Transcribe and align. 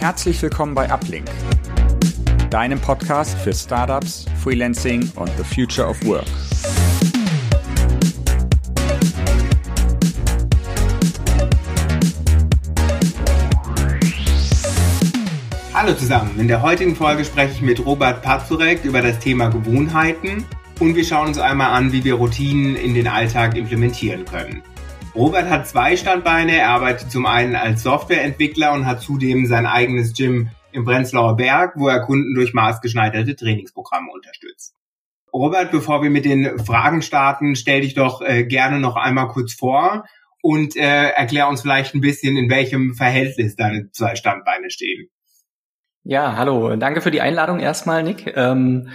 Herzlich 0.00 0.40
willkommen 0.40 0.74
bei 0.74 0.90
Uplink, 0.90 1.28
deinem 2.48 2.80
Podcast 2.80 3.36
für 3.40 3.52
Startups, 3.52 4.24
Freelancing 4.42 5.12
und 5.16 5.30
the 5.36 5.44
Future 5.44 5.86
of 5.86 6.02
Work. 6.06 6.24
Hallo 15.74 15.92
zusammen, 15.92 16.30
in 16.40 16.48
der 16.48 16.62
heutigen 16.62 16.96
Folge 16.96 17.26
spreche 17.26 17.52
ich 17.52 17.60
mit 17.60 17.84
Robert 17.84 18.22
Pazurek 18.22 18.82
über 18.86 19.02
das 19.02 19.18
Thema 19.18 19.50
Gewohnheiten 19.50 20.46
und 20.78 20.96
wir 20.96 21.04
schauen 21.04 21.28
uns 21.28 21.38
einmal 21.38 21.72
an, 21.72 21.92
wie 21.92 22.04
wir 22.04 22.14
Routinen 22.14 22.74
in 22.74 22.94
den 22.94 23.06
Alltag 23.06 23.54
implementieren 23.54 24.24
können. 24.24 24.62
Robert 25.14 25.50
hat 25.50 25.66
zwei 25.66 25.96
Standbeine. 25.96 26.56
Er 26.56 26.68
arbeitet 26.68 27.10
zum 27.10 27.26
einen 27.26 27.56
als 27.56 27.82
Softwareentwickler 27.82 28.72
und 28.72 28.86
hat 28.86 29.00
zudem 29.02 29.46
sein 29.46 29.66
eigenes 29.66 30.14
Gym 30.14 30.50
im 30.72 30.84
Prenzlauer 30.84 31.36
Berg, 31.36 31.72
wo 31.76 31.88
er 31.88 32.00
Kunden 32.00 32.34
durch 32.34 32.54
maßgeschneiderte 32.54 33.34
Trainingsprogramme 33.34 34.10
unterstützt. 34.12 34.74
Robert, 35.32 35.70
bevor 35.72 36.02
wir 36.02 36.10
mit 36.10 36.24
den 36.24 36.58
Fragen 36.60 37.02
starten, 37.02 37.56
stell 37.56 37.80
dich 37.80 37.94
doch 37.94 38.22
äh, 38.22 38.44
gerne 38.44 38.80
noch 38.80 38.96
einmal 38.96 39.28
kurz 39.28 39.52
vor 39.52 40.04
und 40.42 40.76
äh, 40.76 41.10
erklär 41.10 41.48
uns 41.48 41.62
vielleicht 41.62 41.94
ein 41.94 42.00
bisschen, 42.00 42.36
in 42.36 42.48
welchem 42.48 42.94
Verhältnis 42.94 43.56
deine 43.56 43.90
zwei 43.90 44.14
Standbeine 44.14 44.70
stehen. 44.70 45.08
Ja, 46.02 46.36
hallo. 46.36 46.74
Danke 46.76 47.00
für 47.00 47.10
die 47.10 47.20
Einladung 47.20 47.60
erstmal, 47.60 48.02
Nick. 48.02 48.32
Ähm, 48.36 48.88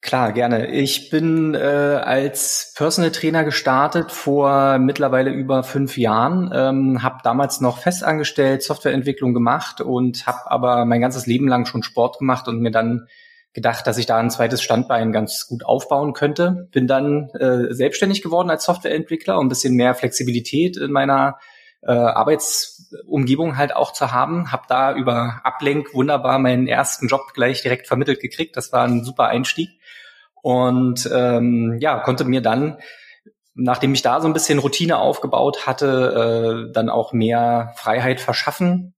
klar, 0.00 0.32
gerne. 0.32 0.68
Ich 0.70 1.10
bin 1.10 1.54
äh, 1.54 1.58
als 1.58 2.72
Personal 2.76 3.10
Trainer 3.10 3.44
gestartet 3.44 4.12
vor 4.12 4.78
mittlerweile 4.78 5.30
über 5.30 5.62
fünf 5.62 5.96
Jahren, 5.96 6.50
ähm, 6.54 7.02
habe 7.02 7.18
damals 7.22 7.60
noch 7.60 7.78
festangestellt 7.78 8.62
Softwareentwicklung 8.62 9.34
gemacht 9.34 9.80
und 9.80 10.26
habe 10.26 10.50
aber 10.50 10.84
mein 10.84 11.00
ganzes 11.00 11.26
Leben 11.26 11.48
lang 11.48 11.66
schon 11.66 11.82
Sport 11.82 12.18
gemacht 12.18 12.48
und 12.48 12.60
mir 12.60 12.70
dann 12.70 13.06
gedacht, 13.52 13.86
dass 13.86 13.98
ich 13.98 14.06
da 14.06 14.16
ein 14.16 14.30
zweites 14.30 14.62
Standbein 14.62 15.12
ganz 15.12 15.46
gut 15.48 15.64
aufbauen 15.64 16.12
könnte. 16.12 16.68
Bin 16.72 16.86
dann 16.86 17.30
äh, 17.30 17.72
selbstständig 17.74 18.22
geworden 18.22 18.50
als 18.50 18.64
Softwareentwickler, 18.64 19.38
um 19.38 19.46
ein 19.46 19.48
bisschen 19.48 19.74
mehr 19.74 19.94
Flexibilität 19.94 20.76
in 20.76 20.92
meiner 20.92 21.38
äh, 21.82 21.92
Arbeitsumgebung 21.92 23.56
halt 23.56 23.74
auch 23.74 23.92
zu 23.92 24.12
haben. 24.12 24.52
Habe 24.52 24.64
da 24.68 24.94
über 24.94 25.40
Ablenk 25.44 25.94
wunderbar 25.94 26.38
meinen 26.38 26.66
ersten 26.66 27.08
Job 27.08 27.32
gleich 27.34 27.62
direkt 27.62 27.86
vermittelt 27.86 28.20
gekriegt. 28.20 28.56
Das 28.56 28.72
war 28.72 28.84
ein 28.84 29.04
super 29.04 29.28
Einstieg. 29.28 29.70
Und 30.42 31.08
ähm, 31.12 31.78
ja, 31.80 31.98
konnte 31.98 32.24
mir 32.24 32.40
dann, 32.40 32.78
nachdem 33.54 33.92
ich 33.92 34.02
da 34.02 34.20
so 34.20 34.26
ein 34.26 34.32
bisschen 34.32 34.58
Routine 34.58 34.98
aufgebaut 34.98 35.66
hatte, 35.66 36.66
äh, 36.68 36.72
dann 36.72 36.88
auch 36.88 37.12
mehr 37.12 37.72
Freiheit 37.76 38.20
verschaffen, 38.20 38.94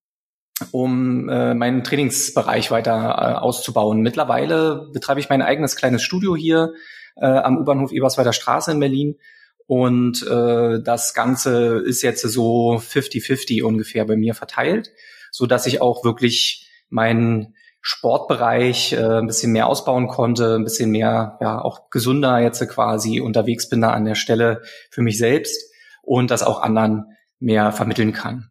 um 0.71 1.29
äh, 1.29 1.55
meinen 1.55 1.83
Trainingsbereich 1.83 2.71
weiter 2.71 2.93
äh, 2.93 3.41
auszubauen. 3.41 4.03
Mittlerweile 4.03 4.89
betreibe 4.93 5.21
ich 5.21 5.29
mein 5.29 5.43
eigenes 5.43 5.75
kleines 5.75 6.03
Studio 6.03 6.37
hier 6.37 6.75
äh, 7.17 7.27
am 7.27 7.59
U-Bahnhof 7.59 7.93
Ebersweider 7.93 8.33
Straße 8.33 8.71
in 8.71 8.81
Berlin 8.81 9.17
und 9.67 10.27
äh, 10.27 10.83
das 10.83 11.15
Ganze 11.15 11.79
ist 11.79 12.03
jetzt 12.03 12.23
so 12.23 12.75
50-50 12.77 13.63
ungefähr 13.63 14.05
bei 14.05 14.17
mir 14.17 14.35
verteilt, 14.35 14.91
so 15.31 15.47
dass 15.47 15.67
ich 15.67 15.81
auch 15.81 16.05
wirklich 16.05 16.69
meinen 16.89 17.55
Sportbereich 17.81 18.93
äh, 18.93 19.19
ein 19.19 19.27
bisschen 19.27 19.53
mehr 19.53 19.67
ausbauen 19.67 20.07
konnte, 20.07 20.55
ein 20.55 20.65
bisschen 20.65 20.91
mehr, 20.91 21.37
ja, 21.41 21.61
auch 21.61 21.91
gesünder 21.91 22.39
jetzt 22.39 22.67
quasi 22.69 23.21
unterwegs 23.21 23.69
bin 23.69 23.81
da 23.81 23.91
an 23.91 24.05
der 24.05 24.15
Stelle 24.15 24.63
für 24.91 25.03
mich 25.03 25.19
selbst 25.19 25.73
und 26.03 26.31
das 26.31 26.43
auch 26.43 26.61
anderen 26.63 27.07
mehr 27.41 27.73
vermitteln 27.73 28.13
kann. 28.13 28.51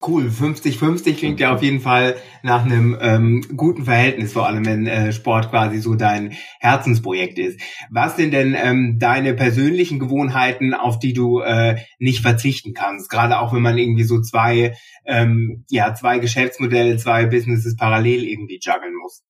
Cool, 0.00 0.28
50-50 0.28 1.16
klingt 1.16 1.40
ja 1.40 1.52
auf 1.52 1.60
jeden 1.60 1.80
Fall 1.80 2.16
nach 2.44 2.64
einem 2.64 2.96
ähm, 3.00 3.44
guten 3.56 3.84
Verhältnis, 3.84 4.32
vor 4.32 4.46
allem 4.46 4.64
wenn 4.64 4.86
äh, 4.86 5.12
Sport 5.12 5.50
quasi 5.50 5.78
so 5.78 5.96
dein 5.96 6.36
Herzensprojekt 6.60 7.36
ist. 7.36 7.60
Was 7.90 8.14
sind 8.14 8.32
denn 8.32 8.54
ähm, 8.56 9.00
deine 9.00 9.34
persönlichen 9.34 9.98
Gewohnheiten, 9.98 10.72
auf 10.72 11.00
die 11.00 11.14
du 11.14 11.40
äh, 11.40 11.80
nicht 11.98 12.22
verzichten 12.22 12.74
kannst? 12.74 13.10
Gerade 13.10 13.40
auch 13.40 13.52
wenn 13.52 13.62
man 13.62 13.76
irgendwie 13.76 14.04
so 14.04 14.20
zwei, 14.20 14.76
ähm, 15.04 15.64
ja, 15.68 15.92
zwei 15.94 16.20
Geschäftsmodelle, 16.20 16.96
zwei 16.96 17.26
Businesses 17.26 17.74
parallel 17.74 18.22
irgendwie 18.22 18.60
juggeln 18.62 18.94
muss. 18.94 19.24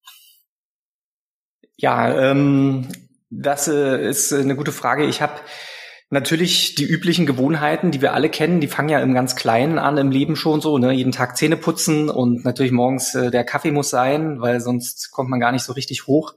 Ja, 1.78 2.30
ähm, 2.30 2.88
das 3.30 3.68
äh, 3.68 4.06
ist 4.06 4.34
eine 4.34 4.54
gute 4.54 4.72
Frage. 4.72 5.06
Ich 5.06 5.22
habe 5.22 5.40
Natürlich 6.10 6.74
die 6.74 6.86
üblichen 6.86 7.26
Gewohnheiten, 7.26 7.90
die 7.90 8.00
wir 8.00 8.14
alle 8.14 8.30
kennen, 8.30 8.60
die 8.60 8.68
fangen 8.68 8.88
ja 8.88 9.00
im 9.00 9.12
ganz 9.12 9.36
Kleinen 9.36 9.78
an 9.78 9.98
im 9.98 10.10
Leben 10.10 10.36
schon 10.36 10.62
so, 10.62 10.78
ne? 10.78 10.92
Jeden 10.92 11.12
Tag 11.12 11.36
Zähne 11.36 11.58
putzen 11.58 12.08
und 12.08 12.46
natürlich 12.46 12.72
morgens 12.72 13.14
äh, 13.14 13.30
der 13.30 13.44
Kaffee 13.44 13.72
muss 13.72 13.90
sein, 13.90 14.40
weil 14.40 14.60
sonst 14.60 15.10
kommt 15.10 15.28
man 15.28 15.38
gar 15.38 15.52
nicht 15.52 15.64
so 15.64 15.74
richtig 15.74 16.06
hoch. 16.06 16.34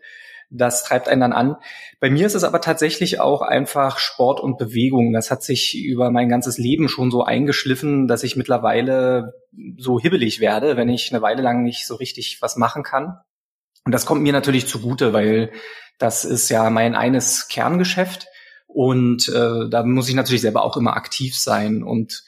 Das 0.50 0.84
treibt 0.84 1.08
einen 1.08 1.22
dann 1.22 1.32
an. 1.32 1.56
Bei 2.02 2.10
mir 2.10 2.28
ist 2.28 2.36
es 2.36 2.44
aber 2.44 2.60
tatsächlich 2.60 3.22
auch 3.22 3.42
einfach 3.42 3.98
Sport 3.98 4.42
und 4.42 4.58
Bewegung. 4.58 5.14
Das 5.14 5.32
hat 5.32 5.44
sich 5.44 5.82
über 5.82 6.12
mein 6.12 6.28
ganzes 6.28 6.58
Leben 6.58 6.90
schon 6.90 7.10
so 7.10 7.24
eingeschliffen, 7.24 8.10
dass 8.10 8.24
ich 8.24 8.36
mittlerweile 8.36 9.34
so 9.78 9.98
hibbelig 9.98 10.42
werde, 10.42 10.76
wenn 10.76 10.90
ich 10.90 11.14
eine 11.14 11.22
Weile 11.22 11.42
lang 11.42 11.64
nicht 11.64 11.88
so 11.88 11.96
richtig 11.96 12.42
was 12.42 12.58
machen 12.58 12.84
kann. 12.84 13.20
Und 13.86 13.94
das 13.94 14.06
kommt 14.06 14.22
mir 14.22 14.34
natürlich 14.34 14.68
zugute, 14.68 15.14
weil 15.14 15.52
das 15.98 16.26
ist 16.26 16.50
ja 16.50 16.70
mein 16.70 16.96
eines 16.96 17.48
Kerngeschäft. 17.48 18.28
Und 18.74 19.28
äh, 19.30 19.70
da 19.70 19.84
muss 19.84 20.10
ich 20.10 20.16
natürlich 20.16 20.42
selber 20.42 20.64
auch 20.64 20.78
immer 20.78 20.96
aktiv 20.96 21.38
sein. 21.38 21.84
Und 21.84 22.24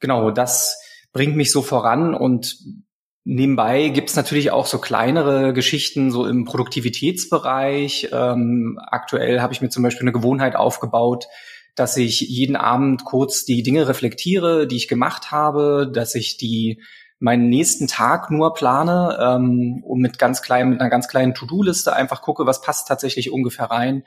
genau, 0.00 0.30
das 0.30 0.80
bringt 1.12 1.36
mich 1.36 1.52
so 1.52 1.60
voran. 1.60 2.14
Und 2.14 2.56
nebenbei 3.24 3.88
gibt's 3.88 4.16
natürlich 4.16 4.50
auch 4.50 4.66
so 4.66 4.78
kleinere 4.78 5.52
Geschichten, 5.52 6.10
so 6.10 6.26
im 6.26 6.44
Produktivitätsbereich. 6.44 8.08
Ähm, 8.12 8.78
aktuell 8.82 9.40
habe 9.40 9.52
ich 9.52 9.60
mir 9.60 9.68
zum 9.68 9.82
Beispiel 9.82 10.04
eine 10.04 10.12
Gewohnheit 10.12 10.56
aufgebaut, 10.56 11.26
dass 11.74 11.96
ich 11.96 12.20
jeden 12.20 12.56
Abend 12.56 13.04
kurz 13.04 13.44
die 13.44 13.62
Dinge 13.62 13.86
reflektiere, 13.86 14.66
die 14.66 14.76
ich 14.76 14.88
gemacht 14.88 15.30
habe, 15.30 15.90
dass 15.92 16.14
ich 16.14 16.38
die 16.38 16.82
meinen 17.18 17.48
nächsten 17.50 17.86
Tag 17.86 18.30
nur 18.30 18.52
plane 18.54 19.16
ähm, 19.20 19.82
und 19.84 20.00
mit 20.00 20.18
ganz 20.18 20.42
kleinen, 20.42 20.70
mit 20.70 20.80
einer 20.80 20.90
ganz 20.90 21.06
kleinen 21.06 21.34
To-Do-Liste 21.34 21.94
einfach 21.94 22.20
gucke, 22.22 22.46
was 22.46 22.62
passt 22.62 22.88
tatsächlich 22.88 23.30
ungefähr 23.30 23.66
rein 23.66 24.04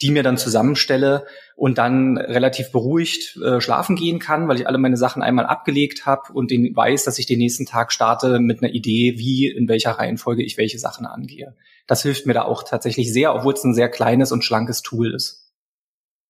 die 0.00 0.10
mir 0.10 0.22
dann 0.22 0.38
zusammenstelle 0.38 1.26
und 1.56 1.78
dann 1.78 2.18
relativ 2.18 2.70
beruhigt 2.70 3.36
äh, 3.36 3.60
schlafen 3.60 3.96
gehen 3.96 4.18
kann, 4.18 4.48
weil 4.48 4.60
ich 4.60 4.66
alle 4.66 4.78
meine 4.78 4.96
Sachen 4.96 5.22
einmal 5.22 5.46
abgelegt 5.46 6.06
habe 6.06 6.32
und 6.32 6.50
den 6.50 6.74
weiß, 6.74 7.04
dass 7.04 7.18
ich 7.18 7.26
den 7.26 7.38
nächsten 7.38 7.66
Tag 7.66 7.92
starte 7.92 8.38
mit 8.38 8.62
einer 8.62 8.72
Idee, 8.72 9.14
wie 9.16 9.48
in 9.48 9.68
welcher 9.68 9.92
Reihenfolge 9.92 10.44
ich 10.44 10.56
welche 10.56 10.78
Sachen 10.78 11.06
angehe. 11.06 11.56
Das 11.86 12.02
hilft 12.02 12.26
mir 12.26 12.34
da 12.34 12.42
auch 12.42 12.62
tatsächlich 12.62 13.12
sehr, 13.12 13.34
obwohl 13.34 13.54
es 13.54 13.64
ein 13.64 13.74
sehr 13.74 13.88
kleines 13.88 14.30
und 14.30 14.44
schlankes 14.44 14.82
Tool 14.82 15.14
ist. 15.14 15.48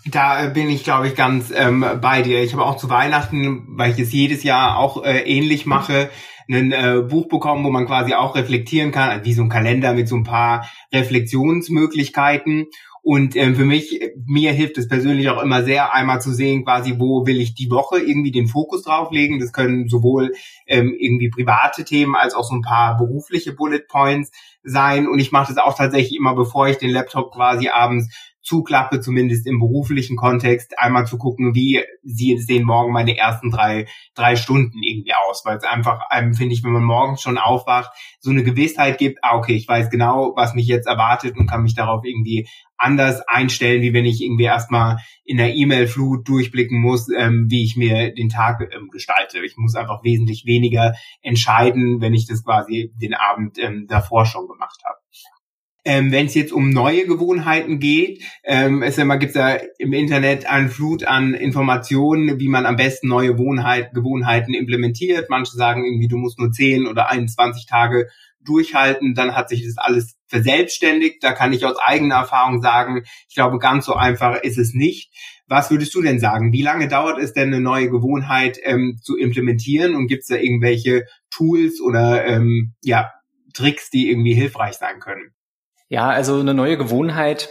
Da 0.07 0.47
äh, 0.47 0.51
bin 0.51 0.69
ich, 0.71 0.85
glaube 0.85 1.09
ich, 1.09 1.17
ganz 1.17 1.53
ähm, 1.55 1.85
bei 2.01 2.23
dir. 2.23 2.43
Ich 2.43 2.53
habe 2.53 2.65
auch 2.65 2.77
zu 2.77 2.89
Weihnachten, 2.89 3.67
weil 3.77 3.91
ich 3.91 3.99
es 3.99 4.13
jedes 4.13 4.45
Jahr 4.45 4.79
auch 4.79 5.05
äh, 5.05 5.23
ähnlich 5.23 5.67
mache, 5.67 6.09
ein 6.51 6.73
äh, 6.73 7.03
Buch 7.03 7.29
bekommen, 7.29 7.65
wo 7.65 7.71
man 7.71 7.87
quasi 7.87 8.15
auch 8.15 8.35
reflektieren 8.35 8.91
kann, 8.91 9.25
wie 9.25 9.35
so 9.35 9.43
ein 9.43 9.51
Kalender 9.51 9.93
mit 9.93 10.09
so 10.09 10.17
ein 10.17 10.25
paar 10.25 10.69
Reflexionsmöglichkeiten. 10.95 12.69
Und 13.11 13.37
ähm, 13.37 13.57
für 13.57 13.65
mich, 13.65 13.99
mir 14.27 14.53
hilft 14.53 14.77
es 14.77 14.87
persönlich 14.87 15.31
auch 15.31 15.43
immer 15.43 15.65
sehr, 15.65 15.95
einmal 15.95 16.21
zu 16.21 16.31
sehen, 16.31 16.67
quasi, 16.67 16.97
wo 16.99 17.25
will 17.27 17.41
ich 17.41 17.55
die 17.55 17.71
Woche 17.71 17.99
irgendwie 18.01 18.33
den 18.33 18.49
Fokus 18.49 18.83
drauflegen. 18.83 19.39
Das 19.39 19.55
können 19.55 19.89
sowohl 19.89 20.35
ähm, 20.67 20.95
irgendwie 20.95 21.31
private 21.31 21.87
Themen 21.87 22.15
als 22.15 22.35
auch 22.35 22.45
so 22.45 22.55
ein 22.55 22.61
paar 22.61 22.99
berufliche 22.99 23.55
Bullet 23.55 23.87
Points 23.89 24.31
sein. 24.63 25.09
Und 25.09 25.21
ich 25.21 25.33
mache 25.33 25.55
das 25.55 25.57
auch 25.57 25.75
tatsächlich 25.75 26.19
immer, 26.19 26.35
bevor 26.35 26.69
ich 26.69 26.77
den 26.77 26.91
Laptop 26.91 27.33
quasi 27.33 27.71
abends 27.71 28.15
zuklappe, 28.43 29.01
zumindest 29.01 29.47
im 29.47 29.59
beruflichen 29.59 30.17
Kontext, 30.17 30.79
einmal 30.79 31.07
zu 31.07 31.19
gucken, 31.19 31.55
wie 31.55 31.85
sehen 32.03 32.65
morgen 32.65 32.93
meine 32.93 33.17
ersten 33.17 33.51
drei, 33.51 33.87
drei 34.15 34.37
Stunden 34.37 34.83
irgendwie 34.83 35.13
aus, 35.13 35.43
weil 35.45 35.59
es 35.59 35.65
einfach 35.65 36.01
einem, 36.09 36.35
finde 36.35 36.55
ich, 36.55 36.65
wenn 36.65 36.73
man 36.73 36.85
morgens 36.85 37.21
schon 37.21 37.37
aufwacht, 37.37 37.91
so 38.21 38.31
eine 38.31 38.45
Gewissheit 38.45 38.97
gibt, 38.99 39.19
ah, 39.23 39.37
okay, 39.37 39.55
ich 39.55 39.69
weiß 39.69 39.91
genau, 39.91 40.33
was 40.35 40.55
mich 40.55 40.67
jetzt 40.67 40.87
erwartet 40.87 41.37
und 41.37 41.47
kann 41.47 41.63
mich 41.63 41.75
darauf 41.75 42.05
irgendwie 42.05 42.49
anders 42.79 43.21
einstellen, 43.27 43.83
wie 43.83 43.93
wenn 43.93 44.07
ich 44.07 44.23
irgendwie 44.23 44.45
erstmal 44.45 44.99
in 45.25 45.37
der 45.37 45.55
E-Mail-Flut 45.55 46.27
durchblicken 46.29 46.81
muss, 46.81 47.09
ähm, 47.17 47.47
wie 47.49 47.65
ich 47.65 47.77
mir 47.77 48.15
den 48.15 48.29
Tag 48.29 48.61
ähm, 48.73 48.89
gestalte. 48.91 49.41
Ich 49.45 49.57
muss 49.57 49.75
einfach 49.75 50.03
wesentlich 50.05 50.47
weniger 50.47 50.95
entscheiden, 51.21 52.01
wenn 52.01 52.15
ich 52.15 52.27
das 52.27 52.45
quasi 52.45 52.93
den 53.01 53.15
Abend 53.15 53.59
ähm, 53.59 53.87
davor 53.89 54.25
schon 54.25 54.49
gemacht 54.49 54.81
habe. 54.85 54.99
Ähm, 55.85 56.13
Wenn 56.13 56.27
es 56.27 56.35
jetzt 56.35 56.53
um 56.53 56.69
neue 56.69 57.07
Gewohnheiten 57.07 57.79
geht, 57.79 58.23
ähm, 58.45 58.83
es 58.83 58.99
immer 58.99 59.17
gibt 59.17 59.35
ja 59.35 59.57
im 59.79 59.95
Internet 59.95 60.45
eine 60.45 60.69
Flut 60.69 61.05
an 61.05 61.33
Informationen, 61.33 62.39
wie 62.39 62.49
man 62.49 62.67
am 62.67 62.77
besten 62.77 63.09
neue 63.09 63.39
Wohnheit, 63.39 63.95
Gewohnheiten 63.95 64.53
implementiert. 64.53 65.31
Manche 65.31 65.57
sagen 65.57 65.87
irgendwie, 65.87 66.09
du 66.09 66.19
musst 66.19 66.39
nur 66.39 66.53
10 66.53 66.87
oder 66.87 67.09
21 67.09 67.65
Tage 67.65 68.09
durchhalten, 68.41 69.15
dann 69.15 69.35
hat 69.35 69.49
sich 69.49 69.65
das 69.65 69.77
alles 69.79 70.17
verselbstständigt. 70.27 71.23
Da 71.23 71.33
kann 71.33 71.53
ich 71.53 71.65
aus 71.65 71.77
eigener 71.79 72.17
Erfahrung 72.17 72.61
sagen, 72.61 73.05
ich 73.29 73.35
glaube, 73.35 73.59
ganz 73.59 73.87
so 73.87 73.95
einfach 73.95 74.43
ist 74.43 74.59
es 74.59 74.75
nicht. 74.75 75.13
Was 75.47 75.71
würdest 75.71 75.95
du 75.95 76.03
denn 76.03 76.19
sagen? 76.19 76.53
Wie 76.53 76.63
lange 76.63 76.89
dauert 76.89 77.19
es 77.19 77.33
denn, 77.33 77.49
eine 77.49 77.61
neue 77.61 77.91
Gewohnheit 77.91 78.59
ähm, 78.63 78.99
zu 79.03 79.17
implementieren? 79.17 79.97
Und 79.97 80.07
gibt 80.07 80.23
es 80.23 80.29
da 80.29 80.37
irgendwelche 80.37 81.07
Tools 81.31 81.81
oder 81.81 82.25
ähm, 82.27 82.75
ja, 82.83 83.13
Tricks, 83.55 83.91
die 83.91 84.11
irgendwie 84.11 84.35
hilfreich 84.35 84.75
sein 84.75 85.01
können? 85.01 85.33
Ja, 85.89 86.09
also 86.11 86.39
eine 86.39 86.53
neue 86.53 86.77
Gewohnheit 86.77 87.49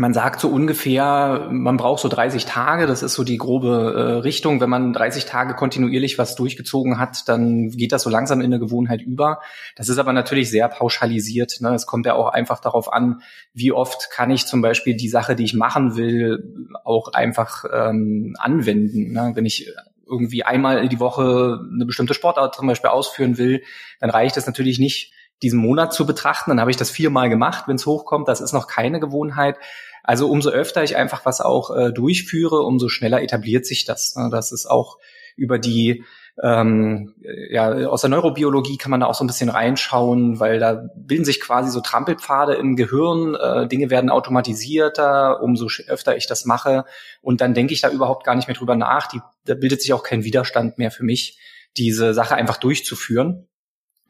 man 0.00 0.14
sagt 0.14 0.40
so 0.40 0.48
ungefähr, 0.48 1.48
man 1.50 1.76
braucht 1.76 2.00
so 2.00 2.08
30 2.08 2.46
Tage, 2.46 2.86
das 2.86 3.02
ist 3.02 3.12
so 3.12 3.22
die 3.22 3.36
grobe 3.36 3.92
äh, 3.94 4.12
Richtung. 4.20 4.58
Wenn 4.58 4.70
man 4.70 4.94
30 4.94 5.26
Tage 5.26 5.52
kontinuierlich 5.52 6.16
was 6.16 6.36
durchgezogen 6.36 6.98
hat, 6.98 7.28
dann 7.28 7.68
geht 7.68 7.92
das 7.92 8.04
so 8.04 8.08
langsam 8.08 8.40
in 8.40 8.46
eine 8.46 8.58
Gewohnheit 8.58 9.02
über. 9.02 9.40
Das 9.76 9.90
ist 9.90 9.98
aber 9.98 10.14
natürlich 10.14 10.48
sehr 10.48 10.70
pauschalisiert. 10.70 11.58
Ne? 11.60 11.74
Es 11.74 11.84
kommt 11.84 12.06
ja 12.06 12.14
auch 12.14 12.28
einfach 12.28 12.60
darauf 12.60 12.90
an, 12.90 13.20
wie 13.52 13.72
oft 13.72 14.08
kann 14.10 14.30
ich 14.30 14.46
zum 14.46 14.62
Beispiel 14.62 14.96
die 14.96 15.10
Sache, 15.10 15.36
die 15.36 15.44
ich 15.44 15.52
machen 15.52 15.96
will, 15.96 16.66
auch 16.82 17.12
einfach 17.12 17.66
ähm, 17.70 18.34
anwenden. 18.38 19.12
Ne? 19.12 19.32
Wenn 19.34 19.44
ich 19.44 19.70
irgendwie 20.06 20.44
einmal 20.44 20.88
die 20.88 20.98
Woche 20.98 21.60
eine 21.70 21.84
bestimmte 21.84 22.14
Sportart 22.14 22.54
zum 22.54 22.66
Beispiel 22.66 22.88
ausführen 22.88 23.36
will, 23.36 23.62
dann 24.00 24.08
reicht 24.08 24.38
es 24.38 24.46
natürlich 24.46 24.78
nicht, 24.78 25.12
diesen 25.42 25.58
Monat 25.58 25.92
zu 25.92 26.06
betrachten. 26.06 26.50
Dann 26.50 26.60
habe 26.60 26.70
ich 26.70 26.76
das 26.76 26.90
viermal 26.90 27.28
gemacht, 27.28 27.64
wenn 27.66 27.76
es 27.76 27.86
hochkommt. 27.86 28.28
Das 28.28 28.40
ist 28.40 28.52
noch 28.52 28.66
keine 28.66 29.00
Gewohnheit. 29.00 29.56
Also 30.02 30.28
umso 30.28 30.50
öfter 30.50 30.82
ich 30.82 30.96
einfach 30.96 31.24
was 31.26 31.40
auch 31.40 31.74
äh, 31.76 31.92
durchführe, 31.92 32.62
umso 32.62 32.88
schneller 32.88 33.22
etabliert 33.22 33.66
sich 33.66 33.84
das. 33.84 34.16
Ne? 34.16 34.28
Das 34.30 34.52
ist 34.52 34.66
auch 34.66 34.98
über 35.36 35.58
die 35.58 36.04
ähm, 36.42 37.14
ja, 37.50 37.70
aus 37.88 38.00
der 38.00 38.10
Neurobiologie 38.10 38.78
kann 38.78 38.90
man 38.90 39.00
da 39.00 39.06
auch 39.06 39.14
so 39.14 39.24
ein 39.24 39.26
bisschen 39.26 39.50
reinschauen, 39.50 40.40
weil 40.40 40.58
da 40.58 40.88
bilden 40.96 41.24
sich 41.24 41.40
quasi 41.40 41.70
so 41.70 41.80
Trampelpfade 41.80 42.54
im 42.54 42.76
Gehirn, 42.76 43.34
äh, 43.34 43.66
Dinge 43.68 43.90
werden 43.90 44.10
automatisierter, 44.10 45.42
umso 45.42 45.68
öfter 45.88 46.16
ich 46.16 46.26
das 46.26 46.46
mache 46.46 46.84
und 47.20 47.40
dann 47.40 47.52
denke 47.52 47.74
ich 47.74 47.80
da 47.80 47.90
überhaupt 47.90 48.24
gar 48.24 48.36
nicht 48.36 48.48
mehr 48.48 48.56
drüber 48.56 48.76
nach. 48.76 49.08
Die, 49.08 49.20
da 49.44 49.54
bildet 49.54 49.82
sich 49.82 49.92
auch 49.92 50.02
kein 50.02 50.24
Widerstand 50.24 50.78
mehr 50.78 50.90
für 50.90 51.04
mich, 51.04 51.38
diese 51.76 52.14
Sache 52.14 52.36
einfach 52.36 52.56
durchzuführen. 52.56 53.46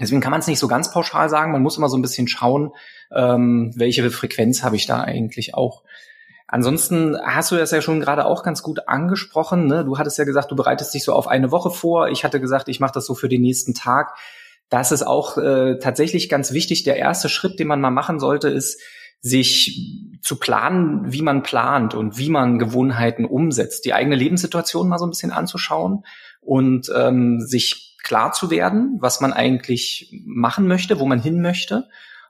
Deswegen 0.00 0.20
kann 0.20 0.30
man 0.30 0.40
es 0.40 0.46
nicht 0.46 0.58
so 0.58 0.68
ganz 0.68 0.92
pauschal 0.92 1.28
sagen. 1.28 1.52
Man 1.52 1.62
muss 1.62 1.76
immer 1.76 1.88
so 1.88 1.98
ein 1.98 2.02
bisschen 2.02 2.28
schauen, 2.28 2.72
ähm, 3.14 3.72
welche 3.76 4.10
Frequenz 4.10 4.62
habe 4.62 4.76
ich 4.76 4.86
da 4.86 5.00
eigentlich 5.00 5.54
auch. 5.54 5.82
Ansonsten 6.46 7.16
hast 7.22 7.52
du 7.52 7.56
das 7.56 7.70
ja 7.70 7.80
schon 7.80 8.00
gerade 8.00 8.24
auch 8.24 8.42
ganz 8.42 8.62
gut 8.62 8.88
angesprochen. 8.88 9.66
Ne? 9.66 9.84
Du 9.84 9.98
hattest 9.98 10.18
ja 10.18 10.24
gesagt, 10.24 10.50
du 10.50 10.56
bereitest 10.56 10.92
dich 10.94 11.04
so 11.04 11.12
auf 11.12 11.28
eine 11.28 11.52
Woche 11.52 11.70
vor. 11.70 12.08
Ich 12.08 12.24
hatte 12.24 12.40
gesagt, 12.40 12.68
ich 12.68 12.80
mache 12.80 12.94
das 12.94 13.06
so 13.06 13.14
für 13.14 13.28
den 13.28 13.42
nächsten 13.42 13.74
Tag. 13.74 14.14
Das 14.68 14.90
ist 14.90 15.04
auch 15.04 15.36
äh, 15.38 15.78
tatsächlich 15.78 16.28
ganz 16.28 16.52
wichtig. 16.52 16.82
Der 16.82 16.96
erste 16.96 17.28
Schritt, 17.28 17.60
den 17.60 17.68
man 17.68 17.80
mal 17.80 17.90
machen 17.90 18.18
sollte, 18.18 18.48
ist, 18.48 18.80
sich 19.20 20.18
zu 20.22 20.36
planen, 20.36 21.12
wie 21.12 21.22
man 21.22 21.42
plant 21.42 21.94
und 21.94 22.18
wie 22.18 22.30
man 22.30 22.58
Gewohnheiten 22.58 23.26
umsetzt, 23.26 23.84
die 23.84 23.92
eigene 23.92 24.16
Lebenssituation 24.16 24.88
mal 24.88 24.98
so 24.98 25.06
ein 25.06 25.10
bisschen 25.10 25.30
anzuschauen 25.30 26.04
und 26.40 26.90
ähm, 26.96 27.40
sich 27.40 27.89
klar 28.02 28.32
zu 28.32 28.50
werden, 28.50 28.98
was 29.00 29.20
man 29.20 29.32
eigentlich 29.32 30.12
machen 30.24 30.66
möchte, 30.66 30.98
wo 30.98 31.06
man 31.06 31.20
hin 31.20 31.40
möchte 31.40 31.88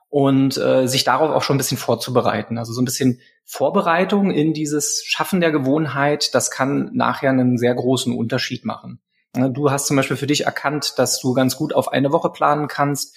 und 0.09 0.57
äh, 0.57 0.87
sich 0.87 1.03
darauf 1.05 1.31
auch 1.31 1.41
schon 1.41 1.55
ein 1.55 1.57
bisschen 1.57 1.77
vorzubereiten. 1.77 2.57
Also 2.57 2.73
so 2.73 2.81
ein 2.81 2.85
bisschen 2.85 3.19
Vorbereitung 3.45 4.31
in 4.31 4.53
dieses 4.53 5.03
Schaffen 5.05 5.39
der 5.39 5.51
Gewohnheit, 5.51 6.35
das 6.35 6.51
kann 6.51 6.91
nachher 6.93 7.29
einen 7.29 7.57
sehr 7.57 7.73
großen 7.73 8.13
Unterschied 8.13 8.65
machen. 8.65 8.99
Du 9.33 9.71
hast 9.71 9.87
zum 9.87 9.95
Beispiel 9.95 10.17
für 10.17 10.27
dich 10.27 10.45
erkannt, 10.45 10.95
dass 10.97 11.21
du 11.21 11.33
ganz 11.33 11.55
gut 11.55 11.73
auf 11.73 11.87
eine 11.87 12.11
Woche 12.11 12.29
planen 12.29 12.67
kannst. 12.67 13.15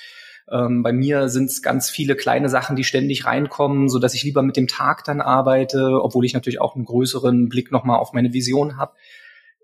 Ähm, 0.49 0.85
bei 0.85 0.93
mir 0.93 1.29
sind 1.29 1.47
es 1.47 1.63
ganz 1.63 1.91
viele 1.91 2.15
kleine 2.15 2.49
Sachen, 2.49 2.77
die 2.77 2.85
ständig 2.85 3.25
reinkommen, 3.25 3.89
so 3.89 3.99
dass 3.99 4.15
ich 4.15 4.23
lieber 4.23 4.43
mit 4.43 4.57
dem 4.57 4.69
Tag 4.69 5.03
dann 5.05 5.21
arbeite, 5.21 6.01
obwohl 6.01 6.25
ich 6.25 6.35
natürlich 6.35 6.61
auch 6.61 6.77
einen 6.77 6.85
größeren 6.85 7.49
Blick 7.49 7.73
nochmal 7.73 7.99
auf 7.99 8.13
meine 8.13 8.33
Vision 8.33 8.77
habe. 8.77 8.93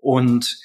Und 0.01 0.59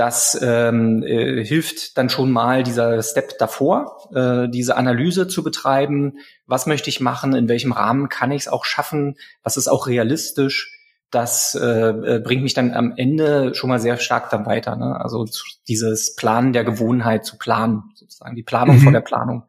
das 0.00 0.38
ähm, 0.40 1.02
äh, 1.02 1.44
hilft 1.44 1.98
dann 1.98 2.08
schon 2.08 2.30
mal 2.30 2.62
dieser 2.62 3.02
Step 3.02 3.36
davor, 3.36 3.98
äh, 4.14 4.48
diese 4.48 4.78
Analyse 4.78 5.28
zu 5.28 5.44
betreiben. 5.44 6.14
Was 6.46 6.64
möchte 6.64 6.88
ich 6.88 7.00
machen? 7.00 7.34
In 7.34 7.50
welchem 7.50 7.72
Rahmen 7.72 8.08
kann 8.08 8.32
ich 8.32 8.42
es 8.42 8.48
auch 8.48 8.64
schaffen? 8.64 9.18
Was 9.42 9.58
ist 9.58 9.68
auch 9.68 9.86
realistisch? 9.86 10.74
Das 11.10 11.54
äh, 11.54 11.90
äh 11.90 12.18
bringt 12.20 12.42
mich 12.42 12.54
dann 12.54 12.72
am 12.72 12.94
Ende 12.96 13.54
schon 13.54 13.68
mal 13.68 13.78
sehr 13.78 13.98
stark 13.98 14.30
dann 14.30 14.46
weiter. 14.46 14.74
Ne? 14.74 14.98
Also 14.98 15.28
dieses 15.68 16.16
Planen 16.16 16.54
der 16.54 16.64
Gewohnheit 16.64 17.26
zu 17.26 17.36
planen, 17.36 17.82
sozusagen 17.94 18.36
die 18.36 18.42
Planung 18.42 18.76
mhm. 18.76 18.80
vor 18.80 18.92
der 18.92 19.02
Planung. 19.02 19.42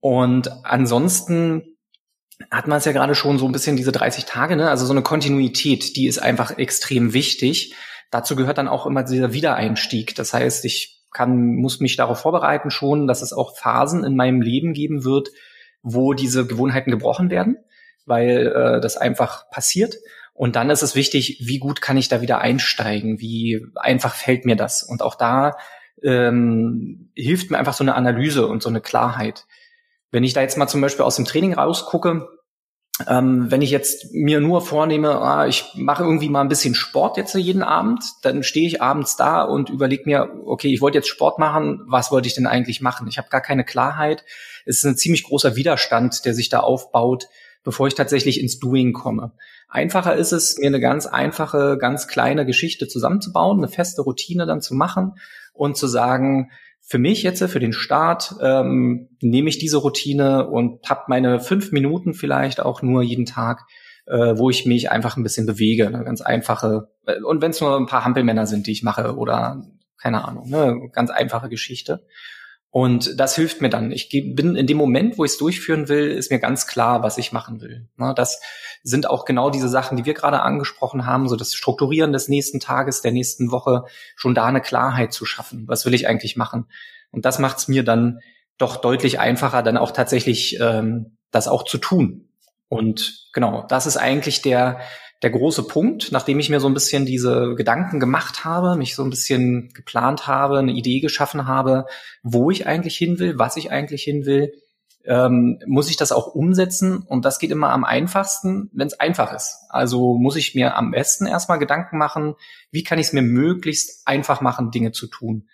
Und 0.00 0.50
ansonsten 0.64 1.76
hat 2.50 2.66
man 2.66 2.78
es 2.78 2.86
ja 2.86 2.92
gerade 2.92 3.14
schon 3.14 3.38
so 3.38 3.44
ein 3.44 3.52
bisschen 3.52 3.76
diese 3.76 3.92
30 3.92 4.24
Tage, 4.24 4.56
ne? 4.56 4.70
also 4.70 4.86
so 4.86 4.94
eine 4.94 5.02
Kontinuität, 5.02 5.96
die 5.96 6.06
ist 6.06 6.18
einfach 6.18 6.56
extrem 6.56 7.12
wichtig 7.12 7.74
Dazu 8.10 8.36
gehört 8.36 8.58
dann 8.58 8.68
auch 8.68 8.86
immer 8.86 9.04
dieser 9.04 9.32
Wiedereinstieg. 9.32 10.14
Das 10.14 10.34
heißt, 10.34 10.64
ich 10.64 11.00
kann, 11.12 11.56
muss 11.56 11.80
mich 11.80 11.96
darauf 11.96 12.20
vorbereiten 12.20 12.70
schon, 12.70 13.06
dass 13.06 13.22
es 13.22 13.32
auch 13.32 13.56
Phasen 13.56 14.04
in 14.04 14.16
meinem 14.16 14.42
Leben 14.42 14.72
geben 14.72 15.04
wird, 15.04 15.28
wo 15.82 16.14
diese 16.14 16.46
Gewohnheiten 16.46 16.90
gebrochen 16.90 17.30
werden, 17.30 17.56
weil 18.06 18.46
äh, 18.48 18.80
das 18.80 18.96
einfach 18.96 19.50
passiert. 19.50 19.96
Und 20.34 20.56
dann 20.56 20.70
ist 20.70 20.82
es 20.82 20.94
wichtig, 20.94 21.42
wie 21.44 21.58
gut 21.58 21.80
kann 21.82 21.96
ich 21.96 22.08
da 22.08 22.20
wieder 22.20 22.40
einsteigen? 22.40 23.20
Wie 23.20 23.66
einfach 23.76 24.14
fällt 24.14 24.44
mir 24.44 24.56
das? 24.56 24.82
Und 24.82 25.02
auch 25.02 25.14
da 25.14 25.56
ähm, 26.02 27.10
hilft 27.14 27.50
mir 27.50 27.58
einfach 27.58 27.74
so 27.74 27.84
eine 27.84 27.94
Analyse 27.94 28.46
und 28.46 28.62
so 28.62 28.68
eine 28.68 28.80
Klarheit. 28.80 29.46
Wenn 30.10 30.24
ich 30.24 30.32
da 30.32 30.40
jetzt 30.40 30.56
mal 30.56 30.68
zum 30.68 30.80
Beispiel 30.80 31.04
aus 31.04 31.16
dem 31.16 31.24
Training 31.24 31.54
rausgucke, 31.54 32.26
ähm, 33.08 33.50
wenn 33.50 33.62
ich 33.62 33.70
jetzt 33.70 34.12
mir 34.12 34.40
nur 34.40 34.60
vornehme, 34.62 35.20
ah, 35.20 35.46
ich 35.46 35.64
mache 35.74 36.02
irgendwie 36.02 36.28
mal 36.28 36.40
ein 36.40 36.48
bisschen 36.48 36.74
Sport 36.74 37.16
jetzt 37.16 37.34
jeden 37.34 37.62
Abend, 37.62 38.04
dann 38.22 38.42
stehe 38.42 38.66
ich 38.66 38.82
abends 38.82 39.16
da 39.16 39.42
und 39.42 39.70
überlege 39.70 40.02
mir, 40.06 40.30
okay, 40.44 40.72
ich 40.72 40.80
wollte 40.80 40.98
jetzt 40.98 41.08
Sport 41.08 41.38
machen, 41.38 41.82
was 41.86 42.10
wollte 42.10 42.28
ich 42.28 42.34
denn 42.34 42.46
eigentlich 42.46 42.80
machen? 42.80 43.06
Ich 43.08 43.18
habe 43.18 43.28
gar 43.28 43.40
keine 43.40 43.64
Klarheit. 43.64 44.24
Es 44.66 44.78
ist 44.78 44.84
ein 44.84 44.96
ziemlich 44.96 45.24
großer 45.24 45.56
Widerstand, 45.56 46.24
der 46.24 46.34
sich 46.34 46.48
da 46.48 46.60
aufbaut, 46.60 47.28
bevor 47.62 47.86
ich 47.86 47.94
tatsächlich 47.94 48.40
ins 48.40 48.58
Doing 48.58 48.92
komme. 48.92 49.32
Einfacher 49.68 50.16
ist 50.16 50.32
es, 50.32 50.58
mir 50.58 50.66
eine 50.66 50.80
ganz 50.80 51.06
einfache, 51.06 51.78
ganz 51.78 52.08
kleine 52.08 52.44
Geschichte 52.44 52.88
zusammenzubauen, 52.88 53.58
eine 53.58 53.68
feste 53.68 54.02
Routine 54.02 54.46
dann 54.46 54.62
zu 54.62 54.74
machen 54.74 55.12
und 55.52 55.76
zu 55.76 55.86
sagen, 55.86 56.50
für 56.90 56.98
mich 56.98 57.22
jetzt, 57.22 57.40
für 57.44 57.60
den 57.60 57.72
Start, 57.72 58.34
ähm, 58.42 59.10
nehme 59.22 59.48
ich 59.48 59.58
diese 59.58 59.76
Routine 59.76 60.48
und 60.48 60.90
habe 60.90 61.02
meine 61.06 61.38
fünf 61.38 61.70
Minuten 61.70 62.14
vielleicht 62.14 62.58
auch 62.58 62.82
nur 62.82 63.04
jeden 63.04 63.26
Tag, 63.26 63.60
äh, 64.06 64.36
wo 64.36 64.50
ich 64.50 64.66
mich 64.66 64.90
einfach 64.90 65.16
ein 65.16 65.22
bisschen 65.22 65.46
bewege. 65.46 65.86
Eine 65.86 66.02
ganz 66.02 66.20
einfache, 66.20 66.88
äh, 67.06 67.20
und 67.22 67.42
wenn 67.42 67.52
es 67.52 67.60
nur 67.60 67.76
ein 67.76 67.86
paar 67.86 68.04
Hampelmänner 68.04 68.44
sind, 68.46 68.66
die 68.66 68.72
ich 68.72 68.82
mache 68.82 69.16
oder 69.16 69.62
keine 70.02 70.24
Ahnung, 70.26 70.50
ne, 70.50 70.90
ganz 70.92 71.10
einfache 71.10 71.48
Geschichte. 71.48 72.08
Und 72.72 73.18
das 73.18 73.34
hilft 73.34 73.60
mir 73.60 73.68
dann. 73.68 73.90
Ich 73.90 74.10
bin 74.10 74.54
in 74.54 74.66
dem 74.66 74.76
Moment, 74.76 75.18
wo 75.18 75.24
ich 75.24 75.32
es 75.32 75.38
durchführen 75.38 75.88
will, 75.88 76.08
ist 76.08 76.30
mir 76.30 76.38
ganz 76.38 76.68
klar, 76.68 77.02
was 77.02 77.18
ich 77.18 77.32
machen 77.32 77.60
will. 77.60 77.88
Ne, 77.96 78.14
das 78.14 78.40
sind 78.84 79.10
auch 79.10 79.24
genau 79.24 79.50
diese 79.50 79.68
Sachen, 79.68 79.96
die 79.96 80.04
wir 80.04 80.14
gerade 80.14 80.42
angesprochen 80.42 81.04
haben, 81.04 81.28
so 81.28 81.34
das 81.34 81.52
Strukturieren 81.52 82.12
des 82.12 82.28
nächsten 82.28 82.60
Tages, 82.60 83.02
der 83.02 83.10
nächsten 83.10 83.50
Woche, 83.50 83.84
schon 84.14 84.36
da 84.36 84.46
eine 84.46 84.60
Klarheit 84.60 85.12
zu 85.12 85.24
schaffen. 85.26 85.64
Was 85.66 85.84
will 85.84 85.94
ich 85.94 86.06
eigentlich 86.06 86.36
machen? 86.36 86.66
Und 87.10 87.24
das 87.24 87.40
macht 87.40 87.58
es 87.58 87.68
mir 87.68 87.82
dann 87.82 88.20
doch 88.56 88.76
deutlich 88.76 89.18
einfacher, 89.18 89.62
dann 89.62 89.76
auch 89.76 89.90
tatsächlich 89.90 90.58
ähm, 90.60 91.16
das 91.32 91.48
auch 91.48 91.64
zu 91.64 91.78
tun. 91.78 92.28
Und 92.68 93.26
genau, 93.32 93.66
das 93.68 93.86
ist 93.86 93.96
eigentlich 93.96 94.42
der, 94.42 94.80
der 95.22 95.30
große 95.30 95.64
Punkt, 95.64 96.12
nachdem 96.12 96.38
ich 96.38 96.48
mir 96.48 96.60
so 96.60 96.66
ein 96.66 96.74
bisschen 96.74 97.04
diese 97.04 97.54
Gedanken 97.54 98.00
gemacht 98.00 98.44
habe, 98.44 98.76
mich 98.76 98.94
so 98.94 99.04
ein 99.04 99.10
bisschen 99.10 99.70
geplant 99.74 100.26
habe, 100.26 100.58
eine 100.58 100.72
Idee 100.72 101.00
geschaffen 101.00 101.46
habe, 101.46 101.86
wo 102.22 102.50
ich 102.50 102.66
eigentlich 102.66 102.96
hin 102.96 103.18
will, 103.18 103.38
was 103.38 103.56
ich 103.56 103.70
eigentlich 103.70 104.02
hin 104.02 104.24
will, 104.24 104.54
ähm, 105.04 105.58
muss 105.66 105.90
ich 105.90 105.96
das 105.96 106.12
auch 106.12 106.34
umsetzen. 106.34 106.98
Und 106.98 107.24
das 107.24 107.38
geht 107.38 107.50
immer 107.50 107.70
am 107.70 107.84
einfachsten, 107.84 108.70
wenn 108.72 108.86
es 108.86 108.98
einfach 108.98 109.34
ist. 109.34 109.58
Also 109.68 110.14
muss 110.14 110.36
ich 110.36 110.54
mir 110.54 110.76
am 110.76 110.90
besten 110.90 111.26
erstmal 111.26 111.58
Gedanken 111.58 111.98
machen, 111.98 112.34
wie 112.70 112.84
kann 112.84 112.98
ich 112.98 113.08
es 113.08 113.12
mir 113.12 113.22
möglichst 113.22 114.06
einfach 114.06 114.40
machen, 114.40 114.70
Dinge 114.70 114.92
zu 114.92 115.06
tun. 115.06 115.48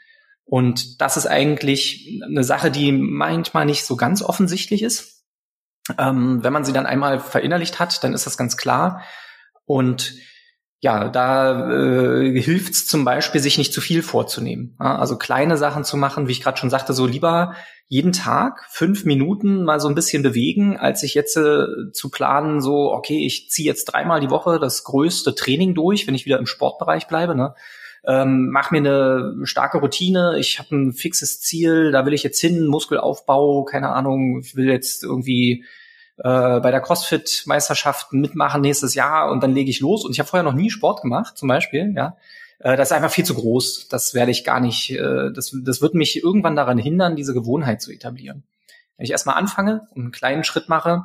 Und 0.45 1.01
das 1.01 1.17
ist 1.17 1.27
eigentlich 1.27 2.23
eine 2.25 2.45
Sache, 2.45 2.71
die 2.71 2.93
manchmal 2.93 3.67
nicht 3.67 3.85
so 3.85 3.97
ganz 3.97 4.23
offensichtlich 4.23 4.83
ist. 4.83 5.25
Ähm, 5.99 6.43
wenn 6.45 6.53
man 6.53 6.65
sie 6.65 6.73
dann 6.73 6.87
einmal 6.87 7.19
verinnerlicht 7.19 7.81
hat, 7.81 8.03
dann 8.05 8.15
ist 8.15 8.27
das 8.27 8.37
ganz 8.37 8.57
klar. 8.57 9.03
Und 9.67 10.15
ja, 10.81 11.09
da 11.09 11.71
äh, 11.71 12.41
hilft 12.41 12.73
es 12.75 12.87
zum 12.87 13.05
Beispiel, 13.05 13.41
sich 13.41 13.59
nicht 13.59 13.73
zu 13.73 13.81
viel 13.81 14.03
vorzunehmen. 14.03 14.77
Ja, 14.81 14.97
also 14.97 15.19
kleine 15.19 15.57
Sachen 15.57 15.85
zu 15.85 15.97
machen, 15.97 16.29
wie 16.29 16.33
ich 16.33 16.43
gerade 16.43 16.59
schon 16.59 16.71
sagte, 16.71 16.93
so 16.93 17.07
lieber 17.07 17.55
jeden 17.89 18.13
Tag 18.13 18.67
fünf 18.71 19.05
Minuten 19.05 19.65
mal 19.65 19.81
so 19.81 19.89
ein 19.89 19.95
bisschen 19.95 20.23
bewegen, 20.23 20.77
als 20.77 21.01
sich 21.01 21.15
jetzt 21.15 21.37
äh, 21.37 21.67
zu 21.93 22.11
planen, 22.11 22.61
so, 22.61 22.93
okay, 22.93 23.25
ich 23.25 23.51
ziehe 23.51 23.67
jetzt 23.67 23.87
dreimal 23.87 24.21
die 24.21 24.31
Woche 24.31 24.59
das 24.59 24.85
größte 24.85 25.35
Training 25.35 25.75
durch, 25.75 26.07
wenn 26.07 26.15
ich 26.15 26.27
wieder 26.27 26.39
im 26.39 26.47
Sportbereich 26.47 27.07
bleibe. 27.07 27.35
Ne? 27.35 27.55
ähm, 28.07 28.51
mach 28.51 28.71
mir 28.71 28.79
eine 28.79 29.35
starke 29.43 29.79
Routine, 29.79 30.37
ich 30.39 30.59
habe 30.59 30.75
ein 30.77 30.93
fixes 30.93 31.41
Ziel, 31.41 31.91
da 31.91 32.07
will 32.07 32.15
ich 32.15 32.23
jetzt 32.23 32.41
hin, 32.41 32.67
Muskelaufbau, 32.67 33.65
keine 33.65 33.89
Ahnung, 33.91 34.41
ich 34.45 34.55
will 34.55 34.69
jetzt 34.69 35.03
irgendwie 35.03 35.65
äh, 36.19 36.61
bei 36.61 36.71
der 36.71 36.81
CrossFit-Meisterschaft 36.81 38.13
mitmachen 38.13 38.61
nächstes 38.63 38.95
Jahr 38.95 39.31
und 39.31 39.43
dann 39.43 39.55
lege 39.55 39.71
ich 39.71 39.81
los. 39.81 40.05
Und 40.05 40.13
ich 40.13 40.19
habe 40.19 40.29
vorher 40.29 40.45
noch 40.45 40.55
nie 40.55 40.71
Sport 40.71 41.03
gemacht, 41.03 41.37
zum 41.37 41.49
Beispiel, 41.49 41.93
ja. 41.95 42.17
Äh, 42.59 42.77
das 42.77 42.89
ist 42.89 42.93
einfach 42.93 43.11
viel 43.11 43.25
zu 43.25 43.35
groß. 43.35 43.89
Das 43.89 44.15
werde 44.15 44.31
ich 44.31 44.45
gar 44.45 44.61
nicht, 44.61 44.91
äh, 44.93 45.31
das, 45.33 45.55
das 45.63 45.83
wird 45.83 45.95
mich 45.95 46.23
irgendwann 46.23 46.57
daran 46.57 46.79
hindern, 46.79 47.17
diese 47.17 47.35
Gewohnheit 47.35 47.83
zu 47.83 47.93
etablieren. 47.93 48.45
Wenn 48.97 49.05
ich 49.05 49.11
erstmal 49.11 49.37
anfange 49.37 49.83
und 49.95 50.03
einen 50.03 50.13
kleinen 50.13 50.45
Schritt 50.45 50.69
mache, 50.69 51.05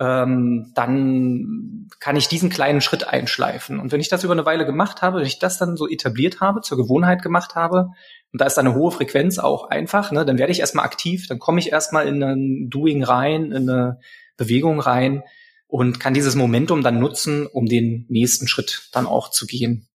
ähm, 0.00 0.72
dann 0.74 1.88
kann 2.00 2.16
ich 2.16 2.26
diesen 2.26 2.48
kleinen 2.48 2.80
Schritt 2.80 3.06
einschleifen. 3.06 3.78
Und 3.78 3.92
wenn 3.92 4.00
ich 4.00 4.08
das 4.08 4.24
über 4.24 4.32
eine 4.32 4.46
Weile 4.46 4.64
gemacht 4.64 5.02
habe, 5.02 5.18
wenn 5.18 5.26
ich 5.26 5.38
das 5.38 5.58
dann 5.58 5.76
so 5.76 5.86
etabliert 5.86 6.40
habe, 6.40 6.62
zur 6.62 6.78
Gewohnheit 6.78 7.22
gemacht 7.22 7.54
habe, 7.54 7.90
und 8.32 8.40
da 8.40 8.46
ist 8.46 8.58
eine 8.58 8.74
hohe 8.74 8.90
Frequenz 8.90 9.38
auch 9.38 9.68
einfach, 9.68 10.10
ne, 10.10 10.24
dann 10.24 10.38
werde 10.38 10.52
ich 10.52 10.60
erstmal 10.60 10.86
aktiv, 10.86 11.28
dann 11.28 11.38
komme 11.38 11.60
ich 11.60 11.70
erstmal 11.70 12.08
in 12.08 12.22
ein 12.22 12.70
Doing 12.70 13.04
rein, 13.04 13.52
in 13.52 13.68
eine 13.68 14.00
Bewegung 14.40 14.80
rein 14.80 15.22
und 15.68 16.00
kann 16.00 16.14
dieses 16.14 16.34
Momentum 16.34 16.82
dann 16.82 16.98
nutzen, 16.98 17.46
um 17.46 17.66
den 17.66 18.06
nächsten 18.08 18.48
Schritt 18.48 18.88
dann 18.92 19.06
auch 19.06 19.30
zu 19.30 19.46
gehen. 19.46 19.86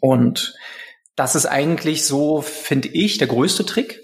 Und 0.00 0.54
das 1.16 1.34
ist 1.34 1.46
eigentlich 1.46 2.04
so, 2.04 2.40
finde 2.40 2.88
ich, 2.88 3.18
der 3.18 3.26
größte 3.26 3.66
Trick, 3.66 4.02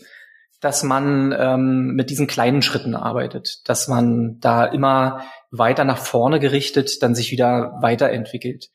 dass 0.60 0.82
man 0.82 1.34
ähm, 1.36 1.94
mit 1.94 2.10
diesen 2.10 2.26
kleinen 2.26 2.62
Schritten 2.62 2.94
arbeitet, 2.94 3.68
dass 3.68 3.88
man 3.88 4.38
da 4.40 4.64
immer 4.64 5.24
weiter 5.50 5.84
nach 5.84 5.98
vorne 5.98 6.40
gerichtet, 6.40 7.02
dann 7.02 7.14
sich 7.14 7.30
wieder 7.30 7.78
weiterentwickelt. 7.80 8.70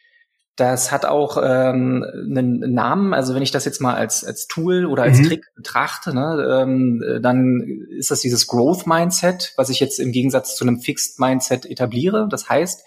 Das 0.58 0.92
hat 0.92 1.06
auch 1.06 1.38
ähm, 1.38 2.04
einen 2.14 2.74
Namen, 2.74 3.14
also 3.14 3.36
wenn 3.36 3.44
ich 3.44 3.52
das 3.52 3.64
jetzt 3.64 3.80
mal 3.80 3.94
als, 3.94 4.26
als 4.26 4.48
Tool 4.48 4.86
oder 4.86 5.04
als 5.04 5.20
mhm. 5.20 5.26
Trick 5.26 5.46
betrachte, 5.56 6.16
ne, 6.16 6.64
ähm, 6.64 7.22
dann 7.22 7.86
ist 7.92 8.10
das 8.10 8.22
dieses 8.22 8.48
Growth 8.48 8.88
Mindset, 8.88 9.54
was 9.56 9.70
ich 9.70 9.80
jetzt 9.80 10.00
im 10.00 10.12
Gegensatz 10.12 10.56
zu 10.56 10.66
einem 10.66 10.80
Fixed 10.80 11.20
Mindset 11.20 11.68
etabliere. 11.68 12.28
Das 12.28 12.50
heißt, 12.50 12.84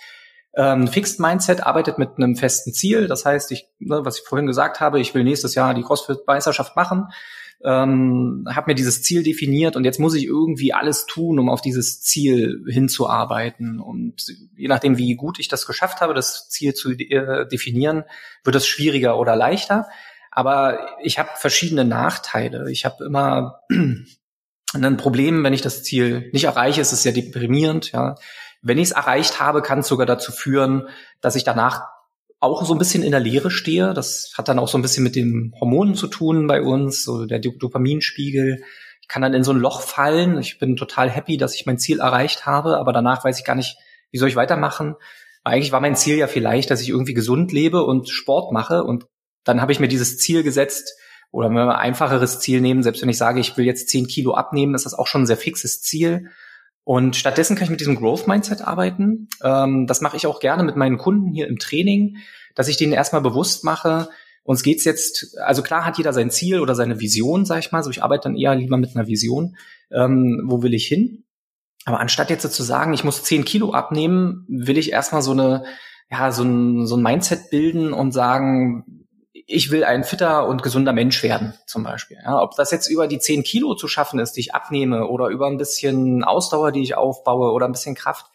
ähm, 0.57 0.89
Fixed 0.89 1.21
Mindset 1.21 1.65
arbeitet 1.65 1.97
mit 1.97 2.11
einem 2.17 2.35
festen 2.35 2.73
Ziel. 2.73 3.07
Das 3.07 3.25
heißt, 3.25 3.53
ich, 3.53 3.69
ne, 3.79 4.05
was 4.05 4.19
ich 4.19 4.25
vorhin 4.25 4.49
gesagt 4.49 4.81
habe, 4.81 4.99
ich 4.99 5.15
will 5.15 5.23
nächstes 5.23 5.55
Jahr 5.55 5.73
die 5.73 5.83
CrossFit-Meisterschaft 5.83 6.75
machen 6.75 7.07
ähm, 7.63 8.47
habe 8.49 8.71
mir 8.71 8.75
dieses 8.75 9.03
Ziel 9.03 9.23
definiert 9.23 9.77
und 9.77 9.85
jetzt 9.85 10.01
muss 10.01 10.15
ich 10.15 10.25
irgendwie 10.25 10.73
alles 10.73 11.07
tun, 11.07 11.39
um 11.39 11.51
auf 11.51 11.61
dieses 11.61 12.01
Ziel 12.01 12.65
hinzuarbeiten. 12.67 13.81
Und 13.81 14.27
je 14.57 14.69
nachdem, 14.69 14.97
wie 14.97 15.15
gut 15.15 15.39
ich 15.39 15.49
das 15.49 15.67
geschafft 15.67 16.01
habe, 16.01 16.15
das 16.15 16.49
Ziel 16.49 16.75
zu 16.75 16.93
äh, 16.93 17.47
definieren, 17.49 18.05
wird 18.45 18.57
es 18.57 18.67
schwieriger 18.67 19.19
oder 19.19 19.37
leichter. 19.37 19.89
Aber 20.31 20.97
ich 21.03 21.19
habe 21.19 21.31
verschiedene 21.37 21.85
Nachteile. 21.85 22.71
Ich 22.71 22.85
habe 22.85 23.05
immer 23.05 23.61
ein 24.73 24.97
Problem, 24.97 25.45
wenn 25.45 25.53
ich 25.53 25.63
das 25.63 25.83
Ziel 25.83 26.31
nicht 26.33 26.45
erreiche, 26.45 26.81
ist 26.81 26.93
es 26.93 27.03
sehr 27.03 27.13
deprimierend. 27.13 27.93
Ja. 27.93 28.15
Wenn 28.63 28.79
ich 28.79 28.85
es 28.85 28.93
erreicht 28.93 29.41
habe, 29.41 29.61
kann 29.61 29.81
es 29.81 29.89
sogar 29.89 30.07
dazu 30.07 30.33
führen, 30.33 30.89
dass 31.21 31.37
ich 31.37 31.45
danach 31.45 31.83
auch 32.41 32.65
so 32.65 32.75
ein 32.75 32.79
bisschen 32.79 33.03
in 33.03 33.11
der 33.13 33.21
Leere 33.21 33.51
stehe. 33.51 33.95
Das 33.95 34.33
hat 34.37 34.49
dann 34.49 34.59
auch 34.59 34.69
so 34.69 34.79
ein 34.79 34.83
bisschen 34.83 35.05
mit 35.05 35.15
den 35.15 35.55
Hormonen 35.61 35.95
zu 35.95 36.07
tun 36.07 36.47
bei 36.47 36.63
uns, 36.63 37.05
so 37.05 37.27
der 37.27 37.39
Dopaminspiegel. 37.39 38.63
Ich 39.03 39.09
kann 39.09 39.23
dann 39.23 39.35
in 39.35 39.45
so 39.45 39.53
ein 39.53 39.59
Loch 39.59 39.83
fallen. 39.83 40.39
Ich 40.39 40.59
bin 40.59 40.77
total 40.77 41.11
happy, 41.11 41.37
dass 41.37 41.55
ich 41.55 41.67
mein 41.67 41.79
Ziel 41.79 42.01
erreicht 42.01 42.47
habe, 42.47 42.79
aber 42.79 42.93
danach 42.93 43.25
weiß 43.25 43.39
ich 43.39 43.45
gar 43.45 43.57
nicht, 43.57 43.77
wie 44.11 44.19
soll 44.19 44.29
ich 44.29 44.37
weitermachen. 44.37 44.97
Eigentlich 45.45 45.73
war 45.73 45.81
mein 45.81 45.97
Ziel 45.97 46.17
ja 46.17 46.27
vielleicht, 46.27 46.71
dass 46.71 46.81
ich 46.81 46.89
irgendwie 46.89 47.15
gesund 47.15 47.53
lebe 47.53 47.85
und 47.85 48.09
Sport 48.09 48.53
mache 48.53 48.85
und 48.85 49.07
dann 49.45 49.61
habe 49.61 49.73
ich 49.73 49.81
mir 49.81 49.89
dieses 49.89 50.19
Ziel 50.19 50.43
gesetzt, 50.43 50.95
oder 51.33 51.49
wenn 51.49 51.55
wir 51.55 51.63
ein 51.63 51.71
einfacheres 51.71 52.41
Ziel 52.41 52.61
nehmen, 52.61 52.83
selbst 52.83 53.03
wenn 53.03 53.09
ich 53.09 53.19
sage, 53.19 53.41
ich 53.41 53.57
will 53.57 53.65
jetzt 53.65 53.89
zehn 53.89 54.07
Kilo 54.07 54.35
abnehmen, 54.35 54.75
ist 54.75 54.85
das 54.85 54.95
auch 54.95 55.07
schon 55.07 55.23
ein 55.23 55.27
sehr 55.27 55.37
fixes 55.37 55.81
Ziel. 55.81 56.31
Und 56.85 57.17
stattdessen 57.17 57.57
kann 57.57 57.65
ich 57.65 57.71
mit 57.71 57.81
diesem 57.81 57.97
Growth 57.97 58.27
Mindset 58.27 58.63
arbeiten. 58.63 59.29
Ähm, 59.43 59.87
das 59.87 60.01
mache 60.01 60.17
ich 60.17 60.27
auch 60.27 60.41
gerne 60.41 60.63
mit 60.63 60.77
meinen 60.77 60.99
Kunden 60.99 61.33
hier 61.33 61.47
im 61.47 61.59
Training, 61.59 62.17
dass 62.55 62.69
ich 62.69 62.77
denen 62.77 62.93
erstmal 62.93 63.23
bewusst 63.23 63.65
mache, 63.65 64.09
uns 64.43 64.63
geht's 64.63 64.85
jetzt, 64.85 65.39
also 65.39 65.63
klar 65.63 65.85
hat 65.85 65.99
jeder 65.99 66.13
sein 66.13 66.31
Ziel 66.31 66.61
oder 66.61 66.75
seine 66.75 66.99
Vision, 66.99 67.45
sag 67.45 67.59
ich 67.59 67.73
mal, 67.73 67.83
so 67.83 67.91
ich 67.91 68.03
arbeite 68.03 68.25
dann 68.25 68.37
eher 68.37 68.55
lieber 68.55 68.79
mit 68.79 68.97
einer 68.97 69.07
Vision, 69.07 69.57
ähm, 69.93 70.43
wo 70.47 70.63
will 70.63 70.75
ich 70.75 70.87
hin? 70.87 71.25
Aber 71.85 72.01
anstatt 72.01 72.31
jetzt 72.31 72.51
zu 72.51 72.63
sagen, 72.63 72.93
ich 72.93 73.05
muss 73.05 73.23
zehn 73.23 73.45
Kilo 73.45 73.73
abnehmen, 73.73 74.45
will 74.49 74.79
ich 74.79 74.93
erstmal 74.93 75.23
so 75.23 75.33
eine, 75.33 75.65
ja, 76.11 76.33
so 76.33 76.43
ein, 76.43 76.87
so 76.87 76.97
ein 76.97 77.03
Mindset 77.03 77.51
bilden 77.51 77.93
und 77.93 78.13
sagen, 78.13 79.00
ich 79.51 79.71
will 79.71 79.85
ein 79.85 80.05
fitter 80.05 80.47
und 80.47 80.63
gesunder 80.63 80.93
Mensch 80.93 81.23
werden, 81.23 81.55
zum 81.67 81.83
Beispiel. 81.83 82.19
Ja, 82.23 82.41
ob 82.41 82.55
das 82.55 82.71
jetzt 82.71 82.89
über 82.89 83.09
die 83.09 83.19
10 83.19 83.43
Kilo 83.43 83.75
zu 83.75 83.89
schaffen 83.89 84.21
ist, 84.21 84.33
die 84.33 84.41
ich 84.41 84.55
abnehme, 84.55 85.09
oder 85.09 85.27
über 85.29 85.49
ein 85.49 85.59
bisschen 85.59 86.23
Ausdauer, 86.23 86.71
die 86.71 86.83
ich 86.83 86.95
aufbaue, 86.95 87.53
oder 87.53 87.67
ein 87.67 87.73
bisschen 87.73 87.97
Kraft, 87.97 88.27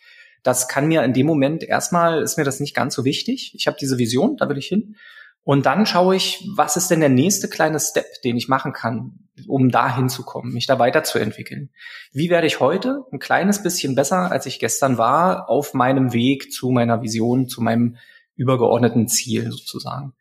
das 0.44 0.68
kann 0.68 0.88
mir 0.88 1.04
in 1.04 1.14
dem 1.14 1.26
Moment 1.26 1.64
erstmal, 1.64 2.22
ist 2.22 2.38
mir 2.38 2.44
das 2.44 2.60
nicht 2.60 2.76
ganz 2.76 2.94
so 2.94 3.06
wichtig. 3.06 3.54
Ich 3.56 3.66
habe 3.66 3.78
diese 3.80 3.98
Vision, 3.98 4.38
da 4.38 4.48
will 4.50 4.58
ich 4.58 4.68
hin. 4.68 4.96
Und 5.44 5.66
dann 5.66 5.86
schaue 5.86 6.16
ich, 6.16 6.48
was 6.56 6.76
ist 6.76 6.92
denn 6.92 7.00
der 7.00 7.10
nächste 7.10 7.48
kleine 7.48 7.80
Step, 7.80 8.22
den 8.24 8.36
ich 8.36 8.48
machen 8.48 8.74
kann, 8.74 9.20
um 9.48 9.70
da 9.70 9.96
hinzukommen, 9.96 10.54
mich 10.54 10.68
da 10.68 10.80
weiterzuentwickeln. 10.80 11.70
Wie 12.12 12.30
werde 12.30 12.48
ich 12.48 12.60
heute 12.60 13.06
ein 13.12 13.20
kleines 13.20 13.64
bisschen 13.64 13.96
besser, 13.96 14.32
als 14.32 14.48
ich 14.48 14.60
gestern 14.60 14.98
war, 14.98 15.50
auf 15.50 15.74
meinem 15.74 16.14
Weg 16.14 16.52
zu 16.52 16.72
meiner 16.72 17.02
Vision, 17.02 17.48
zu 17.48 17.62
meinem 17.62 17.98
übergeordneten 18.36 19.08
Ziel 19.08 19.52
sozusagen. 19.52 20.14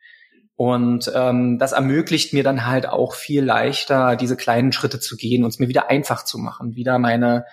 Und 0.57 1.11
ähm, 1.15 1.59
das 1.59 1.73
ermöglicht 1.73 2.33
mir 2.33 2.45
dann 2.45 2.67
halt 2.67 2.89
auch 2.89 3.15
viel 3.15 3.45
leichter, 3.45 4.15
diese 4.15 4.37
kleinen 4.37 4.73
Schritte 4.73 5.01
zu 5.01 5.17
gehen 5.17 5.43
und 5.43 5.51
es 5.51 5.59
mir 5.59 5.69
wieder 5.69 5.91
einfach 5.91 6.25
zu 6.25 6.39
machen, 6.39 6.77
wieder 6.77 6.99
meine 6.99 7.45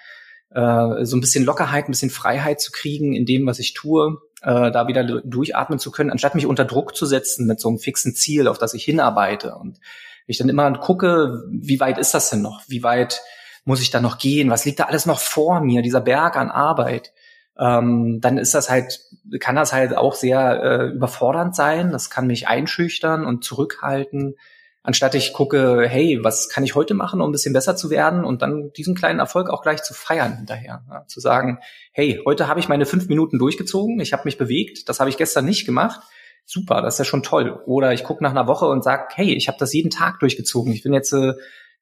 äh, 0.51 1.05
so 1.05 1.17
ein 1.17 1.21
bisschen 1.21 1.43
Lockerheit, 1.43 1.87
ein 1.87 1.91
bisschen 1.91 2.11
Freiheit 2.11 2.61
zu 2.61 2.71
kriegen 2.71 3.13
in 3.13 3.25
dem, 3.25 3.47
was 3.47 3.57
ich 3.57 3.73
tue, 3.73 4.17
äh, 4.43 4.71
da 4.71 4.87
wieder 4.87 5.03
durchatmen 5.03 5.79
zu 5.79 5.91
können, 5.91 6.11
anstatt 6.11 6.35
mich 6.35 6.45
unter 6.45 6.65
Druck 6.65 6.95
zu 6.95 7.05
setzen 7.05 7.47
mit 7.47 7.59
so 7.59 7.69
einem 7.69 7.79
fixen 7.79 8.13
Ziel, 8.13 8.47
auf 8.47 8.59
das 8.59 8.73
ich 8.73 8.83
hinarbeite. 8.83 9.55
Und 9.55 9.79
ich 10.27 10.37
dann 10.37 10.49
immer 10.49 10.71
gucke, 10.73 11.43
wie 11.49 11.79
weit 11.79 11.97
ist 11.97 12.13
das 12.13 12.29
denn 12.29 12.41
noch? 12.41 12.61
Wie 12.67 12.83
weit 12.83 13.21
muss 13.65 13.81
ich 13.81 13.91
da 13.91 13.99
noch 14.01 14.17
gehen? 14.17 14.49
Was 14.49 14.65
liegt 14.65 14.79
da 14.79 14.85
alles 14.85 15.05
noch 15.05 15.19
vor 15.19 15.61
mir? 15.61 15.81
Dieser 15.81 16.01
Berg 16.01 16.35
an 16.35 16.51
Arbeit 16.51 17.13
ähm, 17.59 18.19
dann 18.21 18.37
ist 18.37 18.53
das 18.53 18.69
halt, 18.69 18.99
kann 19.39 19.55
das 19.55 19.73
halt 19.73 19.95
auch 19.95 20.15
sehr 20.15 20.63
äh, 20.63 20.85
überfordernd 20.87 21.55
sein. 21.55 21.91
Das 21.91 22.09
kann 22.09 22.27
mich 22.27 22.47
einschüchtern 22.47 23.25
und 23.25 23.43
zurückhalten, 23.43 24.35
anstatt 24.83 25.15
ich 25.15 25.33
gucke, 25.33 25.85
hey, 25.87 26.19
was 26.23 26.49
kann 26.49 26.63
ich 26.63 26.75
heute 26.75 26.93
machen, 26.93 27.21
um 27.21 27.29
ein 27.29 27.31
bisschen 27.31 27.53
besser 27.53 27.75
zu 27.75 27.89
werden 27.89 28.23
und 28.23 28.41
dann 28.41 28.71
diesen 28.73 28.95
kleinen 28.95 29.19
Erfolg 29.19 29.49
auch 29.49 29.61
gleich 29.61 29.83
zu 29.83 29.93
feiern 29.93 30.37
hinterher. 30.37 30.83
Ja, 30.89 31.05
zu 31.07 31.19
sagen, 31.19 31.59
hey, 31.91 32.21
heute 32.25 32.47
habe 32.47 32.59
ich 32.59 32.67
meine 32.67 32.85
fünf 32.85 33.07
Minuten 33.07 33.37
durchgezogen, 33.37 33.99
ich 33.99 34.13
habe 34.13 34.23
mich 34.25 34.37
bewegt, 34.37 34.89
das 34.89 34.99
habe 34.99 35.09
ich 35.09 35.17
gestern 35.17 35.45
nicht 35.45 35.65
gemacht. 35.65 36.01
Super, 36.45 36.81
das 36.81 36.95
ist 36.95 36.99
ja 36.99 37.05
schon 37.05 37.21
toll. 37.21 37.61
Oder 37.67 37.93
ich 37.93 38.03
gucke 38.03 38.23
nach 38.23 38.31
einer 38.31 38.47
Woche 38.47 38.65
und 38.65 38.83
sage, 38.83 39.09
hey, 39.13 39.35
ich 39.35 39.47
habe 39.47 39.59
das 39.59 39.73
jeden 39.73 39.91
Tag 39.91 40.19
durchgezogen. 40.19 40.73
Ich 40.73 40.81
bin 40.81 40.93
jetzt 40.93 41.13
äh, 41.13 41.33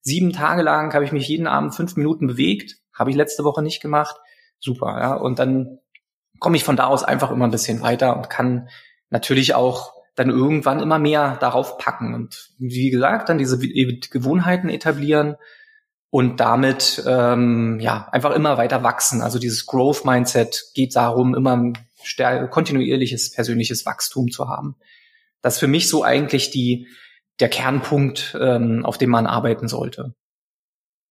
sieben 0.01 0.33
Tage 0.33 0.61
lang, 0.61 0.93
habe 0.93 1.05
ich 1.05 1.13
mich 1.13 1.27
jeden 1.27 1.47
Abend 1.47 1.73
fünf 1.73 1.95
Minuten 1.95 2.27
bewegt, 2.27 2.75
habe 2.93 3.09
ich 3.09 3.15
letzte 3.15 3.45
Woche 3.45 3.63
nicht 3.63 3.81
gemacht 3.81 4.17
super, 4.59 4.99
ja. 4.99 5.13
Und 5.13 5.39
dann 5.39 5.79
komme 6.39 6.57
ich 6.57 6.63
von 6.63 6.75
da 6.75 6.85
aus 6.85 7.03
einfach 7.03 7.31
immer 7.31 7.45
ein 7.45 7.51
bisschen 7.51 7.81
weiter 7.81 8.15
und 8.15 8.29
kann 8.29 8.69
natürlich 9.09 9.55
auch 9.55 9.93
dann 10.15 10.29
irgendwann 10.29 10.81
immer 10.81 10.99
mehr 10.99 11.37
darauf 11.39 11.77
packen 11.77 12.13
und 12.13 12.49
wie 12.57 12.89
gesagt 12.89 13.29
dann 13.29 13.37
diese 13.37 13.57
Gewohnheiten 13.57 14.67
etablieren 14.69 15.35
und 16.09 16.39
damit 16.39 17.03
ähm, 17.07 17.79
ja 17.79 18.09
einfach 18.11 18.31
immer 18.31 18.57
weiter 18.57 18.83
wachsen. 18.83 19.21
Also 19.21 19.39
dieses 19.39 19.65
Growth 19.65 20.05
Mindset 20.05 20.71
geht 20.73 20.95
darum, 20.95 21.35
immer 21.35 21.55
ein 21.55 21.77
kontinuierliches 22.49 23.31
persönliches 23.31 23.85
Wachstum 23.85 24.29
zu 24.29 24.49
haben. 24.49 24.75
Das 25.41 25.55
ist 25.55 25.59
für 25.59 25.67
mich 25.67 25.87
so 25.87 26.03
eigentlich 26.03 26.51
die 26.51 26.87
der 27.39 27.49
Kernpunkt, 27.49 28.37
ähm, 28.39 28.85
auf 28.85 28.97
dem 28.97 29.11
man 29.11 29.25
arbeiten 29.25 29.69
sollte. 29.69 30.13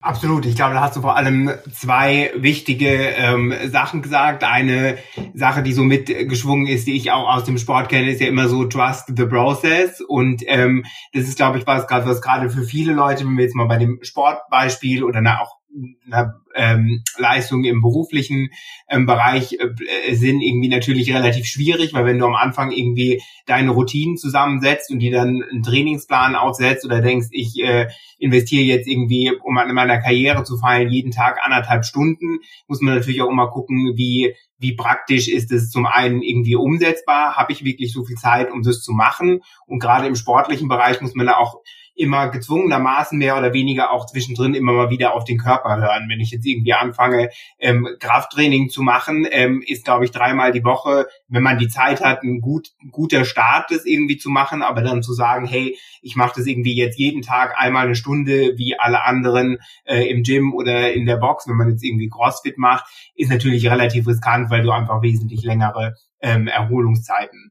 Absolut. 0.01 0.47
Ich 0.47 0.55
glaube, 0.55 0.75
da 0.75 0.81
hast 0.81 0.95
du 0.95 1.01
vor 1.01 1.17
allem 1.17 1.51
zwei 1.73 2.31
wichtige 2.37 2.89
ähm, 2.89 3.53
Sachen 3.67 4.01
gesagt. 4.01 4.45
Eine 4.45 4.97
Sache, 5.35 5.65
die 5.65 5.73
so 5.73 5.83
mitgeschwungen 5.83 6.69
ist, 6.69 6.87
die 6.87 6.97
ich 6.97 7.11
auch 7.11 7.29
aus 7.29 7.43
dem 7.45 7.59
Sport 7.59 7.89
kenne, 7.89 8.11
ist 8.13 8.21
ja 8.21 8.29
immer 8.29 8.49
so 8.49 8.65
Trust 8.65 9.13
the 9.17 9.27
Process. 9.27 10.01
Und 10.01 10.45
ähm, 10.47 10.85
das 11.13 11.25
ist, 11.25 11.37
glaube 11.37 11.59
ich, 11.59 11.67
was 11.67 11.89
gerade 11.89 12.07
was 12.07 12.23
gerade 12.23 12.49
für 12.49 12.63
viele 12.63 12.93
Leute, 12.93 13.25
wenn 13.25 13.37
wir 13.37 13.45
jetzt 13.45 13.57
mal 13.57 13.67
bei 13.67 13.79
dem 13.79 13.99
Sportbeispiel 14.03 15.03
oder 15.03 15.21
na, 15.21 15.41
auch 15.41 15.59
einer 16.07 16.41
ähm, 16.59 17.05
Leistungen 17.17 17.65
im 17.65 17.81
beruflichen 17.81 18.51
ähm, 18.89 19.07
Bereich 19.07 19.55
äh, 19.55 20.15
sind 20.15 20.41
irgendwie 20.41 20.69
natürlich 20.69 21.15
relativ 21.15 21.47
schwierig, 21.47 21.95
weil 21.95 22.05
wenn 22.05 22.19
du 22.19 22.27
am 22.27 22.35
Anfang 22.35 22.73
irgendwie 22.73 23.23
deine 23.47 23.71
Routinen 23.71 24.17
zusammensetzt 24.17 24.91
und 24.91 24.99
die 24.99 25.11
dann 25.11 25.43
einen 25.43 25.63
Trainingsplan 25.63 26.35
aufsetzt 26.35 26.85
oder 26.85 27.01
denkst, 27.01 27.29
ich 27.31 27.59
äh, 27.63 27.89
investiere 28.19 28.65
jetzt 28.65 28.89
irgendwie, 28.89 29.33
um 29.43 29.57
an 29.57 29.73
meiner 29.73 29.99
Karriere 29.99 30.43
zu 30.43 30.59
feilen, 30.59 30.91
jeden 30.91 31.13
Tag 31.13 31.39
anderthalb 31.43 31.85
Stunden, 31.85 32.41
muss 32.67 32.81
man 32.81 32.95
natürlich 32.95 33.23
auch 33.23 33.31
immer 33.31 33.49
gucken, 33.49 33.93
wie 33.97 34.35
wie 34.61 34.75
praktisch 34.75 35.29
ist 35.29 35.53
es 35.53 35.71
zum 35.71 35.87
einen 35.87 36.21
irgendwie 36.21 36.57
umsetzbar, 36.57 37.37
habe 37.37 37.53
ich 37.53 37.65
wirklich 37.65 37.93
so 37.93 38.05
viel 38.05 38.17
Zeit, 38.17 38.51
um 38.51 38.63
das 38.63 38.81
zu 38.81 38.93
machen? 38.93 39.41
Und 39.67 39.79
gerade 39.79 40.09
im 40.09 40.17
sportlichen 40.17 40.69
Bereich 40.69 41.01
muss 41.01 41.15
man 41.15 41.27
da 41.27 41.37
auch 41.37 41.61
immer 41.99 42.29
gezwungenermaßen 42.29 43.19
mehr 43.19 43.37
oder 43.37 43.53
weniger 43.53 43.91
auch 43.91 44.07
zwischendrin 44.07 44.55
immer 44.55 44.73
mal 44.73 44.91
wieder 44.91 45.15
auf 45.15 45.25
den 45.25 45.37
Körper 45.37 45.77
hören. 45.77 46.09
Wenn 46.09 46.21
ich 46.21 46.31
jetzt 46.31 46.47
irgendwie 46.47 46.73
anfange, 46.73 47.31
ähm, 47.59 47.89
Krafttraining 47.99 48.71
zu 48.71 48.83
machen, 48.83 49.27
ähm, 49.31 49.63
ist, 49.67 49.85
glaube 49.85 50.05
ich, 50.05 50.13
dreimal 50.13 50.53
die 50.53 50.65
Woche, 50.65 51.07
wenn 51.27 51.43
man 51.43 51.59
die 51.59 51.69
Zeit 51.69 52.01
hat, 52.01 52.23
ein, 52.23 52.41
gut, 52.41 52.69
ein 52.83 52.91
guter 52.91 53.25
Start, 53.25 53.71
das 53.71 53.85
irgendwie 53.85 54.17
zu 54.17 54.31
machen, 54.31 54.63
aber 54.63 54.83
dann 54.83 55.03
zu 55.03 55.13
sagen, 55.13 55.45
hey, 55.45 55.77
ich 56.01 56.15
mache 56.15 56.35
das 56.37 56.47
irgendwie 56.47 56.77
jetzt 56.77 56.99
jeden 56.99 57.23
Tag 57.23 57.55
einmal 57.59 57.87
eine 57.87 57.97
Stunde 57.97 58.57
wie 58.57 58.79
alle 58.79 59.05
anderen 59.05 59.59
äh, 59.85 60.09
im 60.09 60.23
Gym 60.23 60.55
oder 60.55 60.93
in 60.93 61.05
der 61.05 61.17
Box, 61.17 61.49
wenn 61.49 61.57
man 61.57 61.69
jetzt 61.69 61.83
irgendwie 61.83 62.09
CrossFit 62.09 62.59
macht, 62.59 62.87
ist 63.17 63.31
natürlich 63.31 63.69
relativ 63.69 64.07
riskant, 64.07 64.51
weil 64.51 64.63
du 64.63 64.71
einfach 64.71 65.03
wesentlich 65.03 65.43
längere 65.43 65.95
ähm, 66.21 66.47
Erholungszeiten 66.47 67.51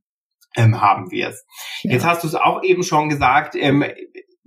ähm, 0.56 0.80
haben 0.82 1.12
wirst. 1.12 1.46
Ja. 1.84 1.94
Jetzt 1.94 2.06
hast 2.06 2.24
du 2.24 2.28
es 2.28 2.36
auch 2.36 2.64
eben 2.64 2.84
schon 2.84 3.10
gesagt, 3.10 3.56
ähm, 3.56 3.84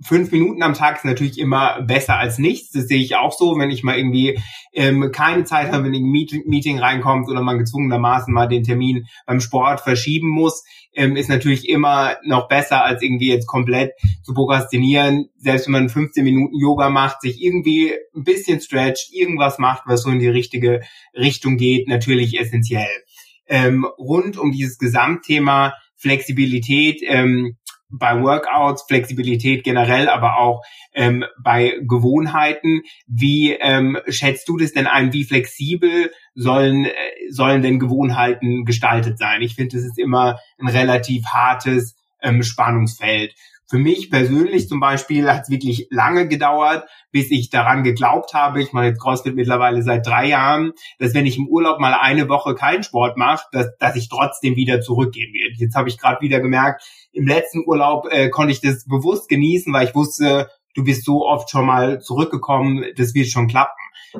fünf 0.03 0.31
Minuten 0.31 0.63
am 0.63 0.73
Tag 0.73 0.97
ist 0.97 1.05
natürlich 1.05 1.37
immer 1.37 1.81
besser 1.81 2.17
als 2.17 2.37
nichts. 2.37 2.71
Das 2.71 2.87
sehe 2.87 3.01
ich 3.01 3.15
auch 3.15 3.31
so, 3.31 3.57
wenn 3.57 3.69
ich 3.69 3.83
mal 3.83 3.97
irgendwie 3.97 4.39
ähm, 4.73 5.11
keine 5.11 5.43
Zeit 5.43 5.71
habe, 5.71 5.85
wenn 5.85 5.93
ein 5.93 6.03
Meeting, 6.03 6.43
Meeting 6.45 6.79
reinkommt 6.79 7.29
oder 7.29 7.41
man 7.41 7.57
gezwungenermaßen 7.57 8.33
mal 8.33 8.47
den 8.47 8.63
Termin 8.63 9.05
beim 9.25 9.39
Sport 9.39 9.81
verschieben 9.81 10.29
muss, 10.29 10.63
ähm, 10.93 11.15
ist 11.15 11.29
natürlich 11.29 11.69
immer 11.69 12.17
noch 12.23 12.47
besser, 12.47 12.83
als 12.83 13.01
irgendwie 13.01 13.29
jetzt 13.29 13.47
komplett 13.47 13.91
zu 14.23 14.33
prokrastinieren. 14.33 15.29
Selbst 15.37 15.67
wenn 15.67 15.73
man 15.73 15.89
15 15.89 16.23
Minuten 16.23 16.57
Yoga 16.59 16.89
macht, 16.89 17.21
sich 17.21 17.41
irgendwie 17.41 17.93
ein 18.15 18.23
bisschen 18.23 18.59
stretcht, 18.59 19.13
irgendwas 19.13 19.59
macht, 19.59 19.83
was 19.85 20.03
so 20.03 20.09
in 20.09 20.19
die 20.19 20.27
richtige 20.27 20.81
Richtung 21.13 21.57
geht, 21.57 21.87
natürlich 21.87 22.39
essentiell. 22.39 23.03
Ähm, 23.47 23.85
rund 23.97 24.37
um 24.37 24.51
dieses 24.51 24.77
Gesamtthema 24.77 25.73
Flexibilität, 26.01 27.01
ähm, 27.07 27.57
bei 27.91 28.21
Workouts, 28.21 28.83
Flexibilität 28.87 29.63
generell, 29.63 30.09
aber 30.09 30.37
auch 30.37 30.63
ähm, 30.93 31.25
bei 31.41 31.75
Gewohnheiten. 31.81 32.81
Wie 33.07 33.53
ähm, 33.53 33.97
schätzt 34.07 34.47
du 34.49 34.57
das 34.57 34.73
denn 34.73 34.87
ein? 34.87 35.13
Wie 35.13 35.23
flexibel 35.23 36.11
sollen, 36.35 36.85
äh, 36.85 36.91
sollen 37.29 37.61
denn 37.61 37.79
Gewohnheiten 37.79 38.65
gestaltet 38.65 39.17
sein? 39.17 39.41
Ich 39.41 39.55
finde, 39.55 39.75
das 39.75 39.85
ist 39.85 39.99
immer 39.99 40.39
ein 40.59 40.67
relativ 40.67 41.25
hartes 41.25 41.95
ähm, 42.21 42.43
Spannungsfeld. 42.43 43.33
Für 43.71 43.77
mich 43.77 44.09
persönlich 44.09 44.67
zum 44.67 44.81
Beispiel 44.81 45.31
hat 45.31 45.43
es 45.43 45.49
wirklich 45.49 45.87
lange 45.91 46.27
gedauert, 46.27 46.83
bis 47.13 47.31
ich 47.31 47.49
daran 47.49 47.83
geglaubt 47.83 48.33
habe, 48.33 48.61
ich 48.61 48.73
mache 48.73 48.87
jetzt 48.87 48.99
CrossFit 48.99 49.33
mittlerweile 49.33 49.81
seit 49.81 50.05
drei 50.05 50.27
Jahren, 50.27 50.73
dass 50.99 51.13
wenn 51.13 51.25
ich 51.25 51.37
im 51.37 51.47
Urlaub 51.47 51.79
mal 51.79 51.93
eine 51.93 52.27
Woche 52.27 52.53
keinen 52.53 52.83
Sport 52.83 53.15
mache, 53.15 53.45
dass, 53.53 53.67
dass 53.79 53.95
ich 53.95 54.09
trotzdem 54.09 54.57
wieder 54.57 54.81
zurückgehen 54.81 55.33
werde. 55.33 55.55
Jetzt 55.55 55.75
habe 55.75 55.87
ich 55.87 55.97
gerade 55.97 56.19
wieder 56.19 56.41
gemerkt, 56.41 56.83
im 57.13 57.25
letzten 57.25 57.63
Urlaub 57.65 58.07
äh, 58.11 58.27
konnte 58.27 58.51
ich 58.51 58.59
das 58.59 58.83
bewusst 58.83 59.29
genießen, 59.29 59.71
weil 59.71 59.87
ich 59.87 59.95
wusste, 59.95 60.49
du 60.75 60.83
bist 60.83 61.05
so 61.05 61.25
oft 61.25 61.49
schon 61.49 61.65
mal 61.65 62.01
zurückgekommen, 62.01 62.83
das 62.97 63.13
wird 63.13 63.27
schon 63.27 63.47
klappen. 63.47 63.71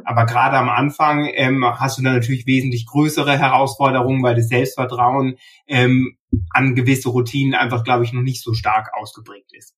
Aber 0.04 0.26
gerade 0.26 0.58
am 0.58 0.70
Anfang 0.70 1.30
ähm, 1.34 1.66
hast 1.66 1.98
du 1.98 2.04
dann 2.04 2.16
natürlich 2.16 2.46
wesentlich 2.46 2.86
größere 2.86 3.38
Herausforderungen, 3.38 4.24
weil 4.24 4.36
das 4.36 4.48
Selbstvertrauen 4.48 5.38
ähm, 5.68 6.18
an 6.50 6.76
gewisse 6.76 7.10
Routinen 7.10 7.56
einfach, 7.56 7.84
glaube 7.84 8.04
ich, 8.04 8.14
noch 8.14 8.22
nicht 8.22 8.42
so 8.42 8.54
stark 8.54 8.92
ausgeprägt 8.94 9.52
ist. 9.54 9.76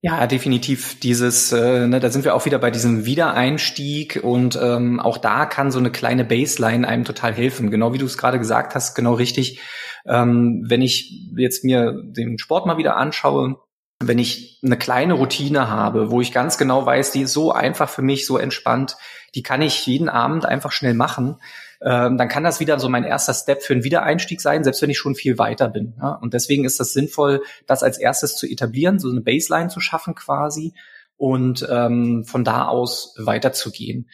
Ja, 0.00 0.28
definitiv. 0.28 1.00
Dieses, 1.00 1.50
äh, 1.50 1.88
ne, 1.88 1.98
da 1.98 2.08
sind 2.10 2.24
wir 2.24 2.36
auch 2.36 2.44
wieder 2.44 2.60
bei 2.60 2.70
diesem 2.70 3.04
Wiedereinstieg 3.04 4.20
und 4.22 4.56
ähm, 4.62 5.00
auch 5.00 5.18
da 5.18 5.44
kann 5.44 5.72
so 5.72 5.80
eine 5.80 5.90
kleine 5.90 6.24
Baseline 6.24 6.86
einem 6.86 7.04
total 7.04 7.34
helfen. 7.34 7.72
Genau 7.72 7.92
wie 7.92 7.98
du 7.98 8.06
es 8.06 8.16
gerade 8.16 8.38
gesagt 8.38 8.76
hast, 8.76 8.94
genau 8.94 9.14
richtig. 9.14 9.60
Ähm, 10.06 10.64
wenn 10.68 10.82
ich 10.82 11.32
jetzt 11.36 11.64
mir 11.64 12.00
den 12.00 12.38
Sport 12.38 12.66
mal 12.66 12.78
wieder 12.78 12.96
anschaue, 12.96 13.56
wenn 14.00 14.18
ich 14.18 14.60
eine 14.62 14.76
kleine 14.76 15.14
Routine 15.14 15.68
habe, 15.68 16.10
wo 16.10 16.20
ich 16.20 16.32
ganz 16.32 16.56
genau 16.56 16.86
weiß, 16.86 17.10
die 17.10 17.22
ist 17.22 17.32
so 17.32 17.52
einfach 17.52 17.88
für 17.88 18.02
mich, 18.02 18.26
so 18.26 18.38
entspannt, 18.38 18.96
die 19.34 19.42
kann 19.42 19.60
ich 19.60 19.86
jeden 19.86 20.08
Abend 20.08 20.46
einfach 20.46 20.70
schnell 20.70 20.94
machen, 20.94 21.36
ähm, 21.80 22.16
dann 22.16 22.28
kann 22.28 22.44
das 22.44 22.60
wieder 22.60 22.78
so 22.78 22.88
mein 22.88 23.04
erster 23.04 23.34
Step 23.34 23.62
für 23.62 23.72
einen 23.72 23.84
Wiedereinstieg 23.84 24.40
sein, 24.40 24.64
selbst 24.64 24.82
wenn 24.82 24.90
ich 24.90 24.98
schon 24.98 25.14
viel 25.14 25.38
weiter 25.38 25.68
bin. 25.68 25.94
Ja? 26.00 26.12
Und 26.12 26.34
deswegen 26.34 26.64
ist 26.64 26.78
das 26.80 26.92
sinnvoll, 26.92 27.42
das 27.66 27.82
als 27.82 27.98
erstes 27.98 28.36
zu 28.36 28.46
etablieren, 28.46 28.98
so 28.98 29.10
eine 29.10 29.20
Baseline 29.20 29.68
zu 29.68 29.80
schaffen 29.80 30.14
quasi 30.14 30.74
und 31.16 31.66
ähm, 31.70 32.24
von 32.24 32.44
da 32.44 32.66
aus 32.66 33.14
weiterzugehen. 33.18 34.08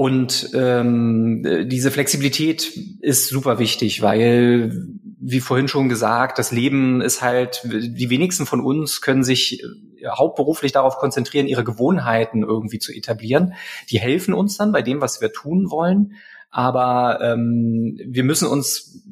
Und 0.00 0.52
ähm, 0.54 1.44
diese 1.68 1.90
Flexibilität 1.90 2.72
ist 3.02 3.28
super 3.28 3.58
wichtig, 3.58 4.00
weil, 4.00 4.88
wie 5.20 5.40
vorhin 5.40 5.68
schon 5.68 5.90
gesagt, 5.90 6.38
das 6.38 6.52
Leben 6.52 7.02
ist 7.02 7.20
halt, 7.20 7.60
die 7.66 8.08
wenigsten 8.08 8.46
von 8.46 8.62
uns 8.62 9.02
können 9.02 9.24
sich 9.24 9.62
äh, 9.62 9.66
hauptberuflich 10.08 10.72
darauf 10.72 10.96
konzentrieren, 10.96 11.46
ihre 11.46 11.64
Gewohnheiten 11.64 12.42
irgendwie 12.42 12.78
zu 12.78 12.94
etablieren. 12.94 13.52
Die 13.90 14.00
helfen 14.00 14.32
uns 14.32 14.56
dann 14.56 14.72
bei 14.72 14.80
dem, 14.80 15.02
was 15.02 15.20
wir 15.20 15.34
tun 15.34 15.70
wollen. 15.70 16.14
Aber 16.50 17.20
ähm, 17.20 18.00
wir 18.02 18.24
müssen 18.24 18.48
uns 18.48 19.04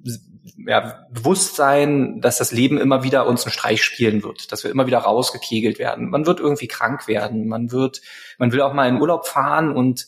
ja, 0.56 1.06
bewusst 1.12 1.54
sein, 1.54 2.22
dass 2.22 2.38
das 2.38 2.50
Leben 2.50 2.78
immer 2.78 3.04
wieder 3.04 3.26
uns 3.26 3.44
einen 3.44 3.52
Streich 3.52 3.84
spielen 3.84 4.22
wird, 4.22 4.52
dass 4.52 4.64
wir 4.64 4.70
immer 4.70 4.86
wieder 4.86 5.00
rausgekegelt 5.00 5.78
werden. 5.78 6.08
Man 6.08 6.24
wird 6.24 6.40
irgendwie 6.40 6.66
krank 6.66 7.08
werden, 7.08 7.46
man 7.46 7.72
wird, 7.72 8.00
man 8.38 8.52
will 8.52 8.62
auch 8.62 8.72
mal 8.72 8.88
in 8.88 8.98
Urlaub 8.98 9.26
fahren 9.26 9.70
und 9.70 10.06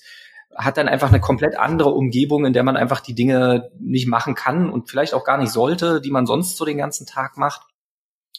hat 0.56 0.76
dann 0.76 0.88
einfach 0.88 1.08
eine 1.08 1.20
komplett 1.20 1.58
andere 1.58 1.90
Umgebung, 1.90 2.44
in 2.44 2.52
der 2.52 2.62
man 2.62 2.76
einfach 2.76 3.00
die 3.00 3.14
Dinge 3.14 3.70
nicht 3.78 4.08
machen 4.08 4.34
kann 4.34 4.70
und 4.70 4.88
vielleicht 4.88 5.14
auch 5.14 5.24
gar 5.24 5.38
nicht 5.38 5.52
sollte, 5.52 6.00
die 6.00 6.10
man 6.10 6.26
sonst 6.26 6.56
so 6.56 6.64
den 6.64 6.78
ganzen 6.78 7.06
Tag 7.06 7.36
macht. 7.36 7.62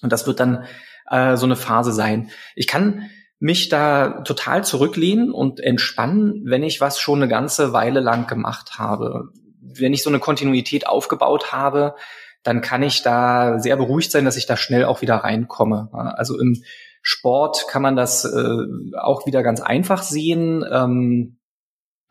Und 0.01 0.11
das 0.11 0.27
wird 0.27 0.39
dann 0.39 0.65
äh, 1.09 1.37
so 1.37 1.45
eine 1.45 1.55
Phase 1.55 1.91
sein. 1.91 2.29
Ich 2.55 2.67
kann 2.67 3.09
mich 3.39 3.69
da 3.69 4.21
total 4.21 4.63
zurücklehnen 4.63 5.31
und 5.31 5.59
entspannen, 5.59 6.43
wenn 6.45 6.63
ich 6.63 6.81
was 6.81 6.99
schon 6.99 7.19
eine 7.19 7.27
ganze 7.27 7.73
Weile 7.73 7.99
lang 7.99 8.27
gemacht 8.27 8.77
habe. 8.77 9.29
Wenn 9.61 9.93
ich 9.93 10.03
so 10.03 10.09
eine 10.09 10.19
Kontinuität 10.19 10.87
aufgebaut 10.87 11.51
habe, 11.51 11.95
dann 12.43 12.61
kann 12.61 12.83
ich 12.83 13.03
da 13.03 13.59
sehr 13.59 13.77
beruhigt 13.77 14.11
sein, 14.11 14.25
dass 14.25 14.37
ich 14.37 14.45
da 14.45 14.57
schnell 14.57 14.85
auch 14.85 15.01
wieder 15.01 15.15
reinkomme. 15.15 15.89
Also 15.91 16.39
im 16.39 16.63
Sport 17.01 17.67
kann 17.67 17.81
man 17.81 17.95
das 17.95 18.25
äh, 18.25 18.97
auch 18.99 19.25
wieder 19.25 19.43
ganz 19.43 19.61
einfach 19.61 20.03
sehen. 20.03 20.63
Ähm, 20.71 21.37
äh, 21.37 21.40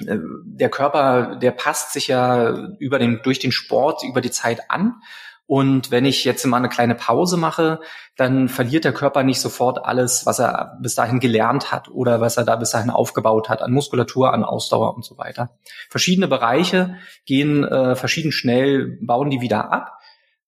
der 0.01 0.69
Körper, 0.69 1.37
der 1.37 1.51
passt 1.51 1.93
sich 1.93 2.09
ja 2.09 2.71
über 2.79 2.99
den, 2.99 3.21
durch 3.23 3.39
den 3.39 3.53
Sport 3.53 4.03
über 4.05 4.21
die 4.21 4.31
Zeit 4.31 4.71
an. 4.71 5.01
Und 5.47 5.91
wenn 5.91 6.05
ich 6.05 6.23
jetzt 6.23 6.47
mal 6.47 6.59
eine 6.59 6.69
kleine 6.69 6.95
Pause 6.95 7.37
mache, 7.37 7.81
dann 8.17 8.49
verliert 8.49 8.85
der 8.85 8.93
Körper 8.93 9.25
nicht 9.25 9.41
sofort 9.41 9.85
alles, 9.85 10.25
was 10.25 10.39
er 10.39 10.79
bis 10.81 10.95
dahin 10.95 11.19
gelernt 11.19 11.73
hat 11.73 11.89
oder 11.89 12.21
was 12.21 12.37
er 12.37 12.45
da 12.45 12.55
bis 12.55 12.71
dahin 12.71 12.89
aufgebaut 12.91 13.49
hat 13.49 13.61
an 13.61 13.73
Muskulatur, 13.73 14.33
an 14.33 14.45
Ausdauer 14.45 14.95
und 14.95 15.05
so 15.05 15.19
weiter. 15.19 15.57
Verschiedene 15.89 16.29
Bereiche 16.29 16.99
gehen 17.27 17.65
äh, 17.65 17.97
verschieden 17.97 18.31
schnell, 18.31 18.97
bauen 19.01 19.29
die 19.29 19.41
wieder 19.41 19.73
ab. 19.73 20.00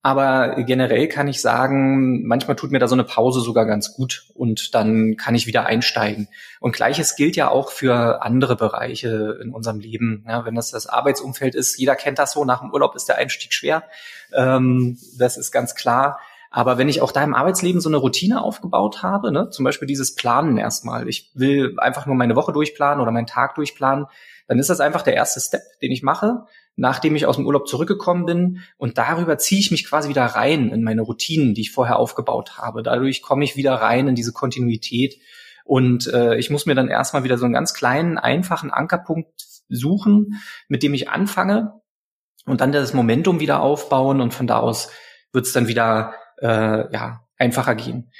Aber 0.05 0.57
generell 0.65 1.07
kann 1.07 1.29
ich 1.29 1.41
sagen, 1.41 2.27
manchmal 2.27 2.57
tut 2.57 2.73
mir 2.73 2.81
da 2.81 2.88
so 2.88 2.97
eine 2.97 3.05
Pause 3.05 3.41
sogar 3.41 3.67
ganz 3.67 3.95
gut 3.95 4.25
und 4.35 4.75
dann 4.75 5.17
kann 5.17 5.37
ich 5.37 5.47
wieder 5.47 5.67
einsteigen. 5.67 6.27
Und 6.59 6.75
gleiches 6.75 7.15
gilt 7.15 7.37
ja 7.37 7.49
auch 7.49 7.71
für 7.71 8.21
andere 8.23 8.57
Bereiche 8.57 9.38
in 9.41 9.55
unserem 9.55 9.79
Leben. 9.79 10.25
Ja, 10.29 10.45
wenn 10.45 10.57
das 10.57 10.73
das 10.73 10.88
Arbeitsumfeld 10.88 11.55
ist, 11.55 11.79
jeder 11.79 11.95
kennt 11.95 12.19
das 12.19 12.33
so, 12.33 12.45
nach 12.45 12.62
dem 12.62 12.73
Urlaub 12.73 12.97
ist 12.97 13.09
der 13.09 13.19
Einstieg 13.19 13.53
schwer. 13.53 13.85
Ähm, 14.33 14.99
das 15.19 15.37
ist 15.37 15.53
ganz 15.53 15.77
klar. 15.77 16.19
Aber 16.51 16.79
wenn 16.79 16.88
ich 16.88 17.01
auch 17.01 17.12
da 17.12 17.23
im 17.23 17.35
Arbeitsleben 17.35 17.81
so 17.81 17.88
eine 17.88 17.97
Routine 17.97 18.43
aufgebaut 18.43 19.05
habe, 19.05 19.31
ne, 19.31 19.51
zum 19.51 19.65
Beispiel 19.65 19.87
dieses 19.87 20.17
Planen 20.17 20.59
erstmal, 20.59 21.09
ich 21.09 21.31
will 21.35 21.79
einfach 21.79 22.07
nur 22.07 22.17
meine 22.17 22.35
Woche 22.35 22.53
durchplanen 22.53 23.01
oder 23.01 23.12
meinen 23.12 23.29
Tag 23.29 23.55
durchplanen, 23.55 24.07
dann 24.49 24.59
ist 24.59 24.69
das 24.69 24.81
einfach 24.81 25.03
der 25.03 25.15
erste 25.15 25.41
Step, 25.41 25.62
den 25.81 25.93
ich 25.93 26.03
mache 26.03 26.45
nachdem 26.77 27.17
ich 27.17 27.27
aus 27.27 27.37
dem 27.37 27.47
Urlaub 27.47 27.69
zurückgekommen 27.69 28.25
bin. 28.25 28.61
Und 28.77 28.99
darüber 28.99 29.39
ziehe 29.39 29.61
ich 29.61 29.71
mich 29.71 29.87
quasi 29.87 30.09
wieder 30.09 30.25
rein 30.25 30.71
in 30.71 30.83
meine 30.83 31.03
Routinen, 31.03 31.55
die 31.55 31.63
ich 31.63 31.73
vorher 31.73 31.99
aufgebaut 31.99 32.59
habe. 32.59 32.83
Dadurch 32.83 33.23
komme 33.23 33.45
ich 33.45 33.57
wieder 33.57 33.75
rein 33.75 34.09
in 34.09 34.15
diese 34.15 34.33
Kontinuität. 34.33 35.17
Und 35.65 36.07
äh, 36.13 36.37
ich 36.37 36.51
muss 36.51 36.67
mir 36.67 36.75
dann 36.75 36.89
erstmal 36.89 37.25
wieder 37.25 37.39
so 37.39 37.45
einen 37.45 37.55
ganz 37.55 37.75
kleinen, 37.75 38.19
einfachen 38.19 38.71
Ankerpunkt 38.71 39.45
suchen, 39.69 40.43
mit 40.69 40.83
dem 40.83 40.95
ich 40.95 41.09
anfange 41.09 41.81
und 42.47 42.61
dann 42.61 42.73
das 42.73 42.95
Momentum 42.95 43.41
wieder 43.41 43.61
aufbauen 43.61 44.21
und 44.21 44.35
von 44.35 44.47
da 44.47 44.59
aus 44.59 44.91
wird 45.33 45.47
es 45.47 45.53
dann 45.53 45.69
wieder 45.69 46.15
äh, 46.41 46.93
ja, 46.93 47.25
einfacher 47.37 47.75
gehen. 47.75 48.11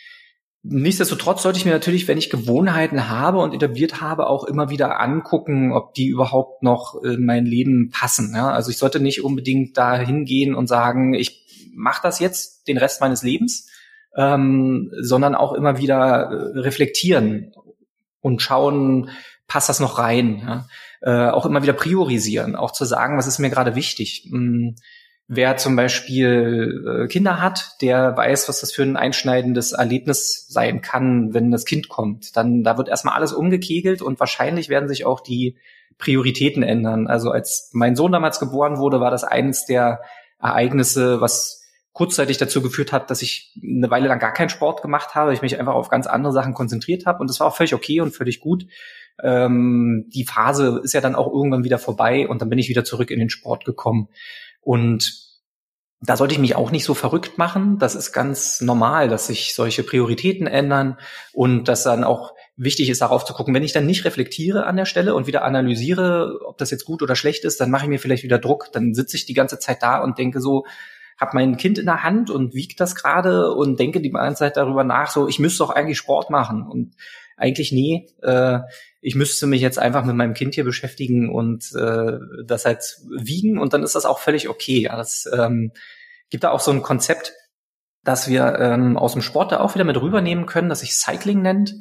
Nichtsdestotrotz 0.65 1.43
sollte 1.43 1.59
ich 1.59 1.65
mir 1.65 1.73
natürlich, 1.73 2.07
wenn 2.07 2.19
ich 2.19 2.31
Gewohnheiten 2.31 3.09
habe 3.09 3.39
und 3.39 3.53
etabliert 3.53 4.01
habe, 4.01 4.29
auch 4.29 4.45
immer 4.45 4.71
wieder 4.71 5.01
angucken, 5.01 5.73
ob 5.73 5.93
die 5.95 6.07
überhaupt 6.07 6.63
noch 6.63 7.03
in 7.03 7.27
mein 7.27 7.47
Leben 7.47 7.91
passen. 7.91 8.33
Ja? 8.35 8.53
Also 8.53 8.71
ich 8.71 8.79
sollte 8.79 9.01
nicht 9.01 9.25
unbedingt 9.25 9.77
da 9.77 9.99
hingehen 9.99 10.55
und 10.55 10.69
sagen, 10.69 11.15
ich 11.15 11.73
mache 11.75 12.03
das 12.03 12.21
jetzt 12.21 12.69
den 12.69 12.79
Rest 12.79 13.01
meines 13.01 13.25
Lebens, 13.25 13.69
ähm, 14.17 14.93
sondern 15.01 15.35
auch 15.35 15.53
immer 15.53 15.79
wieder 15.79 16.31
äh, 16.31 16.59
reflektieren 16.61 17.53
und 18.21 18.41
schauen, 18.41 19.11
passt 19.49 19.69
das 19.69 19.81
noch 19.81 19.99
rein? 19.99 20.39
Ja? 20.47 20.67
Äh, 21.01 21.31
auch 21.33 21.45
immer 21.45 21.65
wieder 21.65 21.73
priorisieren, 21.73 22.55
auch 22.55 22.71
zu 22.71 22.85
sagen, 22.85 23.19
was 23.19 23.27
ist 23.27 23.41
mir 23.41 23.51
gerade 23.51 23.75
wichtig. 23.75 24.29
Hm, 24.31 24.77
wer 25.35 25.57
zum 25.57 25.77
Beispiel 25.77 27.05
äh, 27.05 27.09
Kinder 27.09 27.41
hat, 27.41 27.77
der 27.81 28.15
weiß, 28.15 28.51
was 28.51 28.61
das 28.61 28.71
für 28.71 28.83
ein 28.83 28.99
einschneidendes 28.99 29.73
Erlebnis 29.73 30.47
sein 30.49 30.83
kann, 30.83 31.33
wenn 31.33 31.51
das 31.51 31.65
Kind 31.65 31.89
kommt. 31.89 32.37
Dann 32.37 32.63
da 32.63 32.77
wird 32.77 32.91
erstmal 32.91 33.15
alles 33.15 33.33
umgekegelt 33.33 34.03
und 34.03 34.21
wahrscheinlich 34.21 34.69
werden 34.69 34.91
sich 34.91 35.07
auch 35.07 35.21
die 35.21 35.57
Prioritäten 35.97 36.63
ändern. 36.63 37.07
Also 37.07 37.31
als 37.31 37.71
mein 37.73 37.97
Sohn 37.97 38.13
damals 38.13 38.41
geboren 38.41 38.77
wurde, 38.77 39.01
war 39.01 39.11
das 39.11 39.25
eines 39.25 39.65
der 39.65 40.03
Ereignisse, 40.39 41.23
was 41.23 41.63
kurzzeitig 41.95 42.37
dazu 42.37 42.61
geführt 42.61 42.93
hat, 42.93 43.11
dass 43.11 43.23
ich 43.23 43.59
eine 43.63 43.91
Weile 43.91 44.09
lang 44.09 44.19
gar 44.19 44.35
keinen 44.35 44.51
Sport 44.51 44.83
gemacht 44.83 45.15
habe, 45.15 45.33
ich 45.33 45.41
mich 45.41 45.59
einfach 45.59 45.75
auf 45.75 45.89
ganz 45.89 46.07
andere 46.07 46.35
Sachen 46.35 46.53
konzentriert 46.53 47.07
habe 47.07 47.21
und 47.21 47.31
das 47.31 47.41
war 47.41 47.47
auch 47.47 47.57
völlig 47.57 47.75
okay 47.75 48.01
und 48.03 48.15
völlig 48.15 48.41
gut. 48.41 48.67
Ähm, 49.23 50.11
die 50.13 50.25
Phase 50.25 50.81
ist 50.83 50.93
ja 50.93 51.01
dann 51.01 51.15
auch 51.15 51.33
irgendwann 51.33 51.65
wieder 51.65 51.79
vorbei 51.79 52.29
und 52.29 52.43
dann 52.43 52.51
bin 52.51 52.59
ich 52.59 52.69
wieder 52.69 52.85
zurück 52.85 53.11
in 53.11 53.19
den 53.19 53.31
Sport 53.31 53.65
gekommen. 53.65 54.09
Und 54.63 55.23
da 56.01 56.17
sollte 56.17 56.35
ich 56.35 56.41
mich 56.41 56.57
auch 56.57 56.73
nicht 56.73 56.85
so 56.85 56.95
verrückt 56.95 57.39
machen. 57.39 57.79
Das 57.79 57.95
ist 57.95 58.13
ganz 58.13 58.61
normal, 58.61 59.09
dass 59.09 59.29
sich 59.29 59.55
solche 59.55 59.85
Prioritäten 59.85 60.47
ändern 60.47 60.99
und 61.33 61.69
dass 61.69 61.85
dann 61.85 62.03
auch 62.03 62.35
wichtig 62.57 62.91
ist, 62.91 63.03
darauf 63.03 63.25
zu 63.25 63.35
gucken, 63.35 63.55
wenn 63.55 63.63
ich 63.63 63.73
dann 63.73 63.87
nicht 63.87 64.05
reflektiere 64.05 64.67
an 64.67 64.77
der 64.77 64.85
Stelle 64.85 65.15
und 65.15 65.27
wieder 65.27 65.45
analysiere, 65.45 66.41
ob 66.45 66.59
das 66.59 66.71
jetzt 66.71 66.85
gut 66.85 67.03
oder 67.03 67.15
schlecht 67.15 67.45
ist, 67.45 67.61
dann 67.61 67.71
mache 67.71 67.85
ich 67.85 67.89
mir 67.89 68.01
vielleicht 68.01 68.25
wieder 68.25 68.39
Druck. 68.39 68.71
Dann 68.73 68.95
sitze 68.95 69.17
ich 69.17 69.27
die 69.27 69.35
ganze 69.35 69.59
Zeit 69.59 69.83
da 69.83 70.03
und 70.03 70.19
denke 70.19 70.41
so, 70.41 70.65
habe 71.19 71.33
mein 71.35 71.57
Kind 71.57 71.79
in 71.79 71.87
der 71.87 72.03
Hand 72.03 72.31
und 72.31 72.53
wiegt 72.55 72.81
das 72.81 72.97
gerade 72.97 73.53
und 73.53 73.79
denke 73.79 74.01
die 74.01 74.11
ganze 74.11 74.41
Zeit 74.41 74.57
darüber 74.57 74.83
nach, 74.83 75.11
so 75.11 75.29
ich 75.29 75.39
müsste 75.39 75.59
doch 75.59 75.71
eigentlich 75.71 75.99
Sport 75.99 76.31
machen 76.31 76.67
und 76.67 76.95
eigentlich 77.37 77.71
nee, 77.71 78.09
äh, 78.23 78.61
ich 79.05 79.17
müsste 79.17 79.49
mich 79.49 79.61
jetzt 79.61 79.81
einfach 79.81 80.05
mit 80.05 80.15
meinem 80.15 80.33
Kind 80.33 80.55
hier 80.55 80.65
beschäftigen 80.65 81.29
und 81.29 81.75
äh, 81.75 82.19
das 82.47 82.65
halt 82.65 82.99
wiegen 83.11 83.59
und 83.59 83.73
dann 83.73 83.83
ist 83.83 83.97
das 83.97 84.07
auch 84.07 84.21
völlig 84.21 84.49
okay. 84.49 84.83
Ja, 84.83 84.97
das 84.97 85.29
ähm, 85.37 85.73
gibt 86.31 86.45
da 86.45 86.51
auch 86.53 86.61
so 86.61 86.71
ein 86.71 86.83
Konzept, 86.83 87.35
dass 88.05 88.29
wir 88.29 88.59
ähm, 88.61 88.97
aus 88.97 89.13
dem 89.13 89.23
Sport 89.23 89.51
da 89.51 89.61
auch 89.61 89.75
wieder 89.75 89.85
mit 89.85 90.01
rübernehmen 90.01 90.47
können, 90.47 90.69
das 90.69 90.81
sich 90.81 90.95
Cycling 90.95 91.43
nennt. 91.43 91.75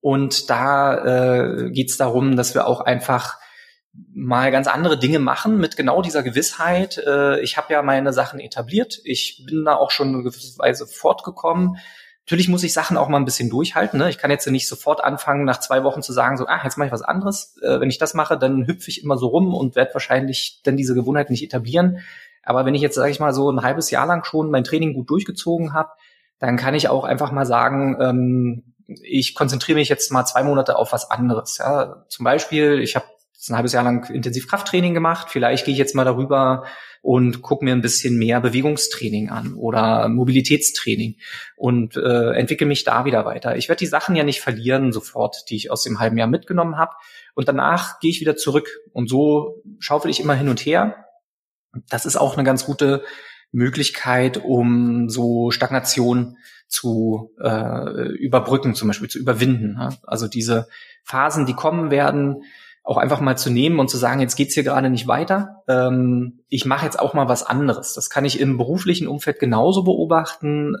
Und 0.00 0.48
da 0.48 0.94
äh, 1.04 1.70
geht 1.70 1.90
es 1.90 1.96
darum, 1.96 2.36
dass 2.36 2.54
wir 2.54 2.66
auch 2.66 2.80
einfach 2.80 3.38
mal 4.14 4.52
ganz 4.52 4.68
andere 4.68 4.98
Dinge 4.98 5.18
machen 5.18 5.58
mit 5.58 5.76
genau 5.76 6.02
dieser 6.02 6.22
Gewissheit. 6.22 6.98
Äh, 6.98 7.40
ich 7.40 7.56
habe 7.56 7.72
ja 7.72 7.82
meine 7.82 8.12
Sachen 8.12 8.38
etabliert. 8.38 9.00
Ich 9.04 9.44
bin 9.46 9.64
da 9.64 9.74
auch 9.74 9.90
schon 9.90 10.14
in 10.14 10.24
gewisser 10.24 10.58
Weise 10.58 10.86
fortgekommen. 10.86 11.76
Natürlich 12.26 12.48
muss 12.48 12.62
ich 12.62 12.72
Sachen 12.72 12.96
auch 12.96 13.08
mal 13.08 13.18
ein 13.18 13.24
bisschen 13.24 13.50
durchhalten. 13.50 13.98
Ne? 13.98 14.08
Ich 14.08 14.18
kann 14.18 14.30
jetzt 14.30 14.46
nicht 14.46 14.68
sofort 14.68 15.02
anfangen, 15.02 15.44
nach 15.44 15.58
zwei 15.58 15.82
Wochen 15.82 16.02
zu 16.02 16.12
sagen, 16.12 16.36
so, 16.36 16.46
ah, 16.46 16.60
jetzt 16.62 16.76
mache 16.76 16.86
ich 16.86 16.92
was 16.92 17.02
anderes. 17.02 17.56
Äh, 17.62 17.80
wenn 17.80 17.90
ich 17.90 17.98
das 17.98 18.14
mache, 18.14 18.38
dann 18.38 18.66
hüpfe 18.66 18.90
ich 18.90 19.02
immer 19.02 19.16
so 19.16 19.28
rum 19.28 19.54
und 19.54 19.74
werde 19.74 19.94
wahrscheinlich 19.94 20.60
dann 20.62 20.76
diese 20.76 20.94
Gewohnheit 20.94 21.30
nicht 21.30 21.42
etablieren. 21.42 22.00
Aber 22.42 22.64
wenn 22.64 22.74
ich 22.74 22.82
jetzt, 22.82 22.94
sage 22.94 23.10
ich 23.10 23.20
mal, 23.20 23.34
so 23.34 23.50
ein 23.50 23.62
halbes 23.62 23.90
Jahr 23.90 24.06
lang 24.06 24.24
schon 24.24 24.50
mein 24.50 24.64
Training 24.64 24.94
gut 24.94 25.10
durchgezogen 25.10 25.72
habe, 25.72 25.90
dann 26.38 26.56
kann 26.56 26.74
ich 26.74 26.88
auch 26.88 27.04
einfach 27.04 27.32
mal 27.32 27.46
sagen, 27.46 27.96
ähm, 28.00 28.74
ich 29.02 29.34
konzentriere 29.34 29.78
mich 29.78 29.88
jetzt 29.88 30.10
mal 30.10 30.24
zwei 30.24 30.42
Monate 30.42 30.76
auf 30.76 30.92
was 30.92 31.10
anderes. 31.10 31.58
Ja? 31.58 32.04
Zum 32.08 32.24
Beispiel, 32.24 32.80
ich 32.80 32.96
habe 32.96 33.06
ein 33.48 33.56
halbes 33.56 33.72
Jahr 33.72 33.84
lang 33.84 34.08
intensiv 34.10 34.48
Krafttraining 34.48 34.92
gemacht. 34.92 35.28
Vielleicht 35.30 35.64
gehe 35.64 35.72
ich 35.72 35.78
jetzt 35.78 35.94
mal 35.94 36.04
darüber 36.04 36.64
und 37.02 37.40
gucke 37.40 37.64
mir 37.64 37.72
ein 37.72 37.80
bisschen 37.80 38.18
mehr 38.18 38.40
Bewegungstraining 38.40 39.30
an 39.30 39.54
oder 39.54 40.08
Mobilitätstraining 40.08 41.16
und 41.56 41.96
äh, 41.96 42.32
entwickle 42.32 42.66
mich 42.66 42.84
da 42.84 43.04
wieder 43.04 43.24
weiter. 43.24 43.56
Ich 43.56 43.68
werde 43.68 43.78
die 43.78 43.86
Sachen 43.86 44.16
ja 44.16 44.24
nicht 44.24 44.40
verlieren 44.40 44.92
sofort, 44.92 45.48
die 45.48 45.56
ich 45.56 45.70
aus 45.70 45.82
dem 45.82 45.98
halben 45.98 46.18
Jahr 46.18 46.28
mitgenommen 46.28 46.76
habe. 46.76 46.92
Und 47.34 47.48
danach 47.48 48.00
gehe 48.00 48.10
ich 48.10 48.20
wieder 48.20 48.36
zurück. 48.36 48.68
Und 48.92 49.08
so 49.08 49.62
schaufel 49.78 50.10
ich 50.10 50.20
immer 50.20 50.34
hin 50.34 50.48
und 50.48 50.60
her. 50.60 51.06
Das 51.88 52.04
ist 52.04 52.16
auch 52.16 52.34
eine 52.34 52.44
ganz 52.44 52.66
gute 52.66 53.02
Möglichkeit, 53.52 54.36
um 54.44 55.08
so 55.08 55.50
Stagnation 55.50 56.36
zu 56.68 57.32
äh, 57.42 58.12
überbrücken, 58.16 58.74
zum 58.74 58.88
Beispiel 58.88 59.08
zu 59.08 59.18
überwinden. 59.18 59.74
Ne? 59.74 59.96
Also 60.02 60.28
diese 60.28 60.68
Phasen, 61.02 61.46
die 61.46 61.54
kommen 61.54 61.90
werden, 61.90 62.44
auch 62.82 62.96
einfach 62.96 63.20
mal 63.20 63.36
zu 63.36 63.50
nehmen 63.50 63.78
und 63.78 63.88
zu 63.88 63.96
sagen, 63.96 64.20
jetzt 64.20 64.36
geht's 64.36 64.54
hier 64.54 64.62
gerade 64.62 64.90
nicht 64.90 65.06
weiter. 65.06 65.62
Ähm, 65.68 66.40
ich 66.48 66.64
mache 66.64 66.84
jetzt 66.84 66.98
auch 66.98 67.14
mal 67.14 67.28
was 67.28 67.42
anderes. 67.42 67.94
Das 67.94 68.10
kann 68.10 68.24
ich 68.24 68.40
im 68.40 68.56
beruflichen 68.56 69.06
Umfeld 69.06 69.38
genauso 69.38 69.84
beobachten. 69.84 70.74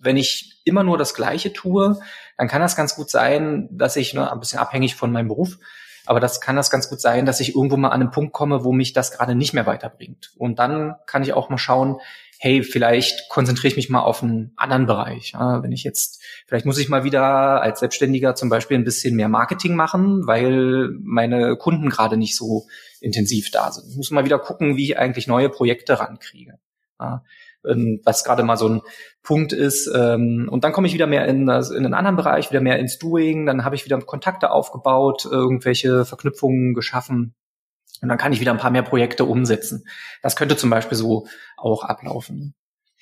Wenn 0.00 0.16
ich 0.16 0.60
immer 0.64 0.82
nur 0.82 0.98
das 0.98 1.14
Gleiche 1.14 1.52
tue, 1.52 1.98
dann 2.36 2.48
kann 2.48 2.60
das 2.60 2.76
ganz 2.76 2.96
gut 2.96 3.08
sein, 3.08 3.68
dass 3.70 3.96
ich, 3.96 4.14
ne, 4.14 4.30
ein 4.30 4.40
bisschen 4.40 4.58
abhängig 4.58 4.96
von 4.96 5.12
meinem 5.12 5.28
Beruf, 5.28 5.58
aber 6.06 6.20
das 6.20 6.40
kann 6.40 6.56
das 6.56 6.70
ganz 6.70 6.88
gut 6.88 7.00
sein, 7.00 7.26
dass 7.26 7.40
ich 7.40 7.54
irgendwo 7.54 7.76
mal 7.76 7.90
an 7.90 8.00
einen 8.00 8.10
Punkt 8.10 8.32
komme, 8.32 8.64
wo 8.64 8.72
mich 8.72 8.92
das 8.92 9.12
gerade 9.12 9.34
nicht 9.34 9.54
mehr 9.54 9.66
weiterbringt. 9.66 10.32
Und 10.36 10.58
dann 10.58 10.96
kann 11.06 11.22
ich 11.22 11.32
auch 11.32 11.48
mal 11.48 11.58
schauen, 11.58 12.00
hey, 12.44 12.64
vielleicht 12.64 13.28
konzentriere 13.28 13.68
ich 13.68 13.76
mich 13.76 13.88
mal 13.88 14.00
auf 14.00 14.20
einen 14.20 14.50
anderen 14.56 14.86
Bereich. 14.86 15.30
Ja, 15.34 15.62
wenn 15.62 15.70
ich 15.70 15.84
jetzt, 15.84 16.20
vielleicht 16.48 16.66
muss 16.66 16.78
ich 16.78 16.88
mal 16.88 17.04
wieder 17.04 17.62
als 17.62 17.78
Selbstständiger 17.78 18.34
zum 18.34 18.48
Beispiel 18.48 18.76
ein 18.76 18.82
bisschen 18.82 19.14
mehr 19.14 19.28
Marketing 19.28 19.76
machen, 19.76 20.26
weil 20.26 20.90
meine 21.04 21.56
Kunden 21.56 21.88
gerade 21.88 22.16
nicht 22.16 22.34
so 22.34 22.66
intensiv 23.00 23.52
da 23.52 23.70
sind. 23.70 23.88
Ich 23.90 23.96
muss 23.96 24.10
mal 24.10 24.24
wieder 24.24 24.40
gucken, 24.40 24.76
wie 24.76 24.86
ich 24.86 24.98
eigentlich 24.98 25.28
neue 25.28 25.50
Projekte 25.50 26.00
rankriege. 26.00 26.58
Ja, 26.98 27.22
ähm, 27.64 28.00
was 28.02 28.24
gerade 28.24 28.42
mal 28.42 28.56
so 28.56 28.68
ein 28.68 28.82
Punkt 29.22 29.52
ist. 29.52 29.88
Ähm, 29.94 30.48
und 30.50 30.64
dann 30.64 30.72
komme 30.72 30.88
ich 30.88 30.94
wieder 30.94 31.06
mehr 31.06 31.28
in, 31.28 31.46
das, 31.46 31.70
in 31.70 31.84
einen 31.84 31.94
anderen 31.94 32.16
Bereich, 32.16 32.50
wieder 32.50 32.60
mehr 32.60 32.80
ins 32.80 32.98
Doing. 32.98 33.46
Dann 33.46 33.64
habe 33.64 33.76
ich 33.76 33.84
wieder 33.84 34.00
Kontakte 34.00 34.50
aufgebaut, 34.50 35.28
irgendwelche 35.30 36.04
Verknüpfungen 36.04 36.74
geschaffen. 36.74 37.36
Und 38.02 38.08
dann 38.08 38.18
kann 38.18 38.32
ich 38.32 38.40
wieder 38.40 38.52
ein 38.52 38.58
paar 38.58 38.70
mehr 38.70 38.82
Projekte 38.82 39.24
umsetzen. 39.24 39.84
Das 40.22 40.36
könnte 40.36 40.56
zum 40.56 40.70
Beispiel 40.70 40.98
so 40.98 41.26
auch 41.56 41.84
ablaufen. 41.84 42.54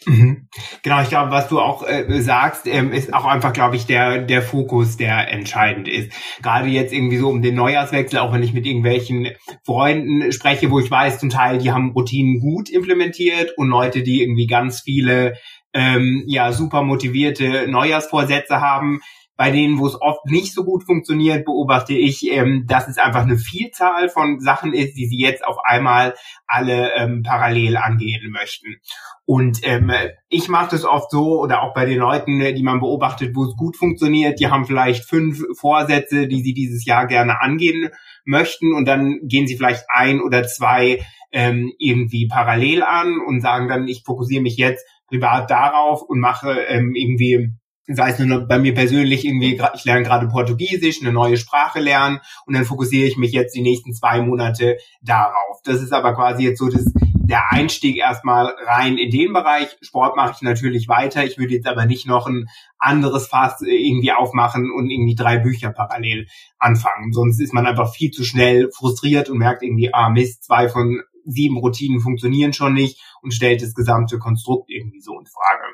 Mhm. 0.06 0.48
Genau, 0.82 1.02
ich 1.02 1.10
glaube, 1.10 1.30
was 1.30 1.48
du 1.48 1.60
auch 1.60 1.86
äh, 1.86 2.20
sagst, 2.22 2.66
ähm, 2.66 2.92
ist 2.92 3.12
auch 3.12 3.26
einfach, 3.26 3.52
glaube 3.52 3.76
ich, 3.76 3.86
der 3.86 4.22
der 4.22 4.40
Fokus, 4.40 4.96
der 4.96 5.30
entscheidend 5.30 5.88
ist. 5.88 6.12
Gerade 6.42 6.68
jetzt 6.68 6.92
irgendwie 6.92 7.18
so 7.18 7.28
um 7.28 7.42
den 7.42 7.54
Neujahrswechsel, 7.54 8.18
auch 8.18 8.32
wenn 8.32 8.42
ich 8.42 8.54
mit 8.54 8.66
irgendwelchen 8.66 9.28
Freunden 9.64 10.32
spreche, 10.32 10.70
wo 10.70 10.80
ich 10.80 10.90
weiß, 10.90 11.18
zum 11.18 11.28
Teil, 11.28 11.58
die 11.58 11.70
haben 11.70 11.92
Routinen 11.92 12.40
gut 12.40 12.70
implementiert 12.70 13.52
und 13.58 13.68
Leute, 13.68 14.02
die 14.02 14.22
irgendwie 14.22 14.46
ganz 14.46 14.80
viele 14.80 15.34
ähm, 15.74 16.24
ja 16.26 16.52
super 16.52 16.82
motivierte 16.82 17.68
Neujahrsvorsätze 17.68 18.60
haben, 18.60 19.00
bei 19.40 19.50
denen, 19.50 19.78
wo 19.78 19.86
es 19.86 19.98
oft 19.98 20.26
nicht 20.26 20.52
so 20.52 20.64
gut 20.64 20.84
funktioniert, 20.84 21.46
beobachte 21.46 21.94
ich, 21.94 22.30
ähm, 22.30 22.66
dass 22.68 22.88
es 22.88 22.98
einfach 22.98 23.22
eine 23.22 23.38
Vielzahl 23.38 24.10
von 24.10 24.38
Sachen 24.38 24.74
ist, 24.74 24.98
die 24.98 25.06
sie 25.06 25.16
jetzt 25.16 25.46
auf 25.46 25.56
einmal 25.64 26.12
alle 26.46 26.94
ähm, 26.94 27.22
parallel 27.22 27.78
angehen 27.78 28.30
möchten. 28.32 28.76
Und 29.24 29.60
ähm, 29.62 29.90
ich 30.28 30.50
mache 30.50 30.72
das 30.72 30.84
oft 30.84 31.10
so, 31.10 31.40
oder 31.40 31.62
auch 31.62 31.72
bei 31.72 31.86
den 31.86 31.96
Leuten, 31.96 32.54
die 32.54 32.62
man 32.62 32.80
beobachtet, 32.80 33.34
wo 33.34 33.44
es 33.44 33.56
gut 33.56 33.78
funktioniert, 33.78 34.40
die 34.40 34.48
haben 34.48 34.66
vielleicht 34.66 35.08
fünf 35.08 35.42
Vorsätze, 35.58 36.28
die 36.28 36.42
sie 36.42 36.52
dieses 36.52 36.84
Jahr 36.84 37.06
gerne 37.06 37.40
angehen 37.40 37.88
möchten 38.26 38.74
und 38.74 38.86
dann 38.86 39.20
gehen 39.22 39.46
sie 39.46 39.56
vielleicht 39.56 39.84
ein 39.88 40.20
oder 40.20 40.42
zwei 40.42 41.02
ähm, 41.32 41.72
irgendwie 41.78 42.28
parallel 42.28 42.82
an 42.82 43.18
und 43.26 43.40
sagen 43.40 43.68
dann, 43.68 43.88
ich 43.88 44.02
fokussiere 44.04 44.42
mich 44.42 44.58
jetzt 44.58 44.84
privat 45.08 45.50
darauf 45.50 46.02
und 46.02 46.20
mache 46.20 46.60
ähm, 46.68 46.92
irgendwie 46.94 47.54
sei 47.94 48.10
es 48.10 48.18
nur 48.18 48.46
bei 48.46 48.58
mir 48.58 48.74
persönlich 48.74 49.24
irgendwie, 49.24 49.60
ich 49.74 49.84
lerne 49.84 50.02
gerade 50.02 50.28
Portugiesisch, 50.28 51.00
eine 51.00 51.12
neue 51.12 51.36
Sprache 51.36 51.80
lernen 51.80 52.20
und 52.46 52.54
dann 52.54 52.64
fokussiere 52.64 53.06
ich 53.06 53.16
mich 53.16 53.32
jetzt 53.32 53.54
die 53.54 53.62
nächsten 53.62 53.92
zwei 53.92 54.20
Monate 54.20 54.78
darauf. 55.02 55.60
Das 55.64 55.80
ist 55.82 55.92
aber 55.92 56.14
quasi 56.14 56.44
jetzt 56.44 56.58
so 56.58 56.68
das, 56.68 56.84
der 57.30 57.52
Einstieg 57.52 57.96
erstmal 57.96 58.54
rein 58.66 58.98
in 58.98 59.10
den 59.10 59.32
Bereich. 59.32 59.76
Sport 59.80 60.16
mache 60.16 60.32
ich 60.36 60.42
natürlich 60.42 60.88
weiter. 60.88 61.24
Ich 61.24 61.38
würde 61.38 61.54
jetzt 61.54 61.66
aber 61.66 61.86
nicht 61.86 62.06
noch 62.06 62.26
ein 62.26 62.46
anderes 62.78 63.28
Fass 63.28 63.60
irgendwie 63.62 64.12
aufmachen 64.12 64.70
und 64.76 64.90
irgendwie 64.90 65.14
drei 65.14 65.38
Bücher 65.38 65.70
parallel 65.70 66.26
anfangen. 66.58 67.12
Sonst 67.12 67.40
ist 67.40 67.52
man 67.52 67.66
einfach 67.66 67.92
viel 67.92 68.10
zu 68.10 68.24
schnell 68.24 68.70
frustriert 68.72 69.30
und 69.30 69.38
merkt 69.38 69.62
irgendwie, 69.62 69.92
ah 69.92 70.10
Mist, 70.10 70.44
zwei 70.44 70.68
von 70.68 71.02
sieben 71.24 71.58
Routinen 71.58 72.00
funktionieren 72.00 72.52
schon 72.52 72.72
nicht 72.72 73.00
und 73.22 73.34
stellt 73.34 73.62
das 73.62 73.74
gesamte 73.74 74.18
Konstrukt 74.18 74.70
irgendwie 74.70 75.00
so 75.00 75.18
in 75.18 75.26
Frage 75.26 75.69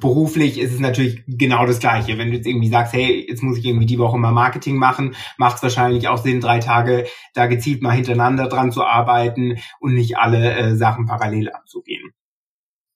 beruflich 0.00 0.58
ist 0.58 0.72
es 0.72 0.80
natürlich 0.80 1.22
genau 1.26 1.66
das 1.66 1.78
Gleiche. 1.78 2.18
Wenn 2.18 2.30
du 2.30 2.36
jetzt 2.36 2.46
irgendwie 2.46 2.68
sagst, 2.68 2.92
hey, 2.92 3.26
jetzt 3.28 3.42
muss 3.42 3.58
ich 3.58 3.64
irgendwie 3.64 3.86
die 3.86 3.98
Woche 3.98 4.18
mal 4.18 4.32
Marketing 4.32 4.76
machen, 4.76 5.14
macht 5.36 5.56
es 5.56 5.62
wahrscheinlich 5.62 6.08
auch 6.08 6.18
Sinn, 6.18 6.40
drei 6.40 6.58
Tage 6.58 7.06
da 7.34 7.46
gezielt 7.46 7.82
mal 7.82 7.92
hintereinander 7.92 8.48
dran 8.48 8.72
zu 8.72 8.84
arbeiten 8.84 9.58
und 9.78 9.94
nicht 9.94 10.18
alle 10.18 10.52
äh, 10.52 10.76
Sachen 10.76 11.06
parallel 11.06 11.50
anzugehen. 11.52 12.12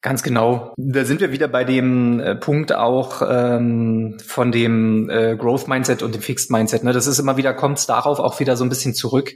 Ganz 0.05 0.23
genau. 0.23 0.75
Da 0.77 1.05
sind 1.07 1.23
wir 1.23 1.33
wieder 1.33 1.49
bei 1.49 1.65
dem 1.65 2.21
äh, 2.21 2.35
Punkt 2.35 2.75
auch 2.75 3.23
ähm, 3.27 4.19
von 4.23 4.53
dem 4.53 5.09
äh, 5.09 5.35
Growth 5.35 5.67
Mindset 5.67 6.03
und 6.03 6.15
dem 6.15 6.21
Fixed 6.21 6.51
Mindset. 6.51 6.85
Ne? 6.85 6.93
Das 6.93 7.07
ist 7.07 7.19
immer 7.19 7.39
wieder, 7.39 7.55
kommt 7.55 7.89
darauf 7.89 8.19
auch 8.19 8.39
wieder 8.39 8.57
so 8.59 8.65
ein 8.65 8.69
bisschen 8.69 8.93
zurück. 8.93 9.33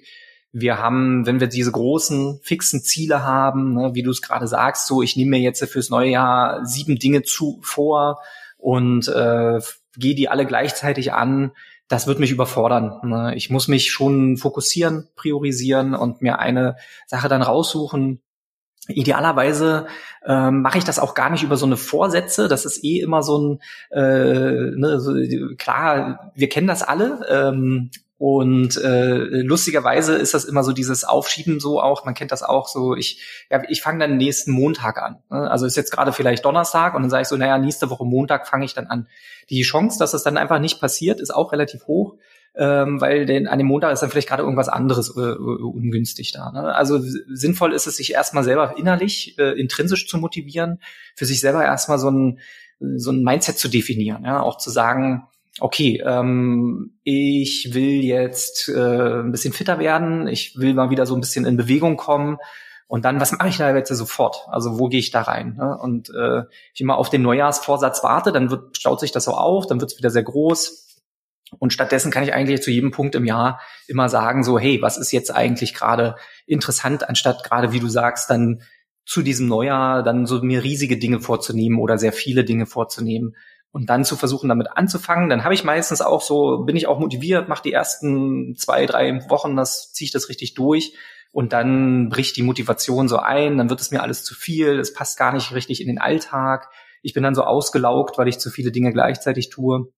Wir 0.52 0.78
haben, 0.78 1.26
wenn 1.26 1.40
wir 1.40 1.46
diese 1.46 1.72
großen 1.72 2.40
fixen 2.42 2.82
Ziele 2.82 3.22
haben, 3.22 3.74
ne, 3.74 3.90
wie 3.94 4.02
du 4.02 4.10
es 4.10 4.22
gerade 4.22 4.46
sagst, 4.46 4.86
so 4.86 5.02
ich 5.02 5.16
nehme 5.16 5.32
mir 5.32 5.40
jetzt 5.40 5.62
fürs 5.64 5.90
neue 5.90 6.10
Jahr 6.10 6.64
sieben 6.64 6.98
Dinge 6.98 7.22
zu 7.22 7.58
vor 7.62 8.20
und 8.56 9.08
äh, 9.08 9.60
gehe 9.96 10.14
die 10.14 10.28
alle 10.28 10.46
gleichzeitig 10.46 11.12
an, 11.12 11.52
das 11.88 12.06
wird 12.06 12.18
mich 12.18 12.30
überfordern. 12.30 13.00
Ne? 13.02 13.34
Ich 13.34 13.50
muss 13.50 13.66
mich 13.66 13.90
schon 13.90 14.36
fokussieren, 14.36 15.08
priorisieren 15.16 15.94
und 15.94 16.22
mir 16.22 16.38
eine 16.38 16.76
Sache 17.06 17.28
dann 17.28 17.42
raussuchen, 17.42 18.20
Idealerweise 18.88 19.86
ähm, 20.24 20.62
mache 20.62 20.78
ich 20.78 20.84
das 20.84 20.98
auch 20.98 21.14
gar 21.14 21.30
nicht 21.30 21.42
über 21.42 21.56
so 21.56 21.66
eine 21.66 21.76
Vorsätze. 21.76 22.48
Das 22.48 22.64
ist 22.64 22.82
eh 22.82 23.00
immer 23.00 23.22
so 23.22 23.38
ein, 23.38 23.60
äh, 23.90 24.70
ne, 24.76 24.98
so, 24.98 25.14
klar, 25.56 26.32
wir 26.34 26.48
kennen 26.48 26.66
das 26.66 26.82
alle. 26.82 27.20
Ähm, 27.28 27.90
und 28.18 28.76
äh, 28.78 29.42
lustigerweise 29.42 30.16
ist 30.16 30.34
das 30.34 30.44
immer 30.44 30.64
so 30.64 30.72
dieses 30.72 31.04
Aufschieben 31.04 31.60
so 31.60 31.80
auch, 31.80 32.04
man 32.04 32.14
kennt 32.14 32.32
das 32.32 32.42
auch 32.42 32.66
so, 32.66 32.96
ich, 32.96 33.46
ja, 33.48 33.62
ich 33.68 33.80
fange 33.80 34.00
dann 34.00 34.16
nächsten 34.16 34.50
Montag 34.50 35.00
an. 35.00 35.18
Ne? 35.30 35.48
Also 35.48 35.66
ist 35.66 35.76
jetzt 35.76 35.92
gerade 35.92 36.12
vielleicht 36.12 36.44
Donnerstag 36.44 36.94
und 36.94 37.02
dann 37.02 37.10
sage 37.10 37.22
ich 37.22 37.28
so, 37.28 37.36
naja, 37.36 37.58
nächste 37.58 37.90
Woche 37.90 38.04
Montag 38.04 38.48
fange 38.48 38.64
ich 38.64 38.74
dann 38.74 38.88
an. 38.88 39.06
Die 39.50 39.62
Chance, 39.62 40.00
dass 40.00 40.08
es 40.08 40.12
das 40.12 40.22
dann 40.24 40.36
einfach 40.36 40.58
nicht 40.58 40.80
passiert, 40.80 41.20
ist 41.20 41.32
auch 41.32 41.52
relativ 41.52 41.86
hoch 41.86 42.16
ähm, 42.58 43.00
weil 43.00 43.24
den, 43.24 43.46
an 43.46 43.58
dem 43.58 43.68
Montag 43.68 43.92
ist 43.92 44.00
dann 44.00 44.10
vielleicht 44.10 44.28
gerade 44.28 44.42
irgendwas 44.42 44.68
anderes 44.68 45.16
äh, 45.16 45.20
ungünstig 45.36 46.32
da. 46.32 46.50
Ne? 46.50 46.74
Also 46.74 46.98
sinnvoll 46.98 47.72
ist 47.72 47.86
es, 47.86 47.96
sich 47.96 48.12
erstmal 48.12 48.42
selber 48.42 48.76
innerlich, 48.76 49.38
äh, 49.38 49.58
intrinsisch 49.58 50.08
zu 50.08 50.18
motivieren, 50.18 50.80
für 51.14 51.24
sich 51.24 51.40
selber 51.40 51.64
erstmal 51.64 52.00
so 52.00 52.10
ein, 52.10 52.40
so 52.80 53.12
ein 53.12 53.22
Mindset 53.22 53.58
zu 53.58 53.68
definieren, 53.68 54.24
ja? 54.24 54.42
auch 54.42 54.58
zu 54.58 54.70
sagen, 54.70 55.28
okay, 55.60 56.02
ähm, 56.04 56.98
ich 57.04 57.74
will 57.74 58.02
jetzt 58.02 58.68
äh, 58.68 59.20
ein 59.20 59.30
bisschen 59.30 59.52
fitter 59.52 59.78
werden, 59.78 60.26
ich 60.26 60.58
will 60.58 60.74
mal 60.74 60.90
wieder 60.90 61.06
so 61.06 61.14
ein 61.14 61.20
bisschen 61.20 61.46
in 61.46 61.56
Bewegung 61.56 61.96
kommen. 61.96 62.38
Und 62.88 63.04
dann, 63.04 63.20
was 63.20 63.32
mache 63.32 63.48
ich 63.48 63.58
da 63.58 63.76
jetzt 63.76 63.94
sofort? 63.94 64.46
Also 64.48 64.78
wo 64.78 64.88
gehe 64.88 64.98
ich 64.98 65.10
da 65.10 65.22
rein? 65.22 65.56
Ne? 65.58 65.78
Und 65.78 66.10
äh, 66.10 66.42
ich 66.72 66.80
immer 66.80 66.96
auf 66.96 67.10
den 67.10 67.22
Neujahrsvorsatz 67.22 68.02
warte, 68.02 68.32
dann 68.32 68.50
wird, 68.50 68.76
staut 68.78 68.98
sich 68.98 69.12
das 69.12 69.24
so 69.24 69.32
auf, 69.32 69.66
dann 69.66 69.80
wird 69.80 69.92
es 69.92 69.98
wieder 69.98 70.10
sehr 70.10 70.22
groß 70.22 70.87
und 71.58 71.72
stattdessen 71.72 72.10
kann 72.10 72.22
ich 72.22 72.34
eigentlich 72.34 72.62
zu 72.62 72.70
jedem 72.70 72.90
Punkt 72.90 73.14
im 73.14 73.24
Jahr 73.24 73.60
immer 73.86 74.08
sagen, 74.08 74.44
so, 74.44 74.58
hey, 74.58 74.82
was 74.82 74.98
ist 74.98 75.12
jetzt 75.12 75.34
eigentlich 75.34 75.74
gerade 75.74 76.16
interessant, 76.46 77.08
anstatt 77.08 77.44
gerade, 77.44 77.72
wie 77.72 77.80
du 77.80 77.88
sagst, 77.88 78.30
dann 78.30 78.62
zu 79.06 79.22
diesem 79.22 79.48
Neujahr 79.48 80.02
dann 80.02 80.26
so 80.26 80.42
mir 80.42 80.62
riesige 80.62 80.98
Dinge 80.98 81.20
vorzunehmen 81.20 81.78
oder 81.78 81.96
sehr 81.96 82.12
viele 82.12 82.44
Dinge 82.44 82.66
vorzunehmen 82.66 83.34
und 83.70 83.88
dann 83.88 84.04
zu 84.04 84.16
versuchen, 84.16 84.48
damit 84.48 84.68
anzufangen. 84.74 85.30
Dann 85.30 85.44
habe 85.44 85.54
ich 85.54 85.64
meistens 85.64 86.02
auch 86.02 86.20
so, 86.20 86.64
bin 86.64 86.76
ich 86.76 86.86
auch 86.86 86.98
motiviert, 86.98 87.48
mache 87.48 87.62
die 87.62 87.72
ersten 87.72 88.54
zwei, 88.56 88.86
drei 88.86 89.24
Wochen, 89.30 89.56
das 89.56 89.92
ziehe 89.92 90.06
ich 90.06 90.12
das 90.12 90.28
richtig 90.28 90.54
durch 90.54 90.94
und 91.32 91.52
dann 91.52 92.08
bricht 92.08 92.36
die 92.36 92.42
Motivation 92.42 93.08
so 93.08 93.16
ein, 93.18 93.58
dann 93.58 93.70
wird 93.70 93.80
es 93.80 93.90
mir 93.90 94.02
alles 94.02 94.24
zu 94.24 94.34
viel, 94.34 94.78
es 94.78 94.92
passt 94.92 95.18
gar 95.18 95.32
nicht 95.32 95.52
richtig 95.52 95.80
in 95.80 95.86
den 95.86 95.98
Alltag. 95.98 96.68
Ich 97.02 97.14
bin 97.14 97.22
dann 97.22 97.34
so 97.34 97.44
ausgelaugt, 97.44 98.18
weil 98.18 98.28
ich 98.28 98.38
zu 98.38 98.50
viele 98.50 98.72
Dinge 98.72 98.92
gleichzeitig 98.92 99.50
tue. 99.50 99.92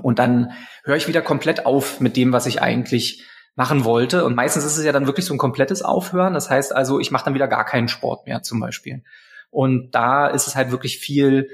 Und 0.00 0.18
dann 0.18 0.52
höre 0.84 0.96
ich 0.96 1.08
wieder 1.08 1.22
komplett 1.22 1.66
auf 1.66 2.00
mit 2.00 2.16
dem, 2.16 2.32
was 2.32 2.46
ich 2.46 2.62
eigentlich 2.62 3.24
machen 3.56 3.84
wollte. 3.84 4.24
Und 4.24 4.36
meistens 4.36 4.64
ist 4.64 4.76
es 4.76 4.84
ja 4.84 4.92
dann 4.92 5.06
wirklich 5.06 5.26
so 5.26 5.34
ein 5.34 5.38
komplettes 5.38 5.82
Aufhören. 5.82 6.34
Das 6.34 6.48
heißt 6.48 6.74
also, 6.74 7.00
ich 7.00 7.10
mache 7.10 7.24
dann 7.24 7.34
wieder 7.34 7.48
gar 7.48 7.64
keinen 7.64 7.88
Sport 7.88 8.26
mehr 8.26 8.42
zum 8.42 8.60
Beispiel. 8.60 9.02
Und 9.50 9.90
da 9.94 10.28
ist 10.28 10.46
es 10.46 10.54
halt 10.54 10.70
wirklich 10.70 10.98
viel 10.98 11.50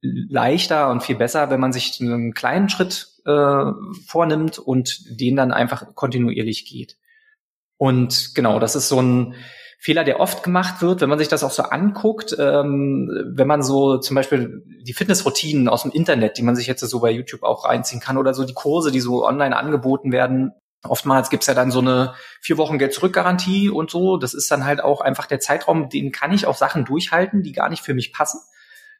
leichter 0.00 0.90
und 0.90 1.02
viel 1.02 1.16
besser, 1.16 1.50
wenn 1.50 1.60
man 1.60 1.72
sich 1.72 2.00
einen 2.00 2.34
kleinen 2.34 2.68
Schritt 2.68 3.08
äh, 3.24 3.64
vornimmt 4.06 4.58
und 4.58 5.20
den 5.20 5.36
dann 5.36 5.52
einfach 5.52 5.94
kontinuierlich 5.94 6.66
geht. 6.66 6.96
Und 7.78 8.34
genau, 8.34 8.58
das 8.58 8.76
ist 8.76 8.88
so 8.88 9.00
ein 9.00 9.34
Fehler, 9.78 10.04
der 10.04 10.20
oft 10.20 10.42
gemacht 10.42 10.82
wird, 10.82 11.00
wenn 11.00 11.08
man 11.08 11.18
sich 11.18 11.28
das 11.28 11.44
auch 11.44 11.50
so 11.50 11.62
anguckt, 11.62 12.34
ähm, 12.38 13.10
wenn 13.34 13.46
man 13.46 13.62
so 13.62 13.98
zum 13.98 14.14
Beispiel 14.14 14.62
die 14.82 14.94
Fitnessroutinen 14.94 15.68
aus 15.68 15.82
dem 15.82 15.92
Internet, 15.92 16.38
die 16.38 16.42
man 16.42 16.56
sich 16.56 16.66
jetzt 16.66 16.80
so 16.80 17.00
bei 17.00 17.10
YouTube 17.10 17.42
auch 17.42 17.64
reinziehen 17.64 18.00
kann 18.00 18.16
oder 18.16 18.34
so 18.34 18.44
die 18.44 18.54
Kurse, 18.54 18.90
die 18.90 19.00
so 19.00 19.24
online 19.24 19.56
angeboten 19.56 20.12
werden, 20.12 20.52
Oftmals 20.88 21.30
gibt's 21.30 21.46
ja 21.46 21.54
dann 21.54 21.70
so 21.70 21.80
eine 21.80 22.14
vier 22.40 22.58
Wochen 22.58 22.78
Geld 22.78 22.92
zurück 22.92 23.12
Garantie 23.12 23.70
und 23.70 23.90
so. 23.90 24.16
Das 24.16 24.34
ist 24.34 24.50
dann 24.50 24.64
halt 24.64 24.82
auch 24.82 25.00
einfach 25.00 25.26
der 25.26 25.40
Zeitraum, 25.40 25.88
den 25.88 26.12
kann 26.12 26.32
ich 26.32 26.46
auch 26.46 26.56
Sachen 26.56 26.84
durchhalten, 26.84 27.42
die 27.42 27.52
gar 27.52 27.68
nicht 27.68 27.82
für 27.82 27.94
mich 27.94 28.12
passen. 28.12 28.40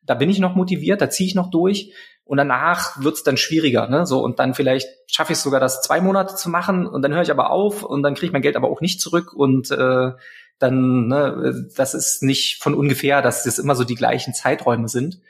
Da 0.02 0.14
bin 0.14 0.30
ich 0.30 0.38
noch 0.38 0.54
motiviert, 0.54 1.00
da 1.00 1.10
ziehe 1.10 1.26
ich 1.26 1.34
noch 1.34 1.50
durch 1.50 1.92
und 2.24 2.38
danach 2.38 3.00
wird's 3.02 3.22
dann 3.22 3.36
schwieriger. 3.36 3.88
Ne? 3.88 4.06
So 4.06 4.22
und 4.22 4.38
dann 4.38 4.54
vielleicht 4.54 4.88
schaffe 5.06 5.32
ich 5.32 5.38
sogar 5.38 5.60
das 5.60 5.82
zwei 5.82 6.00
Monate 6.00 6.34
zu 6.34 6.48
machen 6.48 6.86
und 6.86 7.02
dann 7.02 7.12
höre 7.12 7.22
ich 7.22 7.30
aber 7.30 7.50
auf 7.50 7.82
und 7.82 8.02
dann 8.02 8.14
kriege 8.14 8.26
ich 8.26 8.32
mein 8.32 8.42
Geld 8.42 8.56
aber 8.56 8.68
auch 8.68 8.80
nicht 8.80 9.00
zurück 9.00 9.32
und 9.32 9.70
äh, 9.70 10.12
dann, 10.58 11.08
ne, 11.08 11.68
das 11.76 11.94
ist 11.94 12.22
nicht 12.22 12.62
von 12.62 12.74
ungefähr, 12.74 13.22
dass 13.22 13.44
das 13.44 13.58
immer 13.58 13.74
so 13.74 13.84
die 13.84 13.94
gleichen 13.94 14.34
Zeiträume 14.34 14.88
sind, 14.88 15.20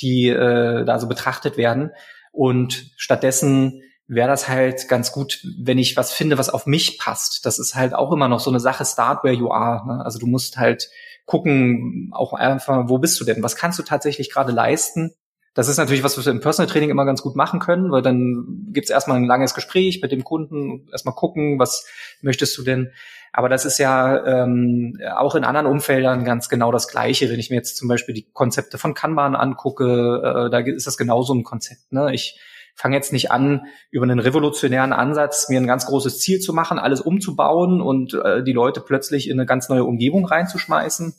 die 0.00 0.28
äh, 0.28 0.84
da 0.84 0.98
so 0.98 1.08
betrachtet 1.08 1.56
werden. 1.56 1.90
Und 2.32 2.90
stattdessen 2.96 3.82
wäre 4.06 4.28
das 4.28 4.48
halt 4.48 4.88
ganz 4.88 5.12
gut, 5.12 5.40
wenn 5.58 5.78
ich 5.78 5.96
was 5.96 6.12
finde, 6.12 6.36
was 6.36 6.50
auf 6.50 6.66
mich 6.66 6.98
passt. 6.98 7.46
Das 7.46 7.58
ist 7.58 7.74
halt 7.74 7.94
auch 7.94 8.12
immer 8.12 8.28
noch 8.28 8.40
so 8.40 8.50
eine 8.50 8.60
Sache, 8.60 8.84
start 8.84 9.24
where 9.24 9.34
you 9.34 9.50
are. 9.50 9.86
Ne? 9.86 10.04
Also 10.04 10.18
du 10.18 10.26
musst 10.26 10.58
halt 10.58 10.90
gucken, 11.26 12.10
auch 12.12 12.34
einfach, 12.34 12.88
wo 12.88 12.98
bist 12.98 13.18
du 13.20 13.24
denn? 13.24 13.42
Was 13.42 13.56
kannst 13.56 13.78
du 13.78 13.82
tatsächlich 13.82 14.30
gerade 14.30 14.52
leisten? 14.52 15.14
Das 15.54 15.68
ist 15.68 15.78
natürlich 15.78 16.02
was, 16.02 16.18
was 16.18 16.26
wir 16.26 16.32
im 16.32 16.40
Personal 16.40 16.68
Training 16.68 16.90
immer 16.90 17.04
ganz 17.04 17.22
gut 17.22 17.36
machen 17.36 17.60
können, 17.60 17.92
weil 17.92 18.02
dann 18.02 18.66
gibt's 18.72 18.90
erstmal 18.90 19.18
ein 19.18 19.24
langes 19.24 19.54
Gespräch 19.54 20.02
mit 20.02 20.10
dem 20.10 20.24
Kunden, 20.24 20.88
erstmal 20.90 21.14
gucken, 21.14 21.60
was 21.60 21.86
möchtest 22.22 22.58
du 22.58 22.62
denn? 22.62 22.90
Aber 23.32 23.48
das 23.48 23.64
ist 23.64 23.78
ja 23.78 24.24
ähm, 24.26 24.98
auch 25.16 25.34
in 25.34 25.44
anderen 25.44 25.66
Umfeldern 25.66 26.24
ganz 26.24 26.48
genau 26.48 26.70
das 26.70 26.88
Gleiche. 26.88 27.30
Wenn 27.30 27.40
ich 27.40 27.50
mir 27.50 27.56
jetzt 27.56 27.76
zum 27.76 27.88
Beispiel 27.88 28.14
die 28.14 28.30
Konzepte 28.32 28.78
von 28.78 28.94
Kanban 28.94 29.34
angucke, 29.34 30.22
äh, 30.46 30.50
da 30.50 30.58
ist 30.58 30.86
das 30.86 30.96
genauso 30.96 31.34
ein 31.34 31.42
Konzept. 31.44 31.92
Ne? 31.92 32.12
Ich 32.14 32.38
fange 32.76 32.96
jetzt 32.96 33.12
nicht 33.12 33.30
an, 33.30 33.66
über 33.90 34.04
einen 34.04 34.18
revolutionären 34.18 34.92
Ansatz 34.92 35.48
mir 35.48 35.60
ein 35.60 35.66
ganz 35.66 35.86
großes 35.86 36.20
Ziel 36.20 36.40
zu 36.40 36.52
machen, 36.52 36.78
alles 36.78 37.00
umzubauen 37.00 37.80
und 37.80 38.14
äh, 38.14 38.42
die 38.42 38.52
Leute 38.52 38.80
plötzlich 38.80 39.28
in 39.28 39.38
eine 39.38 39.46
ganz 39.46 39.68
neue 39.68 39.84
Umgebung 39.84 40.26
reinzuschmeißen, 40.26 41.14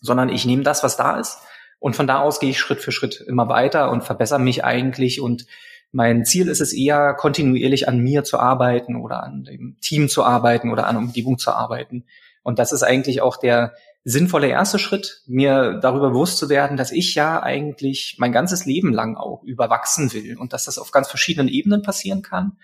sondern 0.00 0.28
ich 0.28 0.46
nehme 0.46 0.62
das, 0.62 0.82
was 0.82 0.96
da 0.96 1.18
ist. 1.18 1.38
Und 1.84 1.94
von 1.96 2.06
da 2.06 2.20
aus 2.20 2.40
gehe 2.40 2.48
ich 2.48 2.58
Schritt 2.58 2.80
für 2.80 2.92
Schritt 2.92 3.20
immer 3.20 3.50
weiter 3.50 3.90
und 3.90 4.04
verbessere 4.04 4.38
mich 4.38 4.64
eigentlich 4.64 5.20
und 5.20 5.44
mein 5.92 6.24
Ziel 6.24 6.48
ist 6.48 6.62
es 6.62 6.72
eher, 6.72 7.12
kontinuierlich 7.12 7.86
an 7.88 7.98
mir 7.98 8.24
zu 8.24 8.38
arbeiten 8.38 8.96
oder 8.96 9.22
an 9.22 9.44
dem 9.44 9.76
Team 9.82 10.08
zu 10.08 10.24
arbeiten 10.24 10.70
oder 10.70 10.86
an 10.86 10.96
Umgebung 10.96 11.36
zu 11.36 11.52
arbeiten. 11.52 12.06
Und 12.42 12.58
das 12.58 12.72
ist 12.72 12.84
eigentlich 12.84 13.20
auch 13.20 13.36
der 13.36 13.74
sinnvolle 14.02 14.46
erste 14.46 14.78
Schritt, 14.78 15.20
mir 15.26 15.78
darüber 15.82 16.08
bewusst 16.08 16.38
zu 16.38 16.48
werden, 16.48 16.78
dass 16.78 16.90
ich 16.90 17.14
ja 17.14 17.42
eigentlich 17.42 18.16
mein 18.18 18.32
ganzes 18.32 18.64
Leben 18.64 18.94
lang 18.94 19.18
auch 19.18 19.42
überwachsen 19.42 20.14
will 20.14 20.38
und 20.38 20.54
dass 20.54 20.64
das 20.64 20.78
auf 20.78 20.90
ganz 20.90 21.08
verschiedenen 21.08 21.48
Ebenen 21.48 21.82
passieren 21.82 22.22
kann. 22.22 22.56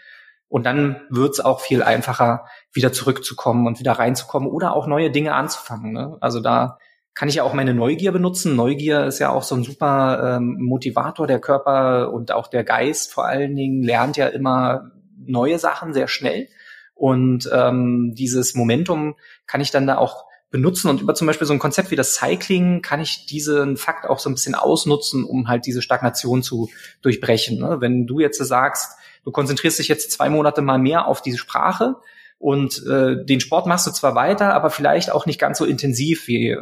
Und 0.48 0.64
dann 0.64 1.02
wird 1.11 1.35
es 1.35 1.40
auch 1.40 1.61
viel 1.61 1.83
einfacher, 1.83 2.46
wieder 2.72 2.90
zurückzukommen 2.90 3.66
und 3.66 3.80
wieder 3.80 3.92
reinzukommen 3.92 4.48
oder 4.48 4.74
auch 4.74 4.87
neue 4.87 5.11
Dinge 5.11 5.35
anzufangen. 5.35 5.92
Ne? 5.92 6.16
Also 6.22 6.40
da 6.40 6.78
kann 7.14 7.29
ich 7.29 7.37
ja 7.37 7.42
auch 7.42 7.55
meine 7.55 7.75
Neugier 7.75 8.12
benutzen. 8.12 8.57
Neugier 8.57 9.07
ist 9.07 9.18
ja 9.18 9.31
auch 9.31 9.42
so 9.42 9.55
ein 9.55 9.64
super 9.64 10.37
ähm, 10.37 10.57
Motivator. 10.61 11.27
Der 11.27 11.40
Körper 11.40 12.12
und 12.12 12.33
auch 12.33 12.49
der 12.49 12.64
Geist 12.64 13.12
vor 13.12 13.27
allen 13.27 13.57
Dingen 13.57 13.83
lernt 13.83 14.16
ja 14.16 14.29
immer 14.29 14.92
neue 15.18 15.59
Sachen 15.59 15.92
sehr 15.92 16.09
schnell. 16.09 16.49
Und 16.94 17.49
ähm, 17.53 18.14
dieses 18.14 18.55
Momentum 18.55 19.16
kann 19.46 19.61
ich 19.61 19.70
dann 19.70 19.87
da 19.87 19.96
auch 19.96 20.27
benutzen 20.51 20.90
und 20.90 21.01
über 21.01 21.14
zum 21.14 21.27
Beispiel 21.27 21.46
so 21.46 21.53
ein 21.53 21.61
Konzept 21.61 21.90
wie 21.90 21.96
das 21.96 22.16
Cycling 22.16 22.83
kann 22.83 23.01
ich 23.01 23.27
diesen 23.27 23.77
Fakt 23.77 24.05
auch 24.05 24.18
so 24.18 24.29
ein 24.29 24.35
bisschen 24.35 24.57
ausnutzen, 24.57 25.25
um 25.25 25.49
halt 25.49 25.64
diese 25.64 25.81
Stagnation 25.81 26.42
zu 26.42 26.68
durchbrechen. 27.03 27.59
Ne? 27.61 27.77
Wenn 27.81 28.07
du 28.07 28.18
jetzt 28.18 28.38
sagst, 28.38 28.99
du 29.25 29.31
konzentrierst 29.31 29.79
dich 29.79 29.88
jetzt 29.88 30.11
zwei 30.11 30.29
Monate 30.29 30.61
mal 30.61 30.79
mehr 30.79 31.07
auf 31.07 31.23
diese 31.23 31.38
Sprache, 31.38 31.96
und 32.40 32.87
äh, 32.87 33.22
den 33.22 33.38
Sport 33.38 33.66
machst 33.66 33.87
du 33.87 33.90
zwar 33.90 34.14
weiter, 34.14 34.55
aber 34.55 34.70
vielleicht 34.70 35.12
auch 35.12 35.26
nicht 35.26 35.38
ganz 35.38 35.59
so 35.59 35.66
intensiv 35.66 36.26
wie, 36.26 36.57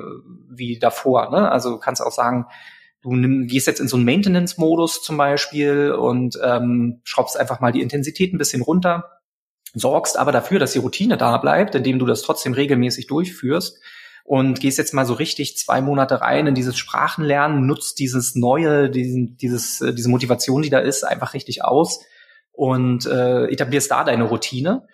wie 0.50 0.76
davor. 0.80 1.30
Ne? 1.30 1.48
Also 1.48 1.70
du 1.70 1.78
kannst 1.78 2.02
auch 2.02 2.10
sagen, 2.10 2.46
du 3.00 3.14
nimm, 3.14 3.46
gehst 3.46 3.68
jetzt 3.68 3.78
in 3.78 3.86
so 3.86 3.96
einen 3.96 4.04
Maintenance-Modus 4.04 5.02
zum 5.02 5.16
Beispiel 5.16 5.92
und 5.92 6.36
ähm, 6.42 7.00
schraubst 7.04 7.38
einfach 7.38 7.60
mal 7.60 7.70
die 7.70 7.80
Intensität 7.80 8.34
ein 8.34 8.38
bisschen 8.38 8.62
runter, 8.62 9.20
sorgst 9.72 10.18
aber 10.18 10.32
dafür, 10.32 10.58
dass 10.58 10.72
die 10.72 10.80
Routine 10.80 11.16
da 11.16 11.36
bleibt, 11.36 11.76
indem 11.76 12.00
du 12.00 12.06
das 12.06 12.22
trotzdem 12.22 12.54
regelmäßig 12.54 13.06
durchführst 13.06 13.78
und 14.24 14.58
gehst 14.58 14.78
jetzt 14.78 14.94
mal 14.94 15.06
so 15.06 15.14
richtig 15.14 15.56
zwei 15.58 15.80
Monate 15.80 16.20
rein 16.20 16.48
in 16.48 16.56
dieses 16.56 16.76
Sprachenlernen, 16.76 17.68
nutzt 17.68 18.00
dieses 18.00 18.34
neue, 18.34 18.90
diesen, 18.90 19.36
dieses, 19.36 19.80
äh, 19.80 19.94
diese 19.94 20.08
Motivation, 20.08 20.62
die 20.62 20.70
da 20.70 20.80
ist, 20.80 21.04
einfach 21.04 21.34
richtig 21.34 21.62
aus 21.62 22.00
und 22.50 23.06
äh, 23.06 23.44
etablierst 23.44 23.92
da 23.92 24.02
deine 24.02 24.24
Routine 24.24 24.88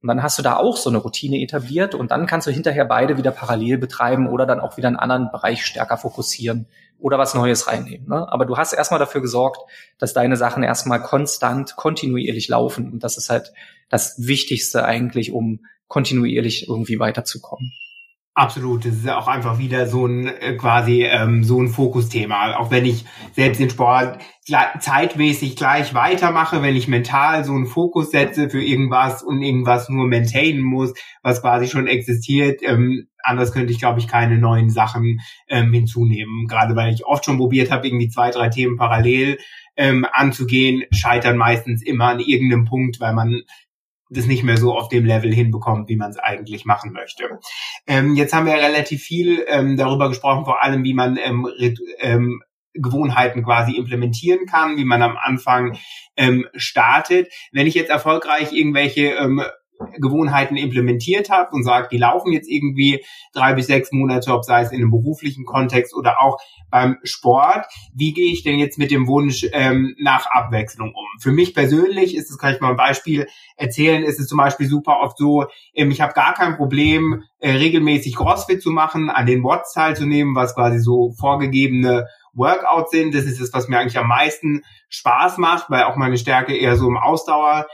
Und 0.00 0.08
dann 0.08 0.22
hast 0.22 0.38
du 0.38 0.42
da 0.42 0.56
auch 0.56 0.76
so 0.76 0.90
eine 0.90 0.98
Routine 0.98 1.40
etabliert 1.42 1.94
und 1.94 2.12
dann 2.12 2.26
kannst 2.26 2.46
du 2.46 2.52
hinterher 2.52 2.84
beide 2.84 3.16
wieder 3.16 3.32
parallel 3.32 3.78
betreiben 3.78 4.28
oder 4.28 4.46
dann 4.46 4.60
auch 4.60 4.76
wieder 4.76 4.86
einen 4.86 4.96
anderen 4.96 5.30
Bereich 5.32 5.66
stärker 5.66 5.96
fokussieren 5.96 6.68
oder 7.00 7.18
was 7.18 7.34
Neues 7.34 7.66
reinnehmen. 7.66 8.08
Ne? 8.08 8.26
Aber 8.30 8.46
du 8.46 8.56
hast 8.56 8.72
erstmal 8.72 9.00
dafür 9.00 9.20
gesorgt, 9.20 9.58
dass 9.98 10.12
deine 10.12 10.36
Sachen 10.36 10.62
erstmal 10.62 11.02
konstant, 11.02 11.74
kontinuierlich 11.74 12.48
laufen. 12.48 12.92
Und 12.92 13.02
das 13.02 13.16
ist 13.16 13.28
halt 13.28 13.52
das 13.88 14.26
Wichtigste 14.26 14.84
eigentlich, 14.84 15.32
um 15.32 15.60
kontinuierlich 15.88 16.68
irgendwie 16.68 16.98
weiterzukommen. 16.98 17.72
Absolut, 18.38 18.84
das 18.84 18.94
ist 18.94 19.08
auch 19.08 19.26
einfach 19.26 19.58
wieder 19.58 19.88
so 19.88 20.06
ein 20.06 20.28
äh, 20.28 20.54
quasi 20.54 21.02
ähm, 21.02 21.42
so 21.42 21.60
ein 21.60 21.66
Fokusthema. 21.66 22.54
Auch 22.58 22.70
wenn 22.70 22.86
ich 22.86 23.04
selbst 23.32 23.58
den 23.60 23.68
Sport 23.68 24.20
zeitmäßig 24.78 25.56
gleich 25.56 25.92
weitermache, 25.92 26.62
wenn 26.62 26.76
ich 26.76 26.86
mental 26.86 27.42
so 27.42 27.52
einen 27.52 27.66
Fokus 27.66 28.12
setze 28.12 28.48
für 28.48 28.62
irgendwas 28.62 29.24
und 29.24 29.42
irgendwas 29.42 29.88
nur 29.88 30.06
maintainen 30.06 30.62
muss, 30.62 30.94
was 31.24 31.42
quasi 31.42 31.66
schon 31.66 31.88
existiert, 31.88 32.60
ähm, 32.62 33.08
anders 33.24 33.50
könnte 33.50 33.72
ich, 33.72 33.80
glaube 33.80 33.98
ich, 33.98 34.06
keine 34.06 34.38
neuen 34.38 34.70
Sachen 34.70 35.18
ähm, 35.48 35.72
hinzunehmen. 35.72 36.46
Gerade 36.46 36.76
weil 36.76 36.94
ich 36.94 37.06
oft 37.06 37.24
schon 37.24 37.38
probiert 37.38 37.72
habe, 37.72 37.88
irgendwie 37.88 38.08
zwei, 38.08 38.30
drei 38.30 38.50
Themen 38.50 38.76
parallel 38.76 39.38
ähm, 39.76 40.06
anzugehen, 40.12 40.84
scheitern 40.92 41.36
meistens 41.36 41.82
immer 41.82 42.10
an 42.10 42.20
irgendeinem 42.20 42.66
Punkt, 42.66 43.00
weil 43.00 43.14
man 43.14 43.42
das 44.10 44.26
nicht 44.26 44.42
mehr 44.42 44.56
so 44.56 44.76
auf 44.76 44.88
dem 44.88 45.04
Level 45.04 45.32
hinbekommt, 45.32 45.88
wie 45.88 45.96
man 45.96 46.10
es 46.10 46.18
eigentlich 46.18 46.64
machen 46.64 46.92
möchte. 46.92 47.38
Ähm, 47.86 48.14
jetzt 48.14 48.32
haben 48.32 48.46
wir 48.46 48.54
relativ 48.54 49.02
viel 49.02 49.44
ähm, 49.48 49.76
darüber 49.76 50.08
gesprochen, 50.08 50.44
vor 50.44 50.62
allem 50.62 50.84
wie 50.84 50.94
man 50.94 51.16
ähm, 51.16 51.46
ähm, 52.00 52.42
Gewohnheiten 52.74 53.44
quasi 53.44 53.76
implementieren 53.76 54.46
kann, 54.46 54.76
wie 54.76 54.84
man 54.84 55.02
am 55.02 55.16
Anfang 55.16 55.78
ähm, 56.16 56.46
startet. 56.54 57.32
Wenn 57.52 57.66
ich 57.66 57.74
jetzt 57.74 57.90
erfolgreich 57.90 58.52
irgendwelche 58.52 59.14
ähm, 59.14 59.42
Gewohnheiten 59.96 60.56
implementiert 60.56 61.30
habe 61.30 61.50
und 61.52 61.62
sagt, 61.62 61.92
die 61.92 61.98
laufen 61.98 62.32
jetzt 62.32 62.48
irgendwie 62.48 63.04
drei 63.32 63.54
bis 63.54 63.66
sechs 63.66 63.92
Monate, 63.92 64.32
ob 64.32 64.44
sei 64.44 64.62
es 64.62 64.72
in 64.72 64.78
einem 64.78 64.90
beruflichen 64.90 65.44
Kontext 65.44 65.94
oder 65.94 66.20
auch 66.20 66.38
beim 66.70 66.98
Sport. 67.02 67.66
Wie 67.94 68.12
gehe 68.12 68.32
ich 68.32 68.42
denn 68.42 68.58
jetzt 68.58 68.78
mit 68.78 68.90
dem 68.90 69.06
Wunsch 69.06 69.46
ähm, 69.52 69.94
nach 69.98 70.26
Abwechslung 70.30 70.88
um? 70.88 71.06
Für 71.20 71.32
mich 71.32 71.54
persönlich 71.54 72.16
ist 72.16 72.30
es, 72.30 72.38
kann 72.38 72.54
ich 72.54 72.60
mal 72.60 72.70
ein 72.70 72.76
Beispiel 72.76 73.26
erzählen, 73.56 74.02
ist 74.02 74.20
es 74.20 74.26
zum 74.26 74.38
Beispiel 74.38 74.66
super 74.66 75.00
oft 75.00 75.16
so, 75.16 75.46
ähm, 75.74 75.90
ich 75.90 76.00
habe 76.00 76.12
gar 76.12 76.34
kein 76.34 76.56
Problem, 76.56 77.22
äh, 77.38 77.52
regelmäßig 77.52 78.16
CrossFit 78.16 78.62
zu 78.62 78.70
machen, 78.70 79.10
an 79.10 79.26
den 79.26 79.44
Watts 79.44 79.72
teilzunehmen, 79.72 80.34
was 80.34 80.54
quasi 80.54 80.78
so 80.80 81.12
vorgegebene 81.18 82.06
Workout 82.34 82.90
sind. 82.90 83.14
Das 83.14 83.24
ist 83.24 83.40
das, 83.40 83.52
was 83.52 83.68
mir 83.68 83.78
eigentlich 83.78 83.98
am 83.98 84.08
meisten 84.08 84.62
Spaß 84.88 85.38
macht, 85.38 85.70
weil 85.70 85.84
auch 85.84 85.96
meine 85.96 86.18
Stärke 86.18 86.56
eher 86.56 86.76
so 86.76 86.88
im 86.88 86.96
Ausdauerbereich 86.96 87.68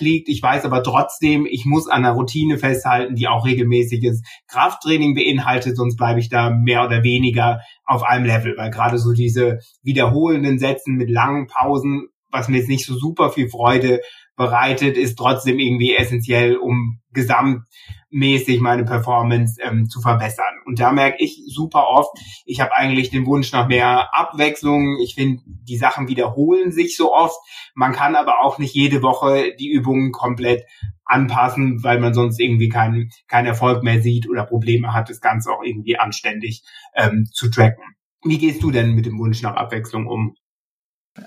ähm, 0.00 0.06
liegt. 0.06 0.28
Ich 0.28 0.42
weiß 0.42 0.64
aber 0.64 0.82
trotzdem, 0.82 1.46
ich 1.46 1.64
muss 1.66 1.88
an 1.88 2.04
einer 2.04 2.14
Routine 2.14 2.58
festhalten, 2.58 3.14
die 3.14 3.28
auch 3.28 3.44
regelmäßiges 3.44 4.22
Krafttraining 4.48 5.14
beinhaltet, 5.14 5.76
sonst 5.76 5.96
bleibe 5.96 6.20
ich 6.20 6.28
da 6.28 6.50
mehr 6.50 6.84
oder 6.84 7.02
weniger 7.02 7.60
auf 7.84 8.02
einem 8.02 8.24
Level, 8.24 8.56
weil 8.56 8.70
gerade 8.70 8.98
so 8.98 9.12
diese 9.12 9.58
wiederholenden 9.82 10.58
Sätzen 10.58 10.96
mit 10.96 11.10
langen 11.10 11.46
Pausen, 11.46 12.08
was 12.30 12.48
mir 12.48 12.58
jetzt 12.58 12.68
nicht 12.68 12.86
so 12.86 12.94
super 12.94 13.30
viel 13.30 13.48
Freude 13.48 14.00
bereitet, 14.36 14.96
ist 14.96 15.16
trotzdem 15.16 15.58
irgendwie 15.58 15.94
essentiell, 15.94 16.56
um 16.56 17.00
gesamtmäßig 17.12 18.60
meine 18.60 18.84
Performance 18.84 19.60
ähm, 19.62 19.88
zu 19.88 20.00
verbessern. 20.00 20.49
Und 20.64 20.80
da 20.80 20.92
merke 20.92 21.22
ich 21.22 21.42
super 21.46 21.88
oft, 21.88 22.10
ich 22.44 22.60
habe 22.60 22.74
eigentlich 22.74 23.10
den 23.10 23.26
Wunsch 23.26 23.52
nach 23.52 23.68
mehr 23.68 24.14
Abwechslung. 24.14 24.98
Ich 25.02 25.14
finde, 25.14 25.42
die 25.46 25.76
Sachen 25.76 26.08
wiederholen 26.08 26.72
sich 26.72 26.96
so 26.96 27.14
oft. 27.14 27.38
Man 27.74 27.92
kann 27.92 28.16
aber 28.16 28.40
auch 28.40 28.58
nicht 28.58 28.74
jede 28.74 29.02
Woche 29.02 29.54
die 29.58 29.70
Übungen 29.70 30.12
komplett 30.12 30.64
anpassen, 31.04 31.82
weil 31.82 31.98
man 31.98 32.14
sonst 32.14 32.40
irgendwie 32.40 32.68
keinen 32.68 33.10
keinen 33.26 33.46
Erfolg 33.46 33.82
mehr 33.82 34.00
sieht 34.00 34.28
oder 34.28 34.44
Probleme 34.44 34.92
hat, 34.92 35.10
das 35.10 35.20
Ganze 35.20 35.50
auch 35.50 35.62
irgendwie 35.62 35.98
anständig 35.98 36.62
ähm, 36.94 37.26
zu 37.32 37.50
tracken. 37.50 37.82
Wie 38.22 38.38
gehst 38.38 38.62
du 38.62 38.70
denn 38.70 38.94
mit 38.94 39.06
dem 39.06 39.18
Wunsch 39.18 39.42
nach 39.42 39.56
Abwechslung 39.56 40.06
um? 40.06 40.36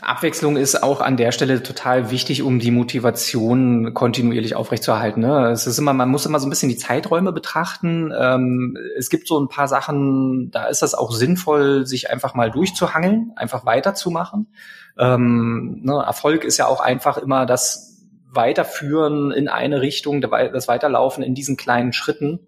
Abwechslung 0.01 0.58
ist 0.58 0.82
auch 0.84 1.01
an 1.01 1.17
der 1.17 1.32
Stelle 1.32 1.63
total 1.63 2.12
wichtig, 2.12 2.41
um 2.41 2.60
die 2.60 2.71
Motivation 2.71 3.93
kontinuierlich 3.93 4.56
aufrechtzuerhalten. 4.56 5.21
Ne? 5.21 5.51
Es 5.51 5.67
ist 5.67 5.77
immer, 5.77 5.93
man 5.93 6.10
muss 6.10 6.25
immer 6.25 6.39
so 6.39 6.47
ein 6.47 6.49
bisschen 6.49 6.69
die 6.69 6.77
Zeiträume 6.77 7.32
betrachten. 7.32 8.13
Ähm, 8.17 8.77
es 8.97 9.10
gibt 9.10 9.27
so 9.27 9.39
ein 9.39 9.49
paar 9.49 9.67
Sachen, 9.67 10.51
da 10.51 10.65
ist 10.65 10.82
das 10.82 10.93
auch 10.93 11.12
sinnvoll, 11.12 11.86
sich 11.86 12.10
einfach 12.10 12.34
mal 12.34 12.51
durchzuhangeln, 12.51 13.32
einfach 13.36 13.65
weiterzumachen. 13.65 14.47
Ähm, 14.97 15.82
ne? 15.84 16.03
Erfolg 16.06 16.43
ist 16.43 16.58
ja 16.58 16.67
auch 16.67 16.79
einfach 16.79 17.17
immer 17.17 17.45
das 17.45 18.01
Weiterführen 18.29 19.32
in 19.32 19.47
eine 19.47 19.82
Richtung, 19.82 20.21
das 20.21 20.67
Weiterlaufen 20.67 21.23
in 21.23 21.36
diesen 21.36 21.58
kleinen 21.58 21.93
Schritten. 21.93 22.39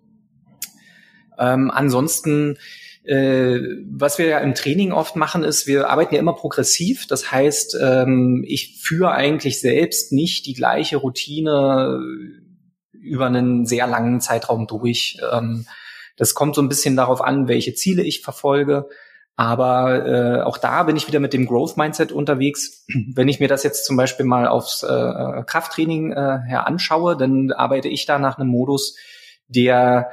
Ähm, 1.37 1.71
ansonsten 1.71 2.57
äh, 3.07 3.59
was 3.91 4.17
wir 4.17 4.27
ja 4.27 4.39
im 4.39 4.55
Training 4.55 4.91
oft 4.91 5.15
machen, 5.15 5.43
ist, 5.43 5.67
wir 5.67 5.89
arbeiten 5.89 6.15
ja 6.15 6.19
immer 6.19 6.33
progressiv. 6.33 7.07
Das 7.07 7.31
heißt, 7.31 7.77
ähm, 7.81 8.43
ich 8.47 8.81
führe 8.81 9.11
eigentlich 9.11 9.59
selbst 9.59 10.11
nicht 10.11 10.45
die 10.45 10.53
gleiche 10.53 10.97
Routine 10.97 11.99
über 12.93 13.27
einen 13.27 13.65
sehr 13.65 13.87
langen 13.87 14.21
Zeitraum 14.21 14.67
durch. 14.67 15.17
Ähm, 15.31 15.65
das 16.17 16.33
kommt 16.33 16.55
so 16.55 16.61
ein 16.61 16.69
bisschen 16.69 16.95
darauf 16.95 17.21
an, 17.21 17.47
welche 17.47 17.75
Ziele 17.75 18.03
ich 18.03 18.21
verfolge. 18.21 18.87
Aber 19.37 20.05
äh, 20.07 20.41
auch 20.41 20.57
da 20.57 20.83
bin 20.83 20.95
ich 20.95 21.07
wieder 21.07 21.19
mit 21.19 21.33
dem 21.33 21.45
Growth 21.45 21.75
Mindset 21.75 22.11
unterwegs. 22.11 22.85
Wenn 23.13 23.27
ich 23.27 23.39
mir 23.39 23.49
das 23.49 23.63
jetzt 23.63 23.85
zum 23.85 23.97
Beispiel 23.97 24.25
mal 24.25 24.47
aufs 24.47 24.81
äh, 24.83 25.43
Krafttraining 25.45 26.13
äh, 26.13 26.39
her 26.47 26.65
anschaue, 26.67 27.17
dann 27.17 27.51
arbeite 27.51 27.89
ich 27.89 28.05
da 28.05 28.17
nach 28.17 28.37
einem 28.37 28.49
Modus, 28.49 28.95
der 29.47 30.09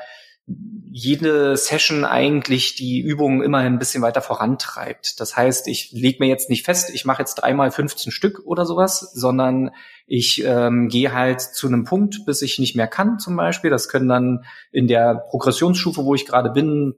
jede 0.46 1.56
Session 1.56 2.04
eigentlich 2.04 2.74
die 2.74 3.00
Übungen 3.00 3.42
immer 3.42 3.58
ein 3.58 3.78
bisschen 3.78 4.02
weiter 4.02 4.20
vorantreibt. 4.20 5.20
Das 5.20 5.36
heißt, 5.36 5.66
ich 5.68 5.90
lege 5.92 6.18
mir 6.20 6.28
jetzt 6.28 6.50
nicht 6.50 6.64
fest, 6.64 6.90
ich 6.92 7.04
mache 7.04 7.22
jetzt 7.22 7.36
dreimal 7.36 7.70
15 7.70 8.12
Stück 8.12 8.42
oder 8.44 8.66
sowas, 8.66 9.12
sondern 9.14 9.70
ich 10.06 10.44
ähm, 10.44 10.88
gehe 10.88 11.14
halt 11.14 11.40
zu 11.40 11.66
einem 11.66 11.84
Punkt, 11.84 12.26
bis 12.26 12.42
ich 12.42 12.58
nicht 12.58 12.76
mehr 12.76 12.88
kann 12.88 13.18
zum 13.18 13.36
Beispiel. 13.36 13.70
Das 13.70 13.88
können 13.88 14.08
dann 14.08 14.44
in 14.70 14.86
der 14.86 15.14
Progressionsstufe, 15.30 16.04
wo 16.04 16.14
ich 16.14 16.26
gerade 16.26 16.50
bin, 16.50 16.94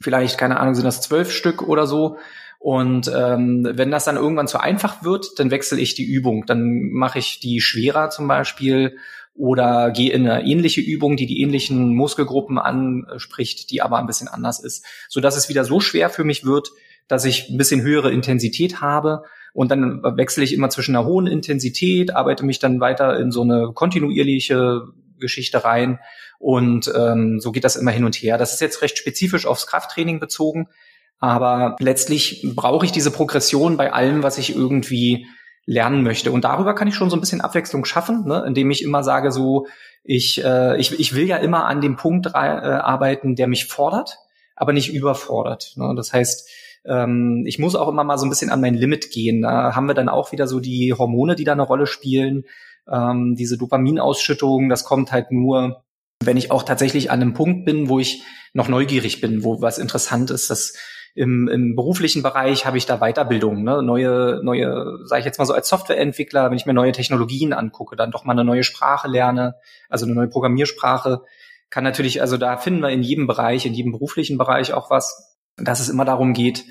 vielleicht, 0.00 0.36
keine 0.36 0.60
Ahnung, 0.60 0.74
sind 0.74 0.84
das 0.84 1.00
zwölf 1.00 1.32
Stück 1.32 1.62
oder 1.62 1.86
so. 1.86 2.18
Und 2.58 3.10
ähm, 3.14 3.66
wenn 3.70 3.90
das 3.90 4.04
dann 4.04 4.16
irgendwann 4.16 4.48
zu 4.48 4.58
einfach 4.58 5.04
wird, 5.04 5.38
dann 5.38 5.50
wechsle 5.50 5.78
ich 5.78 5.94
die 5.94 6.04
Übung. 6.04 6.44
Dann 6.46 6.90
mache 6.92 7.18
ich 7.18 7.40
die 7.40 7.60
schwerer 7.60 8.10
zum 8.10 8.28
Beispiel 8.28 8.98
oder 9.36 9.90
gehe 9.90 10.12
in 10.12 10.28
eine 10.28 10.44
ähnliche 10.46 10.80
Übung, 10.80 11.16
die 11.16 11.26
die 11.26 11.40
ähnlichen 11.42 11.94
Muskelgruppen 11.94 12.58
anspricht, 12.58 13.70
die 13.70 13.82
aber 13.82 13.98
ein 13.98 14.06
bisschen 14.06 14.28
anders 14.28 14.60
ist, 14.60 14.84
so 15.08 15.20
dass 15.20 15.36
es 15.36 15.48
wieder 15.48 15.64
so 15.64 15.80
schwer 15.80 16.10
für 16.10 16.24
mich 16.24 16.44
wird, 16.44 16.70
dass 17.08 17.24
ich 17.24 17.50
ein 17.50 17.58
bisschen 17.58 17.82
höhere 17.82 18.12
Intensität 18.12 18.80
habe. 18.80 19.24
Und 19.52 19.70
dann 19.70 20.02
wechsle 20.02 20.44
ich 20.44 20.52
immer 20.52 20.70
zwischen 20.70 20.96
einer 20.96 21.06
hohen 21.06 21.26
Intensität, 21.26 22.14
arbeite 22.14 22.44
mich 22.44 22.58
dann 22.58 22.80
weiter 22.80 23.18
in 23.18 23.30
so 23.30 23.42
eine 23.42 23.72
kontinuierliche 23.74 24.82
Geschichte 25.18 25.64
rein. 25.64 25.98
Und 26.38 26.92
ähm, 26.94 27.40
so 27.40 27.52
geht 27.52 27.64
das 27.64 27.76
immer 27.76 27.90
hin 27.90 28.04
und 28.04 28.16
her. 28.16 28.36
Das 28.36 28.52
ist 28.52 28.60
jetzt 28.60 28.82
recht 28.82 28.98
spezifisch 28.98 29.46
aufs 29.46 29.66
Krafttraining 29.66 30.20
bezogen, 30.20 30.68
aber 31.18 31.76
letztlich 31.80 32.46
brauche 32.54 32.84
ich 32.84 32.92
diese 32.92 33.10
Progression 33.10 33.76
bei 33.76 33.92
allem, 33.92 34.22
was 34.22 34.36
ich 34.36 34.54
irgendwie 34.54 35.26
lernen 35.66 36.02
möchte. 36.02 36.30
Und 36.30 36.44
darüber 36.44 36.74
kann 36.74 36.88
ich 36.88 36.94
schon 36.94 37.10
so 37.10 37.16
ein 37.16 37.20
bisschen 37.20 37.40
Abwechslung 37.40 37.84
schaffen, 37.84 38.24
ne? 38.26 38.44
indem 38.46 38.70
ich 38.70 38.82
immer 38.82 39.02
sage, 39.02 39.32
so, 39.32 39.66
ich, 40.04 40.42
äh, 40.44 40.78
ich, 40.78 40.98
ich 40.98 41.14
will 41.14 41.26
ja 41.26 41.36
immer 41.36 41.66
an 41.66 41.80
dem 41.80 41.96
Punkt 41.96 42.26
äh, 42.26 42.30
arbeiten, 42.30 43.34
der 43.34 43.48
mich 43.48 43.66
fordert, 43.66 44.18
aber 44.54 44.72
nicht 44.72 44.94
überfordert. 44.94 45.72
Ne? 45.76 45.92
Das 45.96 46.12
heißt, 46.12 46.48
ähm, 46.86 47.44
ich 47.46 47.58
muss 47.58 47.74
auch 47.74 47.88
immer 47.88 48.04
mal 48.04 48.16
so 48.16 48.24
ein 48.24 48.30
bisschen 48.30 48.50
an 48.50 48.60
mein 48.60 48.74
Limit 48.74 49.10
gehen. 49.10 49.42
Da 49.42 49.74
haben 49.74 49.88
wir 49.88 49.94
dann 49.94 50.08
auch 50.08 50.30
wieder 50.30 50.46
so 50.46 50.60
die 50.60 50.94
Hormone, 50.94 51.34
die 51.34 51.44
da 51.44 51.52
eine 51.52 51.62
Rolle 51.62 51.88
spielen. 51.88 52.44
Ähm, 52.88 53.34
diese 53.36 53.58
Dopaminausschüttung, 53.58 54.68
das 54.68 54.84
kommt 54.84 55.10
halt 55.10 55.32
nur, 55.32 55.82
wenn 56.22 56.36
ich 56.36 56.52
auch 56.52 56.62
tatsächlich 56.62 57.10
an 57.10 57.20
einem 57.20 57.34
Punkt 57.34 57.64
bin, 57.64 57.88
wo 57.88 57.98
ich 57.98 58.22
noch 58.52 58.68
neugierig 58.68 59.20
bin, 59.20 59.42
wo 59.42 59.60
was 59.60 59.78
interessant 59.78 60.30
ist. 60.30 60.48
Das 60.48 60.74
im, 61.16 61.48
im 61.48 61.74
beruflichen 61.74 62.22
Bereich 62.22 62.66
habe 62.66 62.76
ich 62.76 62.84
da 62.84 62.98
Weiterbildung, 62.98 63.64
ne? 63.64 63.82
neue, 63.82 64.40
neue, 64.42 64.98
sage 65.04 65.20
ich 65.20 65.24
jetzt 65.24 65.38
mal 65.38 65.46
so 65.46 65.54
als 65.54 65.66
Softwareentwickler, 65.68 66.50
wenn 66.50 66.58
ich 66.58 66.66
mir 66.66 66.74
neue 66.74 66.92
Technologien 66.92 67.54
angucke, 67.54 67.96
dann 67.96 68.10
doch 68.10 68.24
mal 68.24 68.34
eine 68.34 68.44
neue 68.44 68.64
Sprache 68.64 69.08
lerne, 69.08 69.54
also 69.88 70.04
eine 70.04 70.14
neue 70.14 70.28
Programmiersprache, 70.28 71.22
kann 71.70 71.84
natürlich, 71.84 72.20
also 72.20 72.36
da 72.36 72.58
finden 72.58 72.82
wir 72.82 72.90
in 72.90 73.02
jedem 73.02 73.26
Bereich, 73.26 73.64
in 73.64 73.72
jedem 73.72 73.92
beruflichen 73.92 74.36
Bereich 74.36 74.74
auch 74.74 74.90
was, 74.90 75.38
dass 75.56 75.80
es 75.80 75.88
immer 75.88 76.04
darum 76.04 76.34
geht, 76.34 76.66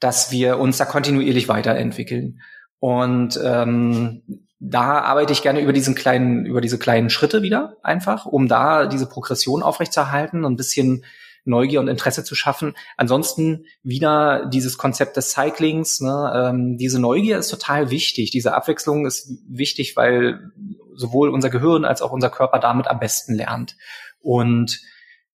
dass 0.00 0.32
wir 0.32 0.58
uns 0.58 0.78
da 0.78 0.86
kontinuierlich 0.86 1.48
weiterentwickeln. 1.48 2.40
Und 2.78 3.38
ähm, 3.44 4.22
da 4.60 5.00
arbeite 5.00 5.34
ich 5.34 5.42
gerne 5.42 5.60
über 5.60 5.74
diesen 5.74 5.94
kleinen, 5.94 6.46
über 6.46 6.62
diese 6.62 6.78
kleinen 6.78 7.10
Schritte 7.10 7.42
wieder 7.42 7.76
einfach, 7.82 8.24
um 8.24 8.48
da 8.48 8.86
diese 8.86 9.06
Progression 9.06 9.62
aufrechtzuerhalten 9.62 10.42
und 10.44 10.54
ein 10.54 10.56
bisschen 10.56 11.04
Neugier 11.44 11.80
und 11.80 11.88
Interesse 11.88 12.24
zu 12.24 12.34
schaffen. 12.34 12.74
Ansonsten 12.96 13.66
wieder 13.82 14.46
dieses 14.46 14.78
Konzept 14.78 15.16
des 15.16 15.30
Cyclings. 15.30 16.00
Ne? 16.00 16.32
Ähm, 16.34 16.76
diese 16.78 16.98
Neugier 16.98 17.38
ist 17.38 17.48
total 17.48 17.90
wichtig. 17.90 18.30
Diese 18.30 18.54
Abwechslung 18.54 19.06
ist 19.06 19.30
wichtig, 19.48 19.96
weil 19.96 20.50
sowohl 20.94 21.28
unser 21.28 21.50
Gehirn 21.50 21.84
als 21.84 22.02
auch 22.02 22.12
unser 22.12 22.30
Körper 22.30 22.58
damit 22.58 22.88
am 22.88 22.98
besten 22.98 23.34
lernt. 23.34 23.76
Und 24.20 24.80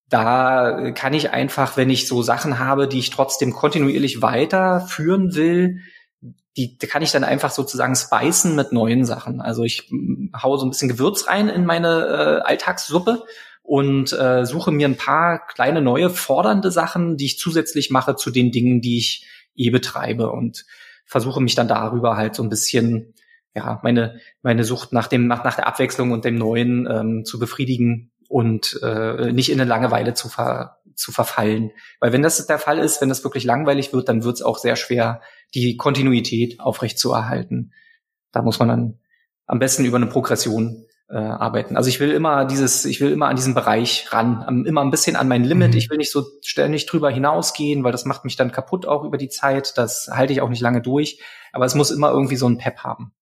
da 0.09 0.91
kann 0.91 1.15
ich 1.15 1.31
einfach, 1.31 1.77
wenn 1.77 1.89
ich 1.89 2.09
so 2.09 2.23
Sachen 2.23 2.59
habe, 2.59 2.89
die 2.89 2.99
ich 2.99 3.11
trotzdem 3.11 3.53
kontinuierlich 3.53 4.23
weiterführen 4.23 5.35
will, 5.37 5.81
die, 6.57 6.77
kann 6.79 7.03
ich 7.03 7.13
dann 7.13 7.25
einfach 7.25 7.53
sozusagen 7.53 7.95
speisen 7.95 8.57
mit 8.57 8.73
neuen 8.73 9.05
Sachen. 9.05 9.41
Also 9.41 9.63
ich 9.63 9.89
hm, 9.89 10.33
haue 10.37 10.59
so 10.59 10.67
ein 10.67 10.71
bisschen 10.71 10.89
Gewürz 10.89 11.29
rein 11.29 11.49
in 11.49 11.65
meine 11.65 12.07
äh, 12.07 12.49
Alltagssuppe 12.49 13.23
und 13.71 14.13
äh, 14.13 14.45
suche 14.47 14.73
mir 14.73 14.89
ein 14.89 14.97
paar 14.97 15.47
kleine 15.47 15.81
neue 15.81 16.11
fordernde 16.11 16.73
Sachen, 16.73 17.17
die 17.17 17.27
ich 17.27 17.39
zusätzlich 17.39 17.89
mache 17.89 18.17
zu 18.17 18.33
den 18.33 18.51
Dingen, 18.51 18.81
die 18.81 18.99
ich 18.99 19.29
eh 19.55 19.71
betreibe 19.71 20.33
und 20.33 20.67
versuche 21.07 21.41
mich 21.41 21.55
dann 21.55 21.69
darüber 21.69 22.17
halt 22.17 22.35
so 22.35 22.43
ein 22.43 22.49
bisschen 22.49 23.15
ja 23.55 23.79
meine 23.85 24.19
meine 24.43 24.65
Sucht 24.65 24.93
nach 24.93 25.07
dem 25.07 25.29
nach, 25.29 25.45
nach 25.45 25.55
der 25.55 25.69
Abwechslung 25.69 26.11
und 26.11 26.25
dem 26.25 26.35
Neuen 26.35 26.89
ähm, 26.91 27.25
zu 27.25 27.39
befriedigen 27.39 28.11
und 28.29 28.77
äh, 28.83 29.31
nicht 29.31 29.53
in 29.53 29.61
eine 29.61 29.71
Langeweile 29.71 30.15
zu 30.15 30.29
ver, 30.29 30.81
zu 30.97 31.13
verfallen. 31.13 31.71
Weil 32.01 32.13
wenn 32.13 32.23
das 32.23 32.45
der 32.45 32.59
Fall 32.59 32.81
ist, 32.81 33.01
wenn 33.01 33.09
das 33.09 33.23
wirklich 33.23 33.45
langweilig 33.45 33.93
wird, 33.93 34.09
dann 34.09 34.25
wird 34.25 34.35
es 34.35 34.43
auch 34.43 34.59
sehr 34.59 34.75
schwer, 34.75 35.21
die 35.55 35.77
Kontinuität 35.77 36.59
aufrecht 36.59 36.99
zu 36.99 37.13
erhalten. 37.13 37.73
Da 38.33 38.43
muss 38.43 38.59
man 38.59 38.67
dann 38.67 38.99
am 39.47 39.61
besten 39.61 39.85
über 39.85 39.97
eine 39.97 40.07
Progression 40.07 40.87
äh, 41.11 41.17
arbeiten. 41.17 41.77
Also 41.77 41.89
ich 41.89 41.99
will 42.01 42.11
immer 42.13 42.45
dieses, 42.45 42.85
ich 42.85 43.01
will 43.01 43.11
immer 43.11 43.29
an 43.29 43.37
diesen 43.37 43.55
Bereich 43.55 44.07
ran, 44.13 44.65
immer 44.67 44.83
ein 44.83 44.91
bisschen 44.91 45.17
an 45.17 45.29
mein 45.29 45.45
Limit. 45.45 45.73
Mhm. 45.73 45.79
Ich 45.79 45.91
will 45.91 45.99
nicht 45.99 46.13
so 46.13 46.25
ständig 46.43 46.87
drüber 46.87 47.11
hinausgehen, 47.11 47.83
weil 47.83 47.93
das 47.93 48.05
macht 48.05 48.25
mich 48.25 48.37
dann 48.37 48.53
kaputt 48.53 48.87
auch 48.87 49.05
über 49.05 49.19
die 49.19 49.29
Zeit. 49.29 49.77
Das 49.77 50.09
halte 50.13 50.33
ich 50.33 50.41
auch 50.41 50.49
nicht 50.49 50.63
lange 50.63 50.83
durch. 50.83 51.21
Aber 51.53 51.65
es 51.65 51.75
muss 51.75 51.91
immer 51.91 52.11
irgendwie 52.11 52.37
so 52.37 52.49
ein 52.49 52.59
Pep 52.59 52.79
haben. 52.79 53.13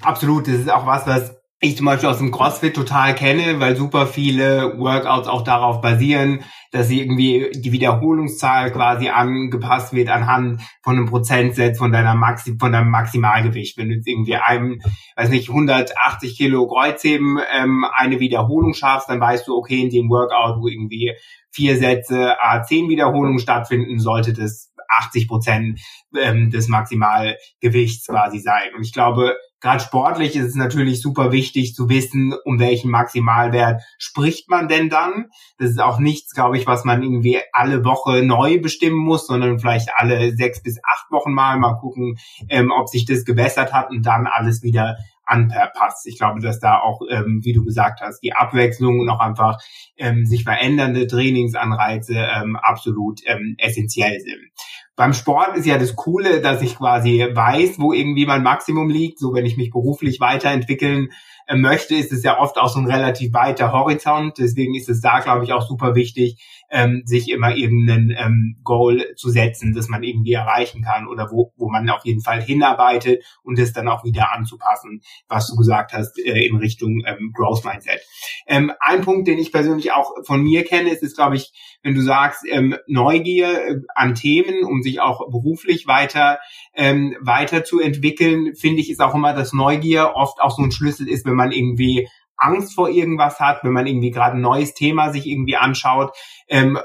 Absolut, 0.00 0.46
das 0.46 0.56
ist 0.56 0.70
auch 0.70 0.86
was, 0.86 1.06
was 1.06 1.36
ich 1.58 1.76
zum 1.76 1.86
Beispiel 1.86 2.10
aus 2.10 2.18
dem 2.18 2.32
CrossFit 2.32 2.74
total 2.74 3.14
kenne, 3.14 3.60
weil 3.60 3.76
super 3.76 4.06
viele 4.06 4.78
Workouts 4.78 5.26
auch 5.26 5.42
darauf 5.42 5.80
basieren, 5.80 6.44
dass 6.70 6.88
sie 6.88 7.00
irgendwie 7.00 7.50
die 7.54 7.72
Wiederholungszahl 7.72 8.70
quasi 8.72 9.08
angepasst 9.08 9.94
wird 9.94 10.10
anhand 10.10 10.60
von 10.82 10.96
einem 10.96 11.06
Prozentsatz 11.06 11.78
von 11.78 11.92
deiner 11.92 12.14
Maxi 12.14 12.56
von 12.60 12.72
deinem 12.72 12.90
Maximalgewicht. 12.90 13.78
Wenn 13.78 13.88
du 13.88 13.94
jetzt 13.94 14.06
irgendwie 14.06 14.36
einem, 14.36 14.82
weiß 15.16 15.30
nicht, 15.30 15.48
180 15.48 16.36
Kilo 16.36 16.66
Kreuzheben 16.66 17.38
ähm, 17.56 17.86
eine 17.90 18.20
Wiederholung 18.20 18.74
schaffst, 18.74 19.08
dann 19.08 19.20
weißt 19.20 19.48
du, 19.48 19.56
okay, 19.56 19.80
in 19.80 19.90
dem 19.90 20.10
Workout, 20.10 20.60
wo 20.60 20.68
irgendwie 20.68 21.14
vier 21.50 21.78
Sätze 21.78 22.36
A10 22.38 22.90
Wiederholungen 22.90 23.38
stattfinden, 23.38 23.98
sollte 23.98 24.34
das 24.34 24.74
80 24.88 25.26
Prozent 25.26 25.80
ähm, 26.14 26.50
des 26.50 26.68
Maximalgewichts 26.68 28.08
quasi 28.08 28.40
sein. 28.40 28.74
Und 28.76 28.82
ich 28.82 28.92
glaube, 28.92 29.36
Gerade 29.60 29.82
sportlich 29.82 30.36
ist 30.36 30.48
es 30.48 30.54
natürlich 30.54 31.00
super 31.00 31.32
wichtig 31.32 31.74
zu 31.74 31.88
wissen, 31.88 32.34
um 32.44 32.58
welchen 32.58 32.90
Maximalwert 32.90 33.82
spricht 33.98 34.50
man 34.50 34.68
denn 34.68 34.90
dann. 34.90 35.26
Das 35.58 35.70
ist 35.70 35.80
auch 35.80 35.98
nichts, 35.98 36.34
glaube 36.34 36.58
ich, 36.58 36.66
was 36.66 36.84
man 36.84 37.02
irgendwie 37.02 37.40
alle 37.52 37.84
Woche 37.84 38.22
neu 38.22 38.60
bestimmen 38.60 38.98
muss, 38.98 39.26
sondern 39.26 39.58
vielleicht 39.58 39.88
alle 39.96 40.36
sechs 40.36 40.62
bis 40.62 40.78
acht 40.84 41.10
Wochen 41.10 41.32
mal 41.32 41.58
mal 41.58 41.74
gucken, 41.74 42.18
ähm, 42.48 42.70
ob 42.70 42.88
sich 42.88 43.06
das 43.06 43.24
gebessert 43.24 43.72
hat 43.72 43.90
und 43.90 44.04
dann 44.04 44.26
alles 44.26 44.62
wieder 44.62 44.96
anpasst. 45.26 46.06
Ich 46.06 46.18
glaube, 46.18 46.40
dass 46.40 46.60
da 46.60 46.80
auch, 46.80 47.02
ähm, 47.10 47.40
wie 47.42 47.52
du 47.52 47.64
gesagt 47.64 48.00
hast, 48.00 48.20
die 48.20 48.32
Abwechslung 48.32 49.00
und 49.00 49.10
auch 49.10 49.20
einfach 49.20 49.58
ähm, 49.96 50.24
sich 50.24 50.44
verändernde 50.44 51.06
Trainingsanreize 51.06 52.14
ähm, 52.14 52.56
absolut 52.56 53.20
ähm, 53.26 53.56
essentiell 53.58 54.20
sind. 54.20 54.50
Beim 54.94 55.12
Sport 55.12 55.56
ist 55.56 55.66
ja 55.66 55.76
das 55.76 55.94
Coole, 55.94 56.40
dass 56.40 56.62
ich 56.62 56.76
quasi 56.76 57.26
weiß, 57.30 57.78
wo 57.78 57.92
irgendwie 57.92 58.24
mein 58.24 58.42
Maximum 58.42 58.88
liegt. 58.88 59.18
So, 59.18 59.34
wenn 59.34 59.44
ich 59.44 59.58
mich 59.58 59.70
beruflich 59.70 60.20
weiterentwickeln 60.20 61.10
möchte, 61.54 61.94
ist 61.94 62.12
es 62.12 62.22
ja 62.22 62.38
oft 62.38 62.58
auch 62.58 62.68
so 62.68 62.80
ein 62.80 62.90
relativ 62.90 63.32
weiter 63.32 63.72
Horizont. 63.72 64.38
Deswegen 64.38 64.74
ist 64.74 64.88
es 64.88 65.00
da, 65.00 65.20
glaube 65.20 65.44
ich, 65.44 65.52
auch 65.52 65.66
super 65.66 65.94
wichtig, 65.94 66.42
ähm, 66.70 67.02
sich 67.04 67.30
immer 67.30 67.54
irgendeinen 67.54 68.10
ähm, 68.10 68.56
Goal 68.64 69.14
zu 69.16 69.30
setzen, 69.30 69.72
das 69.72 69.88
man 69.88 70.02
irgendwie 70.02 70.32
erreichen 70.32 70.82
kann 70.82 71.06
oder 71.06 71.30
wo, 71.30 71.52
wo 71.56 71.68
man 71.68 71.88
auf 71.88 72.04
jeden 72.04 72.22
Fall 72.22 72.42
hinarbeitet 72.42 73.24
und 73.42 73.58
es 73.58 73.72
dann 73.72 73.88
auch 73.88 74.04
wieder 74.04 74.32
anzupassen, 74.32 75.02
was 75.28 75.48
du 75.48 75.56
gesagt 75.56 75.92
hast, 75.92 76.18
äh, 76.18 76.46
in 76.46 76.56
Richtung 76.56 77.02
ähm, 77.06 77.32
Growth 77.32 77.64
Mindset. 77.64 78.00
Ähm, 78.46 78.72
ein 78.80 79.02
Punkt, 79.02 79.28
den 79.28 79.38
ich 79.38 79.52
persönlich 79.52 79.92
auch 79.92 80.10
von 80.24 80.42
mir 80.42 80.64
kenne, 80.64 80.90
ist, 80.90 81.02
ist 81.02 81.16
glaube 81.16 81.36
ich, 81.36 81.52
wenn 81.82 81.94
du 81.94 82.02
sagst, 82.02 82.42
ähm, 82.50 82.76
Neugier 82.88 83.68
äh, 83.68 83.76
an 83.94 84.14
Themen, 84.14 84.64
um 84.64 84.82
sich 84.82 85.00
auch 85.00 85.30
beruflich 85.30 85.86
weiter 85.86 86.38
ähm, 86.74 87.16
weiterzuentwickeln, 87.20 88.56
finde 88.56 88.80
ich, 88.80 88.90
ist 88.90 89.00
auch 89.00 89.14
immer, 89.14 89.32
dass 89.34 89.52
Neugier 89.52 90.12
oft 90.14 90.40
auch 90.40 90.56
so 90.56 90.62
ein 90.62 90.72
Schlüssel 90.72 91.08
ist, 91.08 91.24
wenn 91.24 91.35
man 91.36 91.52
irgendwie 91.52 92.08
Angst 92.36 92.74
vor 92.74 92.88
irgendwas 92.88 93.40
hat, 93.40 93.64
wenn 93.64 93.72
man 93.72 93.86
irgendwie 93.86 94.10
gerade 94.10 94.36
ein 94.36 94.42
neues 94.42 94.74
Thema 94.74 95.12
sich 95.12 95.26
irgendwie 95.26 95.56
anschaut, 95.56 96.12
ähm, 96.48 96.78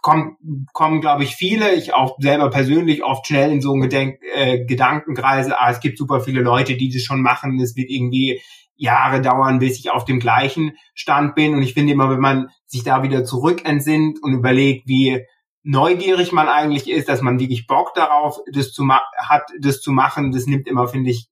kommen, 0.00 0.36
kommen 0.72 1.00
glaube 1.00 1.22
ich, 1.24 1.34
viele, 1.36 1.74
ich 1.74 1.94
auch 1.94 2.16
selber 2.18 2.50
persönlich 2.50 3.04
oft 3.04 3.26
schnell 3.26 3.52
in 3.52 3.60
so 3.60 3.72
einen 3.72 3.82
Gedenk 3.82 4.18
äh, 4.34 4.64
Gedankenkreise, 4.64 5.60
ah, 5.60 5.70
es 5.70 5.80
gibt 5.80 5.96
super 5.96 6.20
viele 6.20 6.42
Leute, 6.42 6.76
die 6.76 6.90
das 6.90 7.02
schon 7.02 7.22
machen, 7.22 7.58
es 7.60 7.76
wird 7.76 7.88
irgendwie 7.88 8.40
Jahre 8.76 9.20
dauern, 9.20 9.60
bis 9.60 9.78
ich 9.78 9.90
auf 9.90 10.04
dem 10.04 10.18
gleichen 10.18 10.76
Stand 10.94 11.36
bin. 11.36 11.54
Und 11.54 11.62
ich 11.62 11.74
finde 11.74 11.92
immer, 11.92 12.10
wenn 12.10 12.20
man 12.20 12.48
sich 12.66 12.82
da 12.82 13.04
wieder 13.04 13.24
zurück 13.24 13.64
entsinnt 13.64 14.20
und 14.22 14.32
überlegt, 14.32 14.88
wie 14.88 15.24
neugierig 15.62 16.32
man 16.32 16.48
eigentlich 16.48 16.90
ist, 16.90 17.08
dass 17.08 17.22
man 17.22 17.38
wirklich 17.38 17.68
Bock 17.68 17.94
darauf 17.94 18.40
das 18.52 18.72
zu 18.72 18.88
hat, 18.88 19.44
das 19.60 19.80
zu 19.80 19.92
machen, 19.92 20.32
das 20.32 20.46
nimmt 20.46 20.66
immer, 20.66 20.88
finde 20.88 21.10
ich, 21.10 21.28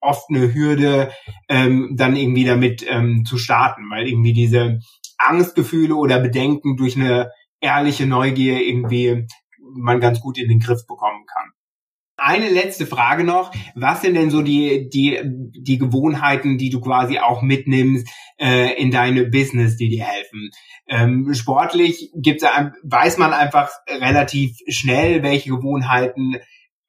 oft 0.00 0.28
eine 0.30 0.54
Hürde, 0.54 1.10
ähm, 1.48 1.94
dann 1.96 2.16
irgendwie 2.16 2.44
damit 2.44 2.84
ähm, 2.88 3.24
zu 3.24 3.38
starten, 3.38 3.90
weil 3.90 4.06
irgendwie 4.06 4.32
diese 4.32 4.80
Angstgefühle 5.18 5.94
oder 5.94 6.20
Bedenken 6.20 6.76
durch 6.76 6.96
eine 6.96 7.30
ehrliche 7.60 8.06
Neugier 8.06 8.60
irgendwie 8.60 9.26
man 9.74 10.00
ganz 10.00 10.20
gut 10.20 10.38
in 10.38 10.48
den 10.48 10.60
Griff 10.60 10.86
bekommen 10.86 11.24
kann. 11.26 11.50
Eine 12.20 12.48
letzte 12.48 12.84
Frage 12.84 13.22
noch. 13.22 13.52
Was 13.76 14.00
sind 14.00 14.14
denn 14.14 14.30
so 14.30 14.42
die, 14.42 14.88
die, 14.88 15.20
die 15.24 15.78
Gewohnheiten, 15.78 16.58
die 16.58 16.68
du 16.68 16.80
quasi 16.80 17.20
auch 17.20 17.42
mitnimmst 17.42 18.08
äh, 18.40 18.74
in 18.74 18.90
deine 18.90 19.26
Business, 19.26 19.76
die 19.76 19.88
dir 19.88 20.04
helfen? 20.04 20.50
Ähm, 20.88 21.32
sportlich 21.34 22.10
gibt's, 22.16 22.44
weiß 22.82 23.18
man 23.18 23.32
einfach 23.32 23.70
relativ 23.88 24.56
schnell, 24.68 25.22
welche 25.22 25.50
Gewohnheiten 25.50 26.38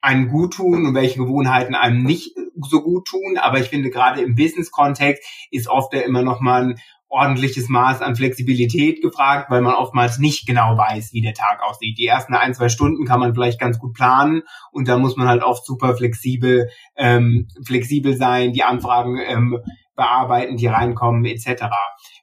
einem 0.00 0.28
gut 0.28 0.54
tun 0.54 0.86
und 0.86 0.94
welche 0.94 1.18
Gewohnheiten 1.18 1.74
einem 1.74 2.02
nicht 2.02 2.34
so 2.68 2.82
gut 2.82 3.06
tun. 3.06 3.38
Aber 3.38 3.58
ich 3.58 3.68
finde, 3.68 3.90
gerade 3.90 4.20
im 4.22 4.34
Business-Kontext 4.34 5.22
ist 5.50 5.68
oft 5.68 5.92
ja 5.94 6.00
immer 6.00 6.22
noch 6.22 6.40
mal 6.40 6.70
ein 6.70 6.80
ordentliches 7.10 7.68
Maß 7.68 8.02
an 8.02 8.14
Flexibilität 8.14 9.02
gefragt, 9.02 9.50
weil 9.50 9.62
man 9.62 9.74
oftmals 9.74 10.18
nicht 10.18 10.46
genau 10.46 10.78
weiß, 10.78 11.12
wie 11.12 11.20
der 11.20 11.34
Tag 11.34 11.60
aussieht. 11.68 11.98
Die 11.98 12.06
ersten 12.06 12.34
ein, 12.34 12.54
zwei 12.54 12.68
Stunden 12.68 13.04
kann 13.04 13.18
man 13.18 13.34
vielleicht 13.34 13.60
ganz 13.60 13.80
gut 13.80 13.94
planen 13.94 14.42
und 14.70 14.86
da 14.86 14.96
muss 14.96 15.16
man 15.16 15.26
halt 15.26 15.42
oft 15.42 15.66
super 15.66 15.96
flexibel, 15.96 16.70
ähm, 16.96 17.48
flexibel 17.66 18.16
sein, 18.16 18.52
die 18.52 18.62
Anfragen 18.62 19.18
ähm, 19.18 19.58
bearbeiten, 19.96 20.56
die 20.56 20.68
reinkommen, 20.68 21.24
etc. 21.24 21.64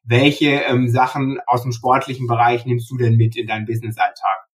Welche 0.06 0.52
ähm, 0.70 0.88
Sachen 0.88 1.40
aus 1.46 1.64
dem 1.64 1.74
sportlichen 1.74 2.26
Bereich 2.26 2.66
nimmst 2.66 2.90
du 2.90 2.96
denn 2.96 3.18
mit 3.18 3.36
in 3.36 3.46
deinen 3.46 3.66
Business-Alltag? 3.66 4.47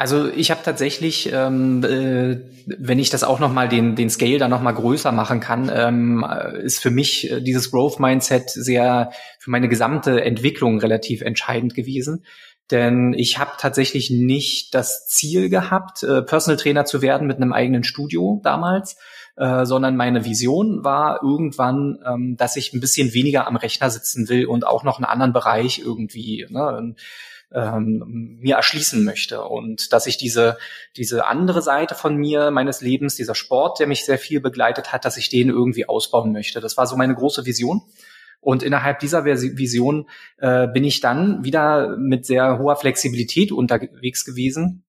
Also 0.00 0.30
ich 0.30 0.50
habe 0.50 0.62
tatsächlich, 0.64 1.30
ähm, 1.30 1.84
äh, 1.84 2.40
wenn 2.64 2.98
ich 2.98 3.10
das 3.10 3.22
auch 3.22 3.38
noch 3.38 3.52
mal 3.52 3.68
den 3.68 3.96
den 3.96 4.08
Scale 4.08 4.38
da 4.38 4.48
noch 4.48 4.62
mal 4.62 4.72
größer 4.72 5.12
machen 5.12 5.40
kann, 5.40 5.70
ähm, 5.70 6.24
ist 6.62 6.80
für 6.80 6.90
mich 6.90 7.30
äh, 7.30 7.42
dieses 7.42 7.70
Growth 7.70 8.00
Mindset 8.00 8.48
sehr 8.48 9.12
für 9.38 9.50
meine 9.50 9.68
gesamte 9.68 10.24
Entwicklung 10.24 10.80
relativ 10.80 11.20
entscheidend 11.20 11.74
gewesen. 11.74 12.24
Denn 12.70 13.12
ich 13.12 13.36
habe 13.36 13.50
tatsächlich 13.58 14.08
nicht 14.08 14.74
das 14.74 15.06
Ziel 15.06 15.50
gehabt, 15.50 16.02
äh, 16.02 16.22
Personal 16.22 16.56
Trainer 16.56 16.86
zu 16.86 17.02
werden 17.02 17.26
mit 17.26 17.36
einem 17.36 17.52
eigenen 17.52 17.84
Studio 17.84 18.40
damals, 18.42 18.96
äh, 19.36 19.66
sondern 19.66 19.96
meine 19.96 20.24
Vision 20.24 20.82
war 20.82 21.22
irgendwann, 21.22 21.98
ähm, 22.06 22.38
dass 22.38 22.56
ich 22.56 22.72
ein 22.72 22.80
bisschen 22.80 23.12
weniger 23.12 23.46
am 23.46 23.56
Rechner 23.56 23.90
sitzen 23.90 24.30
will 24.30 24.46
und 24.46 24.66
auch 24.66 24.82
noch 24.82 24.96
einen 24.96 25.04
anderen 25.04 25.34
Bereich 25.34 25.78
irgendwie. 25.78 26.46
Ne, 26.48 26.94
ähm, 27.52 28.38
mir 28.40 28.56
erschließen 28.56 29.04
möchte 29.04 29.42
und 29.42 29.92
dass 29.92 30.06
ich 30.06 30.16
diese 30.16 30.56
diese 30.96 31.26
andere 31.26 31.62
Seite 31.62 31.94
von 31.94 32.16
mir 32.16 32.50
meines 32.50 32.80
Lebens, 32.80 33.16
dieser 33.16 33.34
Sport, 33.34 33.80
der 33.80 33.86
mich 33.86 34.04
sehr 34.04 34.18
viel 34.18 34.40
begleitet 34.40 34.92
hat, 34.92 35.04
dass 35.04 35.16
ich 35.16 35.28
den 35.28 35.48
irgendwie 35.48 35.88
ausbauen 35.88 36.32
möchte. 36.32 36.60
Das 36.60 36.76
war 36.76 36.86
so 36.86 36.96
meine 36.96 37.14
große 37.14 37.46
Vision. 37.46 37.82
Und 38.40 38.62
innerhalb 38.62 39.00
dieser 39.00 39.24
Vision 39.24 40.08
äh, 40.38 40.66
bin 40.66 40.82
ich 40.84 41.00
dann 41.00 41.44
wieder 41.44 41.96
mit 41.98 42.24
sehr 42.24 42.58
hoher 42.58 42.76
Flexibilität 42.76 43.52
unterwegs 43.52 44.24
gewesen, 44.24 44.84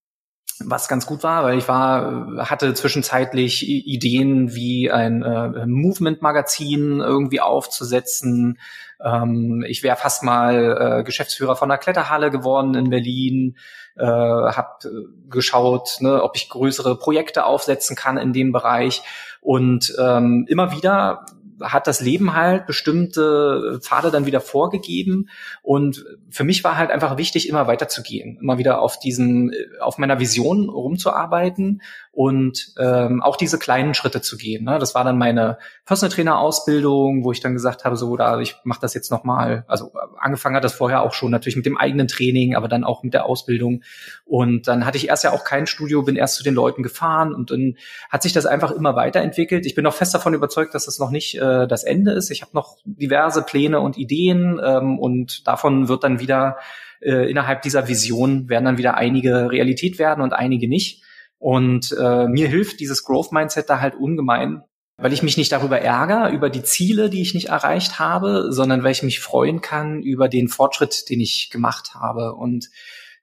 was 0.58 0.88
ganz 0.88 1.06
gut 1.06 1.22
war, 1.22 1.44
weil 1.44 1.58
ich 1.58 1.68
war, 1.68 2.48
hatte 2.48 2.72
zwischenzeitlich 2.72 3.68
Ideen 3.68 4.54
wie 4.54 4.90
ein 4.90 5.22
äh, 5.22 5.66
Movement-Magazin 5.66 7.00
irgendwie 7.00 7.40
aufzusetzen. 7.40 8.58
Ähm, 9.04 9.64
ich 9.66 9.82
wäre 9.82 9.96
fast 9.96 10.22
mal 10.22 11.00
äh, 11.00 11.04
Geschäftsführer 11.04 11.56
von 11.56 11.70
einer 11.70 11.78
Kletterhalle 11.78 12.30
geworden 12.30 12.74
in 12.74 12.90
Berlin. 12.90 13.56
Äh, 13.96 14.04
habe 14.04 14.68
äh, 14.84 15.28
geschaut, 15.28 15.98
ne, 16.00 16.22
ob 16.22 16.36
ich 16.36 16.48
größere 16.48 16.96
Projekte 16.96 17.44
aufsetzen 17.44 17.96
kann 17.96 18.16
in 18.16 18.32
dem 18.32 18.52
Bereich. 18.52 19.02
Und 19.40 19.94
ähm, 19.98 20.46
immer 20.48 20.72
wieder 20.72 21.26
hat 21.60 21.86
das 21.86 22.00
Leben 22.00 22.34
halt 22.34 22.66
bestimmte 22.66 23.78
Pfade 23.82 24.10
dann 24.10 24.26
wieder 24.26 24.40
vorgegeben. 24.40 25.28
Und 25.62 26.04
für 26.30 26.44
mich 26.44 26.64
war 26.64 26.76
halt 26.76 26.90
einfach 26.90 27.18
wichtig, 27.18 27.48
immer 27.48 27.66
weiterzugehen, 27.66 28.38
immer 28.40 28.58
wieder 28.58 28.80
auf 28.80 28.98
diesen, 28.98 29.52
auf 29.80 29.98
meiner 29.98 30.18
Vision 30.18 30.68
rumzuarbeiten 30.68 31.82
und 32.12 32.74
ähm, 32.78 33.22
auch 33.22 33.36
diese 33.36 33.58
kleinen 33.58 33.94
Schritte 33.94 34.20
zu 34.20 34.36
gehen. 34.36 34.64
Ne? 34.64 34.78
Das 34.78 34.94
war 34.94 35.02
dann 35.02 35.16
meine 35.16 35.56
Personal 35.86 36.14
Trainer 36.14 36.38
Ausbildung, 36.38 37.24
wo 37.24 37.32
ich 37.32 37.40
dann 37.40 37.54
gesagt 37.54 37.86
habe, 37.86 37.96
so 37.96 38.18
da 38.18 38.38
ich 38.38 38.56
mache 38.64 38.82
das 38.82 38.92
jetzt 38.92 39.10
noch 39.10 39.24
mal. 39.24 39.64
Also 39.66 39.92
angefangen 40.18 40.54
hat 40.54 40.62
das 40.62 40.74
vorher 40.74 41.02
auch 41.02 41.14
schon 41.14 41.30
natürlich 41.30 41.56
mit 41.56 41.64
dem 41.64 41.78
eigenen 41.78 42.08
Training, 42.08 42.54
aber 42.54 42.68
dann 42.68 42.84
auch 42.84 43.02
mit 43.02 43.14
der 43.14 43.24
Ausbildung. 43.24 43.82
Und 44.26 44.68
dann 44.68 44.84
hatte 44.84 44.98
ich 44.98 45.08
erst 45.08 45.24
ja 45.24 45.32
auch 45.32 45.44
kein 45.44 45.66
Studio, 45.66 46.02
bin 46.02 46.16
erst 46.16 46.36
zu 46.36 46.44
den 46.44 46.54
Leuten 46.54 46.82
gefahren 46.82 47.34
und 47.34 47.50
dann 47.50 47.76
hat 48.10 48.22
sich 48.22 48.34
das 48.34 48.44
einfach 48.44 48.72
immer 48.72 48.94
weiterentwickelt. 48.94 49.64
Ich 49.64 49.74
bin 49.74 49.86
auch 49.86 49.94
fest 49.94 50.14
davon 50.14 50.34
überzeugt, 50.34 50.74
dass 50.74 50.84
das 50.84 50.98
noch 50.98 51.10
nicht 51.10 51.36
äh, 51.36 51.66
das 51.66 51.82
Ende 51.82 52.12
ist. 52.12 52.30
Ich 52.30 52.42
habe 52.42 52.52
noch 52.52 52.76
diverse 52.84 53.42
Pläne 53.42 53.80
und 53.80 53.96
Ideen 53.96 54.60
ähm, 54.62 54.98
und 54.98 55.46
davon 55.48 55.88
wird 55.88 56.04
dann 56.04 56.20
wieder 56.20 56.58
äh, 57.00 57.28
innerhalb 57.28 57.62
dieser 57.62 57.88
Vision 57.88 58.48
werden 58.48 58.64
dann 58.64 58.78
wieder 58.78 58.96
einige 58.96 59.50
Realität 59.50 59.98
werden 59.98 60.22
und 60.22 60.32
einige 60.34 60.68
nicht. 60.68 61.01
Und 61.42 61.90
äh, 61.98 62.28
mir 62.28 62.46
hilft 62.46 62.78
dieses 62.78 63.02
Growth 63.02 63.32
Mindset 63.32 63.68
da 63.68 63.80
halt 63.80 63.96
ungemein, 63.96 64.62
weil 64.96 65.12
ich 65.12 65.24
mich 65.24 65.36
nicht 65.36 65.50
darüber 65.50 65.80
ärgere, 65.80 66.30
über 66.30 66.50
die 66.50 66.62
Ziele, 66.62 67.10
die 67.10 67.20
ich 67.20 67.34
nicht 67.34 67.48
erreicht 67.48 67.98
habe, 67.98 68.52
sondern 68.52 68.84
weil 68.84 68.92
ich 68.92 69.02
mich 69.02 69.18
freuen 69.18 69.60
kann 69.60 70.04
über 70.04 70.28
den 70.28 70.46
Fortschritt, 70.46 71.10
den 71.10 71.20
ich 71.20 71.50
gemacht 71.50 71.96
habe. 71.96 72.34
Und 72.34 72.70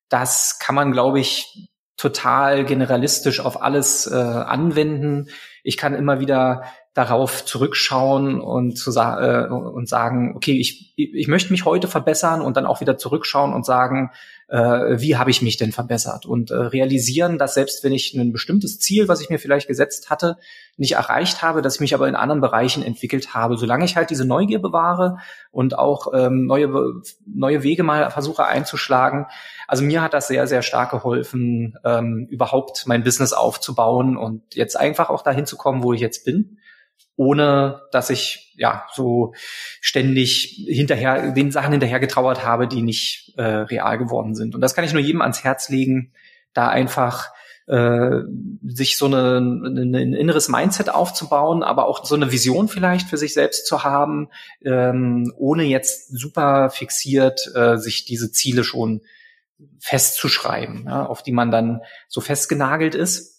das 0.10 0.60
kann 0.60 0.76
man, 0.76 0.92
glaube 0.92 1.22
ich, 1.22 1.70
total 1.96 2.66
generalistisch 2.66 3.40
auf 3.40 3.62
alles 3.62 4.06
äh, 4.06 4.16
anwenden. 4.16 5.30
Ich 5.64 5.78
kann 5.78 5.96
immer 5.96 6.20
wieder 6.20 6.64
darauf 6.94 7.46
zurückschauen 7.46 8.42
und 8.42 8.78
zu 8.78 8.92
sa 8.92 9.46
äh, 9.46 9.50
und 9.50 9.88
sagen, 9.88 10.34
okay, 10.36 10.60
ich, 10.60 10.94
ich 10.98 11.30
möchte 11.30 11.54
mich 11.54 11.64
heute 11.64 11.88
verbessern 11.88 12.42
und 12.42 12.58
dann 12.58 12.66
auch 12.66 12.82
wieder 12.82 12.98
zurückschauen 12.98 13.54
und 13.54 13.66
sagen, 13.66 14.12
äh, 14.50 15.00
wie 15.00 15.16
habe 15.16 15.30
ich 15.30 15.42
mich 15.42 15.58
denn 15.58 15.72
verbessert 15.72 16.26
und 16.26 16.52
äh, 16.52 16.56
realisieren, 16.56 17.38
dass 17.38 17.54
selbst 17.54 17.84
wenn 17.84 17.92
ich 17.92 18.14
ein 18.14 18.32
bestimmtes 18.32 18.80
Ziel, 18.80 19.08
was 19.08 19.22
ich 19.22 19.30
mir 19.30 19.38
vielleicht 19.38 19.68
gesetzt 19.68 20.10
hatte, 20.10 20.38
nicht 20.76 20.94
erreicht 20.94 21.42
habe, 21.42 21.62
dass 21.62 21.76
ich 21.76 21.82
mich 21.82 21.94
aber 21.94 22.08
in 22.08 22.16
anderen 22.16 22.42
Bereichen 22.42 22.82
entwickelt 22.82 23.34
habe. 23.34 23.58
Solange 23.58 23.86
ich 23.86 23.96
halt 23.96 24.10
diese 24.10 24.26
Neugier 24.26 24.60
bewahre 24.60 25.18
und 25.52 25.78
auch 25.78 26.14
ähm, 26.14 26.46
neue, 26.46 26.70
neue 27.26 27.64
Wege 27.64 27.84
mal 27.84 28.10
versuche 28.10 28.46
einzuschlagen. 28.46 29.28
Also 29.68 29.84
mir 29.84 30.02
hat 30.02 30.14
das 30.14 30.28
sehr, 30.28 30.48
sehr 30.48 30.62
stark 30.62 30.92
geholfen, 30.92 31.78
ähm, 31.84 32.28
überhaupt 32.30 32.88
mein 32.88 33.04
Business 33.04 33.34
aufzubauen 33.34 34.18
und 34.18 34.56
jetzt 34.56 34.80
einfach 34.80 35.10
auch 35.10 35.22
dahin 35.22 35.46
zu 35.46 35.58
kommen, 35.58 35.84
wo 35.84 35.94
ich 35.94 36.02
jetzt 36.02 36.26
bin 36.26 36.59
ohne 37.20 37.82
dass 37.92 38.10
ich 38.10 38.54
ja 38.56 38.86
so 38.94 39.34
ständig 39.82 40.66
hinterher 40.70 41.34
den 41.34 41.52
Sachen 41.52 41.74
hinterher 41.74 42.00
getrauert 42.00 42.46
habe, 42.46 42.66
die 42.66 42.82
nicht 42.82 43.34
äh, 43.36 43.44
real 43.44 43.98
geworden 43.98 44.36
sind. 44.36 44.56
Und 44.56 44.62
das 44.62 44.74
kann 44.74 44.86
ich 44.86 44.94
nur 44.94 45.02
jedem 45.02 45.22
ans 45.22 45.44
Herz 45.44 45.68
legen, 45.68 46.14
da 46.54 46.70
einfach 46.70 47.28
äh, 47.68 48.22
sich 48.64 48.96
so 48.96 49.08
eine, 49.08 49.40
ein 49.40 50.14
inneres 50.14 50.48
Mindset 50.48 50.90
aufzubauen, 50.90 51.62
aber 51.62 51.90
auch 51.90 52.06
so 52.06 52.16
eine 52.16 52.32
Vision 52.32 52.70
vielleicht 52.70 53.10
für 53.10 53.18
sich 53.18 53.34
selbst 53.34 53.68
zu 53.68 53.84
haben, 53.84 54.30
ähm, 54.64 55.34
ohne 55.36 55.64
jetzt 55.64 56.18
super 56.18 56.70
fixiert 56.70 57.52
äh, 57.54 57.76
sich 57.76 58.06
diese 58.06 58.32
Ziele 58.32 58.64
schon 58.64 59.02
festzuschreiben, 59.82 60.86
ja, 60.86 61.06
auf 61.06 61.22
die 61.22 61.34
man 61.34 61.52
dann 61.52 61.82
so 62.08 62.22
festgenagelt 62.22 62.96
ist 62.96 63.39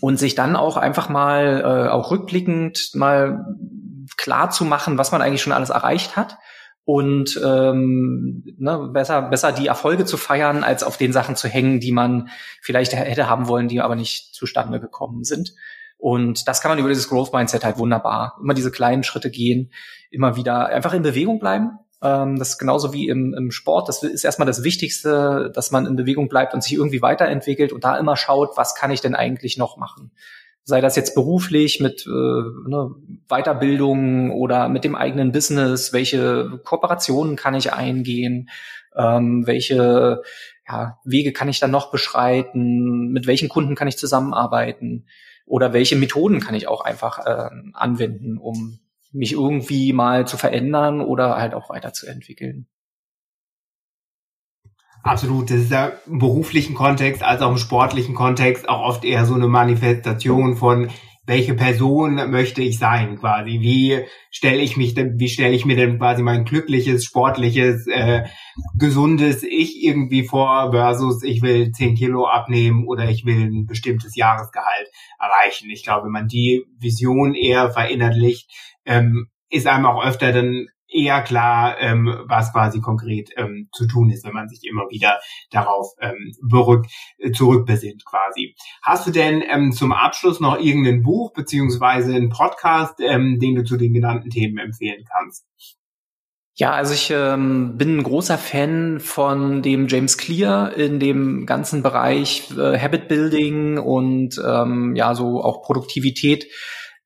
und 0.00 0.18
sich 0.18 0.34
dann 0.34 0.56
auch 0.56 0.76
einfach 0.76 1.08
mal 1.08 1.60
äh, 1.60 1.90
auch 1.90 2.10
rückblickend 2.10 2.90
mal 2.94 3.44
klar 4.16 4.50
zu 4.50 4.64
machen, 4.64 4.98
was 4.98 5.12
man 5.12 5.22
eigentlich 5.22 5.42
schon 5.42 5.52
alles 5.52 5.70
erreicht 5.70 6.16
hat 6.16 6.38
und 6.84 7.40
ähm, 7.44 8.44
ne, 8.58 8.90
besser 8.92 9.22
besser 9.22 9.52
die 9.52 9.66
Erfolge 9.66 10.04
zu 10.04 10.16
feiern, 10.16 10.64
als 10.64 10.82
auf 10.82 10.96
den 10.96 11.12
Sachen 11.12 11.36
zu 11.36 11.48
hängen, 11.48 11.80
die 11.80 11.92
man 11.92 12.28
vielleicht 12.62 12.92
hätte 12.92 13.28
haben 13.28 13.48
wollen, 13.48 13.68
die 13.68 13.80
aber 13.80 13.96
nicht 13.96 14.34
zustande 14.34 14.80
gekommen 14.80 15.24
sind. 15.24 15.54
Und 15.98 16.46
das 16.46 16.60
kann 16.60 16.70
man 16.70 16.78
über 16.78 16.88
dieses 16.88 17.08
Growth 17.08 17.32
Mindset 17.32 17.64
halt 17.64 17.78
wunderbar. 17.78 18.36
Immer 18.40 18.54
diese 18.54 18.70
kleinen 18.70 19.02
Schritte 19.02 19.30
gehen, 19.30 19.72
immer 20.10 20.36
wieder 20.36 20.66
einfach 20.66 20.92
in 20.92 21.02
Bewegung 21.02 21.40
bleiben 21.40 21.78
ähm, 22.02 22.38
das 22.38 22.50
ist 22.50 22.58
genauso 22.58 22.92
wie 22.92 23.08
im, 23.08 23.34
im 23.34 23.50
Sport. 23.50 23.88
Das 23.88 24.02
ist 24.02 24.24
erstmal 24.24 24.46
das 24.46 24.62
Wichtigste, 24.62 25.50
dass 25.54 25.70
man 25.70 25.86
in 25.86 25.96
Bewegung 25.96 26.28
bleibt 26.28 26.54
und 26.54 26.62
sich 26.62 26.74
irgendwie 26.74 27.02
weiterentwickelt 27.02 27.72
und 27.72 27.84
da 27.84 27.96
immer 27.96 28.16
schaut, 28.16 28.56
was 28.56 28.74
kann 28.74 28.90
ich 28.90 29.00
denn 29.00 29.14
eigentlich 29.14 29.56
noch 29.56 29.76
machen? 29.76 30.10
Sei 30.64 30.80
das 30.80 30.96
jetzt 30.96 31.14
beruflich 31.14 31.80
mit 31.80 32.06
äh, 32.06 32.10
ne, 32.10 32.94
Weiterbildung 33.28 34.32
oder 34.32 34.68
mit 34.68 34.84
dem 34.84 34.96
eigenen 34.96 35.32
Business, 35.32 35.92
welche 35.92 36.60
Kooperationen 36.64 37.36
kann 37.36 37.54
ich 37.54 37.72
eingehen, 37.72 38.50
ähm, 38.96 39.46
welche 39.46 40.22
ja, 40.68 40.98
Wege 41.04 41.32
kann 41.32 41.48
ich 41.48 41.60
dann 41.60 41.70
noch 41.70 41.92
beschreiten, 41.92 43.12
mit 43.12 43.26
welchen 43.26 43.48
Kunden 43.48 43.76
kann 43.76 43.88
ich 43.88 43.96
zusammenarbeiten 43.96 45.06
oder 45.46 45.72
welche 45.72 45.94
Methoden 45.94 46.40
kann 46.40 46.56
ich 46.56 46.66
auch 46.66 46.80
einfach 46.80 47.24
äh, 47.24 47.50
anwenden, 47.72 48.36
um 48.36 48.80
mich 49.12 49.32
irgendwie 49.32 49.92
mal 49.92 50.26
zu 50.26 50.36
verändern 50.36 51.00
oder 51.00 51.36
halt 51.36 51.54
auch 51.54 51.70
weiterzuentwickeln. 51.70 52.66
Absolut, 55.02 55.50
das 55.50 55.58
ist 55.58 55.70
ja 55.70 55.92
im 56.06 56.18
beruflichen 56.18 56.74
Kontext 56.74 57.22
als 57.22 57.40
auch 57.40 57.52
im 57.52 57.58
sportlichen 57.58 58.14
Kontext 58.14 58.68
auch 58.68 58.80
oft 58.80 59.04
eher 59.04 59.24
so 59.24 59.34
eine 59.34 59.46
Manifestation 59.46 60.56
von 60.56 60.90
welche 61.26 61.54
Person 61.54 62.30
möchte 62.30 62.62
ich 62.62 62.78
sein 62.78 63.18
quasi? 63.18 63.60
Wie 63.60 64.04
stelle 64.30 64.62
ich 64.62 64.76
mich 64.76 64.94
denn 64.94 65.18
wie 65.18 65.28
stelle 65.28 65.54
ich 65.54 65.64
mir 65.64 65.76
denn 65.76 65.98
quasi 65.98 66.22
mein 66.22 66.44
glückliches 66.44 67.04
sportliches 67.04 67.86
äh, 67.88 68.24
gesundes 68.78 69.42
ich 69.42 69.82
irgendwie 69.82 70.24
vor 70.24 70.70
versus 70.70 71.22
ich 71.22 71.42
will 71.42 71.72
10 71.72 71.96
Kilo 71.96 72.26
abnehmen 72.26 72.86
oder 72.86 73.10
ich 73.10 73.24
will 73.24 73.46
ein 73.46 73.66
bestimmtes 73.66 74.14
Jahresgehalt 74.14 74.88
erreichen? 75.18 75.68
Ich 75.70 75.84
glaube 75.84 76.06
wenn 76.06 76.12
man 76.12 76.28
die 76.28 76.64
Vision 76.78 77.34
eher 77.34 77.70
verinnerlicht 77.70 78.50
ähm, 78.84 79.26
ist 79.48 79.66
einem 79.66 79.86
auch 79.86 80.04
öfter 80.04 80.32
dann 80.32 80.66
eher 80.96 81.22
klar, 81.22 81.78
ähm, 81.78 82.24
was 82.26 82.52
quasi 82.52 82.80
konkret 82.80 83.30
ähm, 83.36 83.68
zu 83.72 83.86
tun 83.86 84.10
ist, 84.10 84.24
wenn 84.24 84.32
man 84.32 84.48
sich 84.48 84.64
immer 84.64 84.88
wieder 84.90 85.20
darauf 85.50 85.92
ähm, 86.00 86.32
äh, 87.18 87.32
zurückbesinnt 87.32 88.04
quasi. 88.04 88.54
Hast 88.82 89.06
du 89.06 89.10
denn 89.10 89.42
ähm, 89.48 89.72
zum 89.72 89.92
Abschluss 89.92 90.40
noch 90.40 90.58
irgendein 90.58 91.02
Buch 91.02 91.32
beziehungsweise 91.32 92.14
einen 92.14 92.30
Podcast, 92.30 93.00
ähm, 93.00 93.38
den 93.38 93.54
du 93.54 93.64
zu 93.64 93.76
den 93.76 93.92
genannten 93.92 94.30
Themen 94.30 94.58
empfehlen 94.58 95.04
kannst? 95.04 95.46
Ja, 96.58 96.70
also 96.70 96.94
ich 96.94 97.10
ähm, 97.10 97.76
bin 97.76 97.98
ein 97.98 98.02
großer 98.02 98.38
Fan 98.38 98.98
von 98.98 99.60
dem 99.60 99.88
James 99.88 100.16
Clear 100.16 100.72
in 100.74 100.98
dem 100.98 101.44
ganzen 101.44 101.82
Bereich 101.82 102.50
äh, 102.56 102.78
Habit 102.78 103.08
Building 103.08 103.76
und 103.76 104.40
ähm, 104.42 104.96
ja 104.96 105.14
so 105.14 105.44
auch 105.44 105.60
Produktivität 105.60 106.46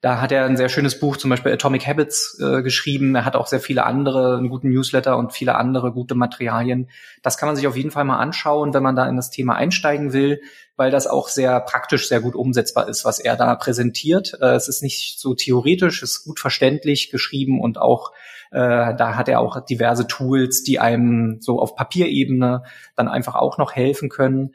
da 0.01 0.21
hat 0.21 0.33
er 0.33 0.47
ein 0.47 0.57
sehr 0.57 0.71
schönes 0.71 0.99
Buch, 0.99 1.19
zum 1.19 1.29
Beispiel 1.29 1.53
Atomic 1.53 1.87
Habits, 1.87 2.39
äh, 2.41 2.63
geschrieben. 2.63 3.15
Er 3.15 3.27
hat 3.27 3.37
auch 3.37 3.47
sehr 3.47 3.61
viele 3.61 3.85
andere, 3.85 4.39
einen 4.39 4.49
guten 4.49 4.71
Newsletter 4.71 5.19
und 5.19 5.33
viele 5.33 5.57
andere 5.57 5.93
gute 5.93 6.15
Materialien. 6.15 6.89
Das 7.23 7.37
kann 7.37 7.49
man 7.49 7.57
sich 7.57 7.67
auf 7.67 7.77
jeden 7.77 7.91
Fall 7.91 8.05
mal 8.05 8.19
anschauen, 8.19 8.73
wenn 8.73 8.83
man 8.83 8.97
da 8.97 9.07
in 9.07 9.17
das 9.17 9.31
Thema 9.31 9.57
einsteigen 9.57 10.15
will, 10.15 10.41
weil 10.77 10.91
das 10.91 11.07
auch 11.07 11.29
sehr 11.29 11.61
praktisch, 11.61 12.09
sehr 12.09 12.21
gut 12.21 12.35
umsetzbar 12.35 12.89
ist, 12.89 13.05
was 13.05 13.19
er 13.19 13.37
da 13.37 13.55
präsentiert. 13.57 14.39
Äh, 14.41 14.55
es 14.55 14.69
ist 14.69 14.83
nicht 14.83 15.21
so 15.21 15.35
theoretisch, 15.35 16.03
es 16.03 16.13
ist 16.13 16.25
gut 16.25 16.41
verständlich 16.41 17.11
geschrieben 17.11 17.61
und 17.61 17.77
auch 17.77 18.13
äh, 18.53 18.95
da 18.97 19.17
hat 19.17 19.29
er 19.29 19.41
auch 19.41 19.61
diverse 19.65 20.07
Tools, 20.07 20.63
die 20.63 20.81
einem 20.81 21.41
so 21.41 21.61
auf 21.61 21.77
Papierebene 21.77 22.63
dann 22.97 23.09
einfach 23.09 23.35
auch 23.35 23.59
noch 23.59 23.75
helfen 23.75 24.09
können. 24.09 24.55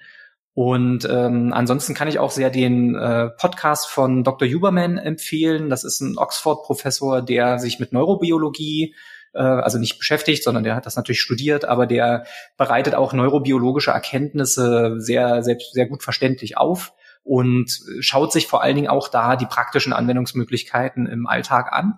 Und 0.55 1.05
ähm, 1.11 1.51
ansonsten 1.53 1.93
kann 1.93 2.07
ich 2.07 2.17
auch 2.17 2.31
sehr 2.31 2.49
den 2.49 2.95
äh, 2.95 3.29
Podcast 3.29 3.89
von 3.89 4.23
Dr. 4.23 4.47
Huberman 4.47 4.97
empfehlen. 4.97 5.69
Das 5.69 5.83
ist 5.83 5.99
ein 5.99 6.17
Oxford-Professor, 6.17 7.21
der 7.21 7.59
sich 7.59 7.77
mit 7.77 7.91
Neurobiologie 7.91 8.95
äh, 9.33 9.41
also 9.41 9.77
nicht 9.77 9.99
beschäftigt, 9.99 10.45
sondern 10.45 10.63
der 10.63 10.75
hat 10.75 10.85
das 10.85 10.95
natürlich 10.95 11.19
studiert, 11.19 11.65
aber 11.65 11.85
der 11.85 12.25
bereitet 12.55 12.95
auch 12.95 13.11
neurobiologische 13.11 13.91
Erkenntnisse 13.91 14.95
sehr, 14.97 15.43
sehr, 15.43 15.57
sehr 15.73 15.87
gut 15.87 16.03
verständlich 16.03 16.57
auf 16.57 16.93
und 17.25 17.81
schaut 17.99 18.31
sich 18.31 18.47
vor 18.47 18.63
allen 18.63 18.77
Dingen 18.77 18.87
auch 18.87 19.09
da 19.09 19.35
die 19.35 19.47
praktischen 19.47 19.91
Anwendungsmöglichkeiten 19.91 21.05
im 21.05 21.27
Alltag 21.27 21.73
an. 21.73 21.95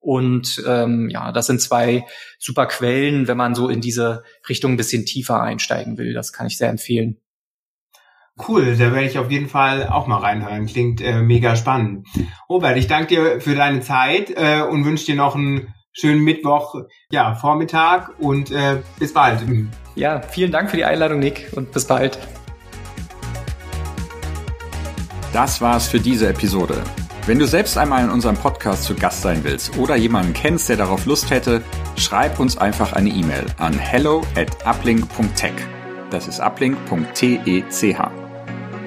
Und 0.00 0.60
ähm, 0.66 1.08
ja, 1.08 1.30
das 1.30 1.46
sind 1.46 1.60
zwei 1.60 2.04
super 2.40 2.66
Quellen, 2.66 3.28
wenn 3.28 3.36
man 3.36 3.54
so 3.54 3.68
in 3.68 3.80
diese 3.80 4.24
Richtung 4.48 4.72
ein 4.72 4.76
bisschen 4.76 5.06
tiefer 5.06 5.40
einsteigen 5.40 5.98
will. 5.98 6.12
Das 6.12 6.32
kann 6.32 6.48
ich 6.48 6.58
sehr 6.58 6.70
empfehlen. 6.70 7.18
Cool, 8.38 8.76
da 8.76 8.92
werde 8.92 9.04
ich 9.04 9.18
auf 9.18 9.30
jeden 9.30 9.48
Fall 9.48 9.88
auch 9.88 10.06
mal 10.06 10.18
reinhören. 10.18 10.66
Klingt 10.66 11.00
äh, 11.00 11.20
mega 11.20 11.54
spannend. 11.54 12.06
Robert, 12.48 12.76
ich 12.76 12.86
danke 12.86 13.08
dir 13.08 13.40
für 13.40 13.54
deine 13.54 13.80
Zeit 13.80 14.30
äh, 14.30 14.62
und 14.62 14.84
wünsche 14.84 15.06
dir 15.06 15.16
noch 15.16 15.34
einen 15.34 15.74
schönen 15.92 16.22
Mittwoch, 16.22 16.74
ja, 17.10 17.34
Vormittag 17.34 18.18
und 18.18 18.50
äh, 18.50 18.78
bis 18.98 19.12
bald. 19.12 19.40
Ja, 19.94 20.22
vielen 20.22 20.50
Dank 20.50 20.70
für 20.70 20.78
die 20.78 20.84
Einladung, 20.84 21.18
Nick, 21.18 21.50
und 21.54 21.72
bis 21.72 21.86
bald. 21.86 22.18
Das 25.32 25.60
war's 25.60 25.88
für 25.88 26.00
diese 26.00 26.28
Episode. 26.28 26.82
Wenn 27.26 27.38
du 27.38 27.46
selbst 27.46 27.78
einmal 27.78 28.02
in 28.02 28.10
unserem 28.10 28.36
Podcast 28.36 28.84
zu 28.84 28.94
Gast 28.94 29.22
sein 29.22 29.44
willst 29.44 29.78
oder 29.78 29.94
jemanden 29.94 30.32
kennst, 30.32 30.68
der 30.68 30.76
darauf 30.76 31.06
Lust 31.06 31.30
hätte, 31.30 31.62
schreib 31.96 32.40
uns 32.40 32.58
einfach 32.58 32.94
eine 32.94 33.10
E-Mail 33.10 33.46
an 33.58 33.74
hello 33.74 34.22
at 34.34 34.66
uplink.tech. 34.66 35.52
Das 36.10 36.26
ist 36.26 36.40
uplink.tech. 36.40 38.21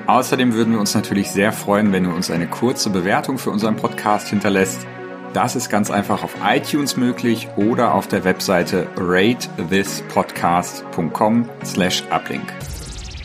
Außerdem 0.08 0.54
würden 0.54 0.74
wir 0.74 0.80
uns 0.80 0.94
natürlich 0.94 1.32
sehr 1.32 1.52
freuen, 1.52 1.92
wenn 1.92 2.04
du 2.04 2.12
uns 2.12 2.30
eine 2.30 2.46
kurze 2.48 2.92
Bewertung 2.92 3.38
für 3.38 3.50
unseren 3.50 3.76
Podcast 3.76 4.28
hinterlässt. 4.28 4.86
Das 5.34 5.56
ist 5.56 5.70
ganz 5.70 5.92
einfach 5.92 6.24
auf 6.24 6.36
iTunes 6.46 6.96
möglich 6.96 7.50
oder 7.58 7.94
auf 7.94 8.08
der 8.08 8.24
Webseite 8.24 8.88
ratethispodcast.com 8.96 11.50
slash 11.66 12.04
uplink. 12.10 12.54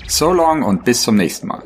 So 0.08 0.32
long 0.32 0.62
und 0.62 0.84
bis 0.84 1.02
zum 1.02 1.16
nächsten 1.16 1.46
Mal. 1.46 1.62